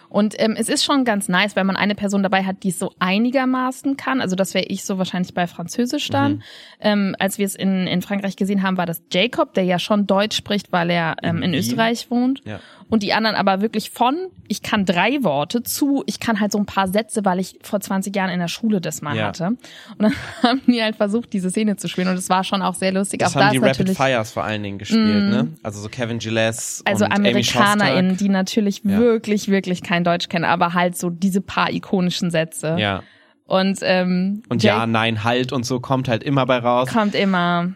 Und 0.08 0.34
ähm, 0.38 0.54
es 0.56 0.68
ist 0.68 0.84
schon 0.84 1.04
ganz 1.04 1.28
nice, 1.28 1.56
wenn 1.56 1.66
man 1.66 1.74
eine 1.76 1.96
Person 1.96 2.22
dabei 2.22 2.44
hat, 2.44 2.62
die 2.62 2.68
es 2.68 2.78
so 2.78 2.92
einigermaßen 3.00 3.96
kann. 3.96 4.20
Also 4.20 4.36
das 4.36 4.54
wäre 4.54 4.64
ich 4.66 4.84
so 4.84 4.98
wahrscheinlich 4.98 5.34
bei 5.34 5.46
Französisch 5.48 6.08
dann. 6.08 6.34
Mhm. 6.34 6.42
Ähm, 6.80 7.16
als 7.18 7.38
wir 7.38 7.46
es 7.46 7.56
in, 7.56 7.86
in 7.88 8.00
Frankreich 8.02 8.36
gesehen 8.36 8.62
haben, 8.62 8.76
war 8.76 8.86
das 8.86 9.02
Jacob, 9.12 9.54
der 9.54 9.64
ja 9.64 9.78
schon 9.80 10.06
Deutsch 10.06 10.36
spricht, 10.36 10.70
weil 10.72 10.90
er 10.90 11.16
ähm, 11.22 11.42
in 11.42 11.50
Wien. 11.52 11.58
Österreich 11.58 12.10
wohnt. 12.10 12.42
Ja. 12.44 12.60
Und 12.88 13.02
die 13.02 13.12
anderen 13.12 13.34
aber 13.36 13.60
wirklich 13.60 13.90
von, 13.90 14.16
ich 14.46 14.62
kann 14.62 14.84
drei 14.84 15.24
Worte 15.24 15.64
zu, 15.64 16.04
ich 16.06 16.20
kann 16.20 16.38
halt 16.38 16.52
so 16.52 16.58
ein 16.58 16.66
paar 16.66 16.86
Sätze, 16.86 17.24
weil 17.24 17.40
ich 17.40 17.58
vor 17.62 17.80
20 17.80 18.14
Jahren 18.14 18.30
in 18.30 18.38
der 18.38 18.46
Schule 18.46 18.80
das 18.80 19.02
mal 19.02 19.16
Ja. 19.16 19.26
hatte. 19.26 19.46
Und 19.48 19.58
dann 19.98 20.12
haben 20.44 20.62
die 20.68 20.80
halt 20.80 20.94
versucht, 20.94 21.25
diese 21.32 21.50
Szene 21.50 21.76
zu 21.76 21.88
spielen. 21.88 22.08
Und 22.08 22.14
es 22.16 22.28
war 22.28 22.44
schon 22.44 22.62
auch 22.62 22.74
sehr 22.74 22.92
lustig. 22.92 23.20
Das 23.20 23.30
auch 23.34 23.40
da 23.40 23.46
haben 23.46 23.52
die 23.52 23.58
ist 23.58 23.80
Rapid 23.80 23.96
Fires 23.96 24.30
vor 24.32 24.44
allen 24.44 24.62
Dingen 24.62 24.78
gespielt, 24.78 25.30
ne? 25.30 25.48
Also 25.62 25.80
so 25.80 25.88
Kevin 25.88 26.18
Gilles 26.18 26.82
also 26.84 27.04
und. 27.04 27.12
AmerikanerInnen, 27.12 28.16
die 28.16 28.28
natürlich 28.28 28.82
Ja. 28.84 28.98
wirklich, 28.98 29.48
wirklich 29.48 29.82
kein 29.82 30.04
Deutsch 30.04 30.28
kennen, 30.28 30.44
aber 30.44 30.74
halt 30.74 30.96
so 30.96 31.10
diese 31.10 31.40
paar 31.40 31.70
ikonischen 31.72 32.30
Sätze. 32.30 32.76
Ja. 32.78 33.02
Und, 33.44 33.78
ähm, 33.82 34.42
Und 34.48 34.62
Jake 34.62 34.76
ja, 34.78 34.86
nein, 34.86 35.22
halt 35.22 35.52
und 35.52 35.64
so 35.64 35.78
kommt 35.80 36.08
halt 36.08 36.22
immer 36.24 36.46
bei 36.46 36.58
raus. 36.58 36.88
kommt 36.88 37.14
immer. 37.14 37.72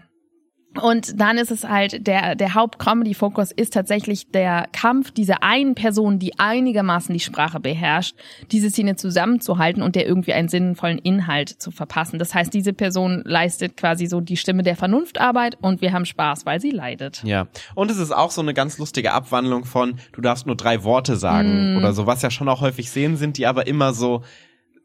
Und 0.80 1.20
dann 1.20 1.36
ist 1.36 1.50
es 1.50 1.64
halt, 1.64 2.06
der, 2.06 2.36
der 2.36 2.54
Haupt-Comedy-Fokus 2.54 3.50
ist 3.50 3.72
tatsächlich 3.72 4.30
der 4.30 4.68
Kampf 4.72 5.10
dieser 5.10 5.42
einen 5.42 5.74
Person, 5.74 6.20
die 6.20 6.38
einigermaßen 6.38 7.12
die 7.12 7.20
Sprache 7.20 7.58
beherrscht, 7.58 8.14
diese 8.52 8.70
Szene 8.70 8.94
zusammenzuhalten 8.94 9.82
und 9.82 9.96
der 9.96 10.06
irgendwie 10.06 10.32
einen 10.32 10.48
sinnvollen 10.48 10.98
Inhalt 10.98 11.48
zu 11.48 11.72
verpassen. 11.72 12.20
Das 12.20 12.34
heißt, 12.34 12.54
diese 12.54 12.72
Person 12.72 13.22
leistet 13.24 13.76
quasi 13.76 14.06
so 14.06 14.20
die 14.20 14.36
Stimme 14.36 14.62
der 14.62 14.76
Vernunftarbeit 14.76 15.58
und 15.60 15.80
wir 15.80 15.92
haben 15.92 16.06
Spaß, 16.06 16.46
weil 16.46 16.60
sie 16.60 16.70
leidet. 16.70 17.22
Ja. 17.24 17.48
Und 17.74 17.90
es 17.90 17.98
ist 17.98 18.12
auch 18.12 18.30
so 18.30 18.40
eine 18.40 18.54
ganz 18.54 18.78
lustige 18.78 19.12
Abwandlung 19.12 19.64
von, 19.64 19.96
du 20.12 20.20
darfst 20.20 20.46
nur 20.46 20.56
drei 20.56 20.84
Worte 20.84 21.16
sagen 21.16 21.74
Mm. 21.74 21.76
oder 21.78 21.92
so, 21.92 22.06
was 22.06 22.22
ja 22.22 22.30
schon 22.30 22.48
auch 22.48 22.60
häufig 22.60 22.88
Szenen 22.90 23.16
sind, 23.16 23.36
die 23.38 23.46
aber 23.46 23.66
immer 23.66 23.92
so 23.92 24.22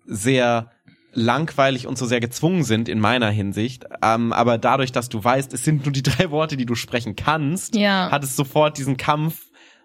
sehr 0.06 0.72
langweilig 1.16 1.88
und 1.88 1.98
so 1.98 2.06
sehr 2.06 2.20
gezwungen 2.20 2.64
sind 2.64 2.88
in 2.90 3.00
meiner 3.00 3.30
Hinsicht. 3.30 3.86
Ähm, 4.04 4.32
aber 4.34 4.58
dadurch, 4.58 4.92
dass 4.92 5.10
du 5.10 5.24
weißt, 5.24 5.54
es 5.54 5.64
sind 5.64 5.86
nur 5.86 5.94
die 5.94 6.04
drei 6.04 6.30
Worte, 6.30 6.58
die 6.58 6.66
du 6.66 6.76
sprechen 6.76 7.16
kannst, 7.16 7.76
Ja. 7.76 8.12
hat 8.12 8.24
es 8.24 8.36
sofort 8.36 8.78
diesen 8.78 8.98
Kampf 8.98 9.42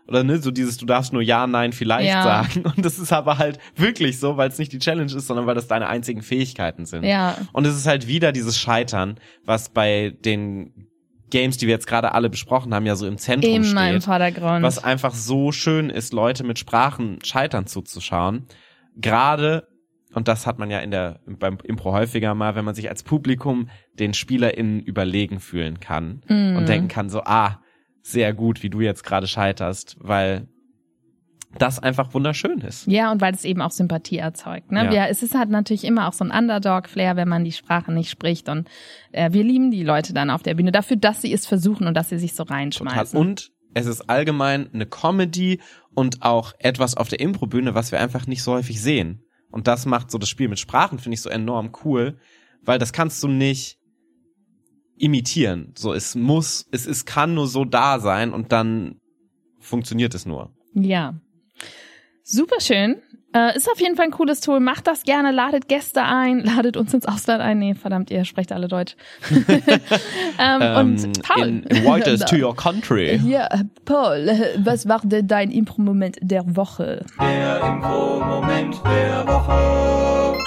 oder 0.08 0.24
ne, 0.24 0.38
so 0.38 0.50
dieses, 0.50 0.76
du 0.76 0.86
darfst 0.86 1.12
nur 1.12 1.22
ja, 1.22 1.46
nein, 1.46 1.72
vielleicht 1.72 2.08
Ja. 2.08 2.22
sagen. 2.24 2.62
Und 2.76 2.84
das 2.84 2.98
ist 2.98 3.12
aber 3.12 3.38
halt 3.38 3.58
wirklich 3.76 4.18
so, 4.18 4.36
weil 4.36 4.48
es 4.48 4.58
nicht 4.58 4.72
die 4.72 4.80
Challenge 4.80 5.12
ist, 5.14 5.28
sondern 5.28 5.46
weil 5.46 5.54
das 5.54 5.68
deine 5.68 5.86
einzigen 5.86 6.22
Fähigkeiten 6.22 6.84
sind. 6.84 7.04
Ja. 7.04 7.36
Und 7.52 7.64
es 7.66 7.76
ist 7.76 7.86
halt 7.86 8.08
wieder 8.08 8.32
dieses 8.32 8.58
Scheitern, 8.58 9.20
was 9.44 9.68
bei 9.68 10.12
den 10.24 10.88
Games, 11.30 11.58
die 11.58 11.68
wir 11.68 11.74
jetzt 11.74 11.86
gerade 11.86 12.10
alle 12.12 12.28
besprochen 12.28 12.74
haben, 12.74 12.86
ja 12.86 12.96
so 12.96 13.06
im 13.06 13.18
Zentrum 13.18 13.54
im 13.54 13.62
steht. 13.64 14.02
Vordergrund. 14.02 14.64
Was 14.64 14.82
einfach 14.82 15.14
so 15.14 15.52
schön 15.52 15.88
ist, 15.90 16.12
Leute 16.12 16.42
mit 16.42 16.58
Sprachen 16.58 17.20
scheitern 17.22 17.68
zuzuschauen. 17.68 18.46
Gerade, 18.96 19.68
und 20.14 20.28
das 20.28 20.46
hat 20.46 20.58
man 20.58 20.70
ja 20.70 20.78
in 20.80 20.90
der, 20.90 21.20
beim 21.26 21.58
Impro 21.62 21.92
häufiger 21.92 22.34
mal, 22.34 22.54
wenn 22.54 22.64
man 22.64 22.74
sich 22.74 22.88
als 22.88 23.02
Publikum 23.02 23.68
den 23.98 24.14
SpielerInnen 24.14 24.80
überlegen 24.80 25.40
fühlen 25.40 25.80
kann 25.80 26.22
Mhm. 26.28 26.56
und 26.56 26.68
denken 26.68 26.88
kann 26.88 27.08
so, 27.10 27.22
ah, 27.24 27.60
sehr 28.02 28.32
gut, 28.34 28.62
wie 28.62 28.70
du 28.70 28.80
jetzt 28.80 29.04
gerade 29.04 29.26
scheiterst, 29.26 29.96
weil 30.00 30.48
das 31.58 31.80
einfach 31.80 32.14
wunderschön 32.14 32.60
ist. 32.60 32.86
Ja, 32.86 33.10
und 33.10 33.20
weil 33.20 33.34
es 33.34 33.44
eben 33.44 33.60
auch 33.60 33.72
Sympathie 33.72 34.18
erzeugt. 34.18 34.70
Ne? 34.70 34.84
Ja. 34.84 34.90
Wir, 34.92 35.06
es 35.08 35.22
ist 35.22 35.34
halt 35.34 35.50
natürlich 35.50 35.84
immer 35.84 36.06
auch 36.08 36.12
so 36.12 36.24
ein 36.24 36.30
Underdog-Flair, 36.30 37.16
wenn 37.16 37.28
man 37.28 37.44
die 37.44 37.50
Sprache 37.52 37.92
nicht 37.92 38.08
spricht. 38.08 38.48
Und 38.48 38.68
äh, 39.10 39.32
wir 39.32 39.42
lieben 39.42 39.72
die 39.72 39.82
Leute 39.82 40.14
dann 40.14 40.30
auf 40.30 40.44
der 40.44 40.54
Bühne 40.54 40.70
dafür, 40.70 40.96
dass 40.96 41.22
sie 41.22 41.32
es 41.32 41.46
versuchen 41.46 41.88
und 41.88 41.94
dass 41.94 42.08
sie 42.08 42.18
sich 42.18 42.34
so 42.34 42.44
Total. 42.44 42.58
reinschmeißen. 42.58 43.18
Und 43.18 43.50
es 43.74 43.86
ist 43.86 44.08
allgemein 44.08 44.70
eine 44.72 44.86
Comedy 44.86 45.60
und 45.92 46.22
auch 46.22 46.52
etwas 46.60 46.96
auf 46.96 47.08
der 47.08 47.18
Improbühne, 47.20 47.74
was 47.74 47.90
wir 47.90 48.00
einfach 48.00 48.28
nicht 48.28 48.44
so 48.44 48.52
häufig 48.52 48.80
sehen. 48.80 49.24
Und 49.50 49.66
das 49.66 49.86
macht 49.86 50.10
so 50.10 50.18
das 50.18 50.28
Spiel 50.28 50.48
mit 50.48 50.60
Sprachen, 50.60 50.98
finde 50.98 51.14
ich, 51.14 51.22
so 51.22 51.30
enorm 51.30 51.72
cool, 51.84 52.18
weil 52.62 52.78
das 52.78 52.92
kannst 52.92 53.22
du 53.22 53.28
nicht 53.28 53.78
imitieren. 54.96 55.72
So, 55.76 55.92
es 55.92 56.14
muss, 56.14 56.66
es, 56.70 56.86
es 56.86 57.04
kann 57.04 57.34
nur 57.34 57.46
so 57.46 57.64
da 57.64 57.98
sein 58.00 58.32
und 58.32 58.52
dann 58.52 59.00
funktioniert 59.58 60.14
es 60.14 60.26
nur. 60.26 60.54
Ja. 60.74 61.20
Super 62.22 62.60
schön. 62.60 63.02
Äh, 63.32 63.56
ist 63.56 63.70
auf 63.70 63.80
jeden 63.80 63.94
Fall 63.94 64.06
ein 64.06 64.10
cooles 64.10 64.40
Tool. 64.40 64.58
Macht 64.58 64.86
das 64.86 65.04
gerne, 65.04 65.30
ladet 65.30 65.68
Gäste 65.68 66.02
ein, 66.02 66.40
ladet 66.44 66.76
uns 66.76 66.92
ins 66.92 67.06
Ausland 67.06 67.40
ein. 67.40 67.58
Nee, 67.58 67.74
verdammt, 67.74 68.10
ihr 68.10 68.24
sprecht 68.24 68.52
alle 68.52 68.66
Deutsch. 68.66 68.96
ähm, 70.38 70.76
und 70.76 71.22
Paul. 71.22 71.48
in, 71.48 71.62
in 71.64 71.86
Reuters 71.86 72.20
to 72.26 72.36
your 72.36 72.56
country. 72.56 73.16
Ja, 73.24 73.48
Paul, 73.84 74.26
was 74.58 74.88
war 74.88 75.00
denn 75.04 75.28
dein 75.28 75.50
Impro-Moment 75.50 76.18
der 76.20 76.56
Woche? 76.56 77.04
Der 77.20 77.60
Info-Moment 77.62 78.80
der 78.84 79.26
Woche. 79.26 80.38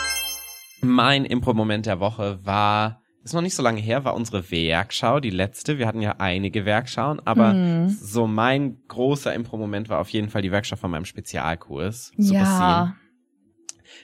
Mein 0.81 1.23
Impro-Moment 1.23 1.85
der 1.85 2.01
Woche 2.01 2.39
war, 2.43 3.02
ist 3.23 3.33
noch 3.33 3.41
nicht 3.41 3.55
so 3.55 3.63
lange 3.63 3.79
her, 3.81 4.03
war 4.03 4.15
unsere 4.15 4.49
Werkschau, 4.51 5.19
die 5.19 5.29
letzte. 5.29 5.77
Wir 5.77 5.87
hatten 5.87 6.01
ja 6.01 6.15
einige 6.19 6.65
Werkschauen, 6.65 7.19
aber 7.25 7.53
Mhm. 7.53 7.89
so 7.89 8.27
mein 8.27 8.77
großer 8.87 9.33
Impro-Moment 9.33 9.89
war 9.89 9.99
auf 9.99 10.09
jeden 10.09 10.29
Fall 10.29 10.41
die 10.41 10.51
Werkschau 10.51 10.75
von 10.75 10.91
meinem 10.91 11.05
Spezialkurs. 11.05 12.11
Super 12.17 12.39
ja. 12.39 12.45
Scene. 12.45 12.95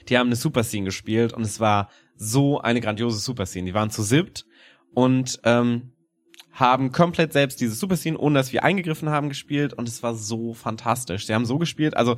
Die 0.08 0.16
haben 0.18 0.28
eine 0.28 0.36
Super 0.36 0.62
Scene 0.64 0.84
gespielt 0.86 1.32
und 1.32 1.42
es 1.42 1.60
war 1.60 1.90
so 2.16 2.60
eine 2.60 2.80
grandiose 2.80 3.18
Super 3.18 3.46
Scene. 3.46 3.66
Die 3.66 3.74
waren 3.74 3.90
zu 3.90 4.02
siebt 4.02 4.44
und 4.94 5.40
ähm, 5.44 5.92
haben 6.52 6.90
komplett 6.92 7.32
selbst 7.32 7.60
diese 7.60 7.74
Super 7.74 7.96
Scene, 7.96 8.18
ohne 8.18 8.38
dass 8.38 8.52
wir 8.52 8.64
eingegriffen 8.64 9.08
haben, 9.10 9.28
gespielt 9.28 9.72
und 9.74 9.88
es 9.88 10.02
war 10.02 10.14
so 10.14 10.52
fantastisch. 10.54 11.26
Sie 11.26 11.34
haben 11.34 11.46
so 11.46 11.58
gespielt, 11.58 11.96
also 11.96 12.16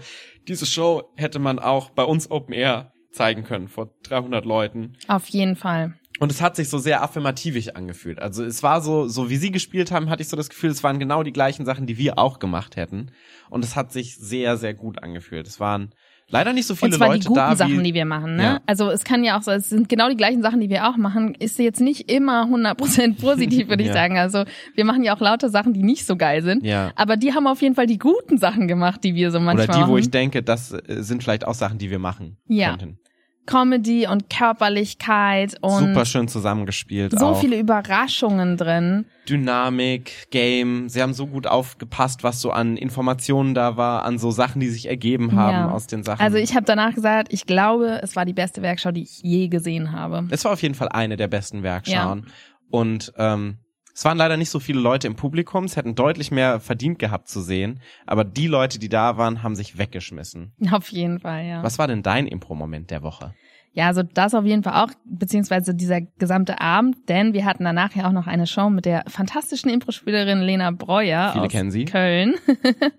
diese 0.48 0.66
Show 0.66 1.02
hätte 1.16 1.38
man 1.38 1.58
auch 1.58 1.90
bei 1.90 2.04
uns 2.04 2.30
Open 2.30 2.54
Air 2.54 2.92
zeigen 3.12 3.44
können 3.44 3.68
vor 3.68 3.90
300 4.04 4.44
Leuten. 4.44 4.96
Auf 5.08 5.26
jeden 5.28 5.54
Fall. 5.56 5.94
Und 6.22 6.30
es 6.30 6.40
hat 6.40 6.54
sich 6.54 6.68
so 6.68 6.78
sehr 6.78 7.02
affirmativig 7.02 7.76
angefühlt. 7.76 8.20
Also 8.22 8.44
es 8.44 8.62
war 8.62 8.80
so, 8.80 9.08
so 9.08 9.28
wie 9.28 9.36
sie 9.36 9.50
gespielt 9.50 9.90
haben, 9.90 10.08
hatte 10.08 10.22
ich 10.22 10.28
so 10.28 10.36
das 10.36 10.48
Gefühl, 10.48 10.70
es 10.70 10.84
waren 10.84 11.00
genau 11.00 11.24
die 11.24 11.32
gleichen 11.32 11.66
Sachen, 11.66 11.86
die 11.86 11.98
wir 11.98 12.16
auch 12.16 12.38
gemacht 12.38 12.76
hätten. 12.76 13.10
Und 13.50 13.64
es 13.64 13.74
hat 13.74 13.90
sich 13.92 14.16
sehr, 14.16 14.56
sehr 14.56 14.72
gut 14.72 15.02
angefühlt. 15.02 15.48
Es 15.48 15.58
waren 15.58 15.90
leider 16.28 16.52
nicht 16.52 16.66
so 16.66 16.76
viele 16.76 16.92
und 16.92 16.98
zwar 16.98 17.08
Leute 17.08 17.20
die 17.22 17.26
guten 17.26 17.40
da. 17.40 17.56
Sachen, 17.56 17.82
die 17.82 17.92
wir 17.92 18.04
machen. 18.04 18.36
Ne? 18.36 18.42
Ja. 18.44 18.60
Also 18.66 18.88
es 18.88 19.02
kann 19.02 19.24
ja 19.24 19.36
auch 19.36 19.42
so, 19.42 19.50
es 19.50 19.68
sind 19.68 19.88
genau 19.88 20.08
die 20.08 20.16
gleichen 20.16 20.42
Sachen, 20.42 20.60
die 20.60 20.70
wir 20.70 20.88
auch 20.88 20.96
machen. 20.96 21.34
Ist 21.34 21.58
jetzt 21.58 21.80
nicht 21.80 22.08
immer 22.10 22.44
100% 22.44 23.20
positiv, 23.20 23.68
würde 23.68 23.82
ich 23.82 23.88
Ja. 23.88 23.94
sagen. 23.94 24.16
Also 24.16 24.44
wir 24.76 24.84
machen 24.84 25.02
ja 25.02 25.16
auch 25.16 25.20
lauter 25.20 25.48
Sachen, 25.50 25.72
die 25.72 25.82
nicht 25.82 26.06
so 26.06 26.14
geil 26.16 26.42
sind. 26.44 26.64
ja. 26.64 26.92
Aber 26.94 27.16
die 27.16 27.34
haben 27.34 27.48
auf 27.48 27.60
jeden 27.62 27.74
Fall 27.74 27.86
die 27.86 27.98
guten 27.98 28.38
Sachen 28.38 28.68
gemacht, 28.68 29.02
die 29.02 29.16
wir 29.16 29.32
so 29.32 29.40
manchmal 29.40 29.64
Oder 29.66 29.74
die, 29.74 29.80
machen. 29.80 29.90
wo 29.92 29.98
ich 29.98 30.10
denke, 30.12 30.44
das 30.44 30.70
äh, 30.72 31.02
sind 31.02 31.22
vielleicht 31.24 31.44
auch 31.48 31.54
Sachen, 31.54 31.78
die 31.78 31.90
wir 31.90 31.98
machen 31.98 32.38
Ja. 32.46 32.70
könnten. 32.70 32.98
Comedy 33.46 34.06
und 34.06 34.30
Körperlichkeit 34.30 35.56
und 35.60 35.78
Super 35.88 36.04
schön 36.04 36.28
zusammengespielt 36.28 37.18
so 37.18 37.26
auch. 37.26 37.40
viele 37.40 37.58
Überraschungen 37.58 38.56
drin. 38.56 39.06
Dynamik, 39.28 40.28
Game. 40.30 40.88
Sie 40.88 41.02
haben 41.02 41.12
so 41.14 41.26
gut 41.26 41.46
aufgepasst, 41.46 42.24
was 42.24 42.40
so 42.40 42.50
an 42.50 42.76
Informationen 42.76 43.54
da 43.54 43.76
war, 43.76 44.04
an 44.04 44.18
so 44.18 44.30
Sachen, 44.30 44.60
die 44.60 44.68
sich 44.68 44.86
ergeben 44.88 45.34
haben 45.36 45.68
Ja. 45.68 45.70
aus 45.70 45.86
den 45.86 46.02
Sachen. 46.02 46.20
Also 46.22 46.38
ich 46.38 46.54
habe 46.54 46.64
danach 46.66 46.94
gesagt, 46.94 47.32
ich 47.32 47.46
glaube, 47.46 48.00
es 48.02 48.16
war 48.16 48.24
die 48.24 48.32
beste 48.32 48.62
Werkschau, 48.62 48.90
die 48.92 49.02
ich 49.02 49.20
je 49.22 49.48
gesehen 49.48 49.92
habe. 49.92 50.26
Es 50.30 50.44
war 50.44 50.52
auf 50.52 50.62
jeden 50.62 50.74
Fall 50.74 50.88
eine 50.88 51.16
der 51.16 51.28
besten 51.28 51.62
Werkschauen. 51.62 52.26
Und 52.70 53.12
ähm, 53.18 53.58
es 53.94 54.04
waren 54.04 54.16
leider 54.16 54.36
nicht 54.36 54.50
so 54.50 54.58
viele 54.58 54.80
Leute 54.80 55.06
im 55.06 55.16
Publikum. 55.16 55.64
Es 55.64 55.76
hätten 55.76 55.94
deutlich 55.94 56.30
mehr 56.30 56.60
verdient 56.60 56.98
gehabt 56.98 57.28
zu 57.28 57.40
sehen. 57.40 57.80
Aber 58.06 58.24
die 58.24 58.46
Leute, 58.46 58.78
die 58.78 58.88
da 58.88 59.18
waren, 59.18 59.42
haben 59.42 59.54
sich 59.54 59.78
weggeschmissen. 59.78 60.52
Auf 60.70 60.88
jeden 60.88 61.18
Fall, 61.20 61.44
ja. 61.44 61.62
Was 61.62 61.78
war 61.78 61.88
denn 61.88 62.02
dein 62.02 62.26
Impro-Moment 62.26 62.90
der 62.90 63.02
Woche? 63.02 63.34
Ja, 63.74 63.86
also 63.86 64.02
das 64.02 64.34
auf 64.34 64.44
jeden 64.44 64.62
Fall 64.62 64.84
auch, 64.84 64.92
beziehungsweise 65.06 65.74
dieser 65.74 66.02
gesamte 66.02 66.60
Abend, 66.60 67.08
denn 67.08 67.32
wir 67.32 67.46
hatten 67.46 67.64
danach 67.64 67.94
ja 67.94 68.06
auch 68.06 68.12
noch 68.12 68.26
eine 68.26 68.46
Show 68.46 68.68
mit 68.68 68.84
der 68.84 69.04
fantastischen 69.08 69.70
Impro-Spielerin 69.70 70.40
Lena 70.40 70.70
Breuer 70.72 71.30
Viele 71.32 71.46
aus 71.46 71.52
kennen 71.52 71.70
sie. 71.70 71.86
Köln. 71.86 72.34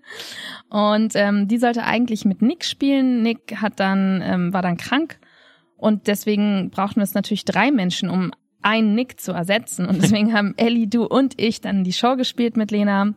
und 0.70 1.14
ähm, 1.14 1.46
die 1.46 1.58
sollte 1.58 1.84
eigentlich 1.84 2.24
mit 2.24 2.42
Nick 2.42 2.64
spielen. 2.64 3.22
Nick 3.22 3.56
hat 3.60 3.78
dann 3.78 4.20
ähm, 4.24 4.52
war 4.52 4.62
dann 4.62 4.76
krank 4.76 5.20
und 5.76 6.08
deswegen 6.08 6.70
brauchten 6.70 6.96
wir 6.96 7.04
es 7.04 7.14
natürlich 7.14 7.44
drei 7.44 7.70
Menschen, 7.70 8.10
um 8.10 8.32
einen 8.64 8.94
Nick 8.94 9.20
zu 9.20 9.32
ersetzen. 9.32 9.86
Und 9.86 10.02
deswegen 10.02 10.32
haben 10.32 10.54
Ellie, 10.56 10.86
du 10.88 11.04
und 11.04 11.40
ich 11.40 11.60
dann 11.60 11.84
die 11.84 11.92
Show 11.92 12.16
gespielt 12.16 12.56
mit 12.56 12.70
Lena. 12.70 13.14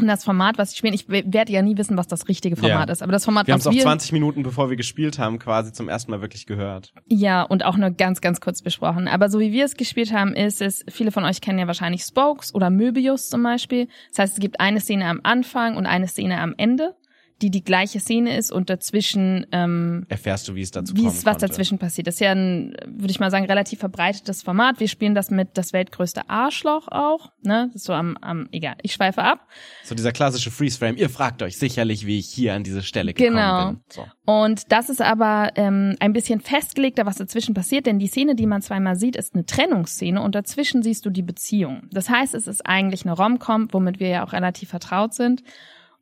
Und 0.00 0.08
das 0.08 0.24
Format, 0.24 0.58
was 0.58 0.72
sie 0.72 0.78
spielen, 0.78 0.92
ich 0.92 1.08
werde 1.08 1.52
ja 1.52 1.62
nie 1.62 1.78
wissen, 1.78 1.96
was 1.96 2.08
das 2.08 2.26
richtige 2.26 2.56
Format 2.56 2.88
Ja. 2.88 2.92
ist, 2.92 3.00
aber 3.00 3.12
das 3.12 3.24
Format, 3.24 3.46
Wir 3.46 3.52
haben 3.54 3.60
es 3.60 3.66
auch 3.68 3.72
wir 3.72 3.82
20 3.82 4.10
Minuten, 4.10 4.42
bevor 4.42 4.68
wir 4.68 4.76
gespielt 4.76 5.20
haben, 5.20 5.38
quasi 5.38 5.72
zum 5.72 5.88
ersten 5.88 6.10
Mal 6.10 6.20
wirklich 6.20 6.46
gehört. 6.46 6.92
Ja, 7.06 7.42
und 7.42 7.64
auch 7.64 7.76
nur 7.76 7.90
ganz, 7.90 8.20
ganz 8.20 8.40
kurz 8.40 8.60
besprochen. 8.60 9.06
Aber 9.06 9.28
so 9.28 9.38
wie 9.38 9.52
wir 9.52 9.64
es 9.64 9.76
gespielt 9.76 10.12
haben, 10.12 10.34
ist 10.34 10.60
es, 10.60 10.84
viele 10.88 11.12
von 11.12 11.22
euch 11.24 11.40
kennen 11.40 11.60
ja 11.60 11.68
wahrscheinlich 11.68 12.02
Spokes 12.02 12.52
oder 12.52 12.70
Möbius 12.70 13.28
zum 13.28 13.44
Beispiel. 13.44 13.86
Das 14.10 14.18
heißt, 14.18 14.32
es 14.34 14.40
gibt 14.40 14.58
eine 14.58 14.80
Szene 14.80 15.06
am 15.06 15.20
Anfang 15.22 15.76
und 15.76 15.86
eine 15.86 16.08
Szene 16.08 16.40
am 16.40 16.54
Ende, 16.56 16.96
die 17.42 17.50
die 17.50 17.64
gleiche 17.64 18.00
Szene 18.00 18.36
ist 18.36 18.52
und 18.52 18.70
dazwischen, 18.70 19.46
ähm, 19.52 20.06
Erfährst 20.08 20.46
du, 20.48 20.54
wie 20.54 20.62
es 20.62 20.70
dazu 20.70 20.96
wie 20.96 21.06
es 21.06 21.26
was 21.26 21.34
konnte. 21.34 21.48
dazwischen 21.48 21.78
passiert. 21.78 22.06
Das 22.06 22.14
ist 22.14 22.20
ja 22.20 22.30
ein, 22.32 22.76
würde 22.86 23.10
ich 23.10 23.18
mal 23.20 23.30
sagen, 23.30 23.44
relativ 23.46 23.80
verbreitetes 23.80 24.42
Format. 24.42 24.78
Wir 24.80 24.88
spielen 24.88 25.14
das 25.14 25.30
mit 25.30 25.48
das 25.54 25.72
weltgrößte 25.72 26.30
Arschloch 26.30 26.88
auch, 26.88 27.32
ne? 27.42 27.66
Das 27.72 27.82
ist 27.82 27.84
so 27.86 27.92
am, 27.92 28.16
am, 28.18 28.48
egal, 28.52 28.76
ich 28.82 28.92
schweife 28.92 29.22
ab. 29.22 29.48
So 29.82 29.94
dieser 29.94 30.12
klassische 30.12 30.50
Freeze-Frame. 30.50 30.96
Ihr 30.96 31.10
fragt 31.10 31.42
euch 31.42 31.58
sicherlich, 31.58 32.06
wie 32.06 32.18
ich 32.18 32.28
hier 32.28 32.54
an 32.54 32.62
diese 32.62 32.82
Stelle 32.82 33.12
Genau. 33.14 33.58
gekommen 33.58 33.74
bin. 33.76 33.84
So. 33.88 34.06
Und 34.32 34.72
das 34.72 34.88
ist 34.88 35.02
aber 35.02 35.50
ähm, 35.56 35.96
ein 36.00 36.12
bisschen 36.12 36.40
festgelegter, 36.40 37.04
was 37.04 37.16
dazwischen 37.16 37.52
passiert, 37.54 37.86
denn 37.86 37.98
die 37.98 38.06
Szene, 38.06 38.34
die 38.36 38.46
man 38.46 38.62
zweimal 38.62 38.96
sieht, 38.96 39.16
ist 39.16 39.34
eine 39.34 39.44
Trennungsszene 39.44 40.20
und 40.22 40.34
dazwischen 40.34 40.82
siehst 40.82 41.04
du 41.04 41.10
die 41.10 41.22
Beziehung. 41.22 41.82
Das 41.90 42.08
heißt, 42.08 42.34
es 42.34 42.46
ist 42.46 42.64
eigentlich 42.64 43.04
eine 43.04 43.12
Rom-Com, 43.14 43.68
womit 43.72 44.00
wir 44.00 44.08
ja 44.08 44.24
auch 44.26 44.32
relativ 44.32 44.70
vertraut 44.70 45.14
sind. 45.14 45.42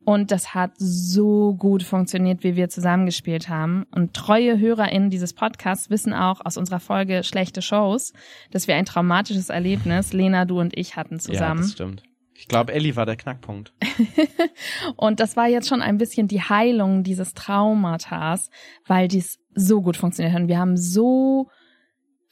Und 0.05 0.31
das 0.31 0.53
hat 0.53 0.71
so 0.77 1.53
gut 1.53 1.83
funktioniert, 1.83 2.43
wie 2.43 2.55
wir 2.55 2.69
zusammengespielt 2.69 3.47
haben. 3.47 3.85
Und 3.95 4.13
treue 4.13 4.59
HörerInnen 4.59 5.09
dieses 5.09 5.33
Podcasts 5.33 5.89
wissen 5.89 6.13
auch 6.13 6.41
aus 6.43 6.57
unserer 6.57 6.79
Folge 6.79 7.23
Schlechte 7.23 7.61
Shows, 7.61 8.13
dass 8.51 8.67
wir 8.67 8.75
ein 8.75 8.85
traumatisches 8.85 9.49
Erlebnis, 9.49 10.11
Lena, 10.11 10.45
du 10.45 10.59
und 10.59 10.77
ich, 10.77 10.95
hatten 10.95 11.15
Ja, 11.15 11.19
zusammen. 11.21 11.61
das 11.61 11.71
stimmt. 11.71 12.03
Ich 12.35 12.47
glaube, 12.47 12.73
Ellie 12.73 12.95
war 12.95 13.05
der 13.05 13.15
Knackpunkt. 13.15 13.73
Und 14.97 15.19
das 15.19 15.37
war 15.37 15.47
jetzt 15.47 15.69
schon 15.69 15.81
ein 15.81 15.97
bisschen 15.97 16.27
die 16.27 16.41
Heilung 16.41 17.03
dieses 17.03 17.35
Traumatas, 17.35 18.49
weil 18.87 19.07
dies 19.07 19.39
so 19.53 19.81
gut 19.81 19.95
funktioniert 19.95 20.33
hat. 20.33 20.41
Und 20.41 20.47
wir 20.47 20.57
haben 20.57 20.75
so 20.75 21.47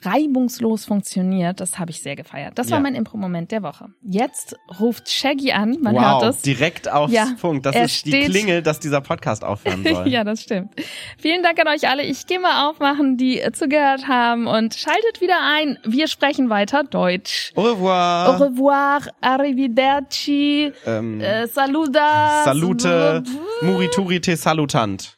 reibungslos 0.04 0.86
funktioniert. 0.86 1.60
Das 1.60 1.78
habe 1.80 1.92
ich 1.92 2.02
sehr 2.02 2.16
gefeiert. 2.16 2.58
Das 2.58 2.70
war 2.72 2.78
Ja. 2.78 2.82
mein 2.84 2.96
Impro-Moment 2.96 3.52
der 3.52 3.64
Woche. 3.64 3.90
Jetzt 4.02 4.56
ruft 4.80 5.10
Shaggy 5.10 5.52
an. 5.52 5.78
Man 5.82 5.96
wow, 5.96 6.22
hört 6.22 6.36
es. 6.36 6.42
direkt 6.42 6.92
aufs 6.92 7.14
Ja, 7.14 7.28
Punkt. 7.40 7.66
Das 7.66 7.76
ist 7.76 8.06
die 8.06 8.12
Klingel, 8.22 8.62
dass 8.62 8.80
dieser 8.80 9.02
Podcast 9.02 9.44
aufhören 9.44 9.84
soll. 9.84 10.08
Ja, 10.12 10.24
das 10.24 10.42
stimmt. 10.42 10.74
Vielen 11.18 11.44
Dank 11.44 11.60
an 11.60 11.68
euch 11.68 11.88
alle. 11.88 12.04
Ich 12.04 12.26
gehe 12.28 12.40
mal 12.40 12.70
aufmachen, 12.70 13.18
die 13.18 13.42
zugehört 13.54 14.08
haben 14.08 14.48
und 14.48 14.74
schaltet 14.74 15.22
wieder 15.22 15.38
ein. 15.56 15.78
Wir 15.86 16.08
sprechen 16.08 16.50
weiter 16.50 16.84
Deutsch. 16.84 17.52
Au 17.56 17.62
revoir. 17.62 18.30
Au 18.30 18.44
revoir, 18.44 19.02
arrivederci, 19.22 20.72
ähm, 20.86 21.22
äh, 21.22 21.48
saludas, 21.48 22.46
Salute, 22.46 23.24
Murituri 23.62 24.20
te 24.20 24.36
salutant. 24.36 25.18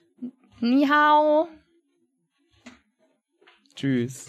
Ni 0.59 0.87
hao. 0.87 1.47
Tschüss. 3.75 4.27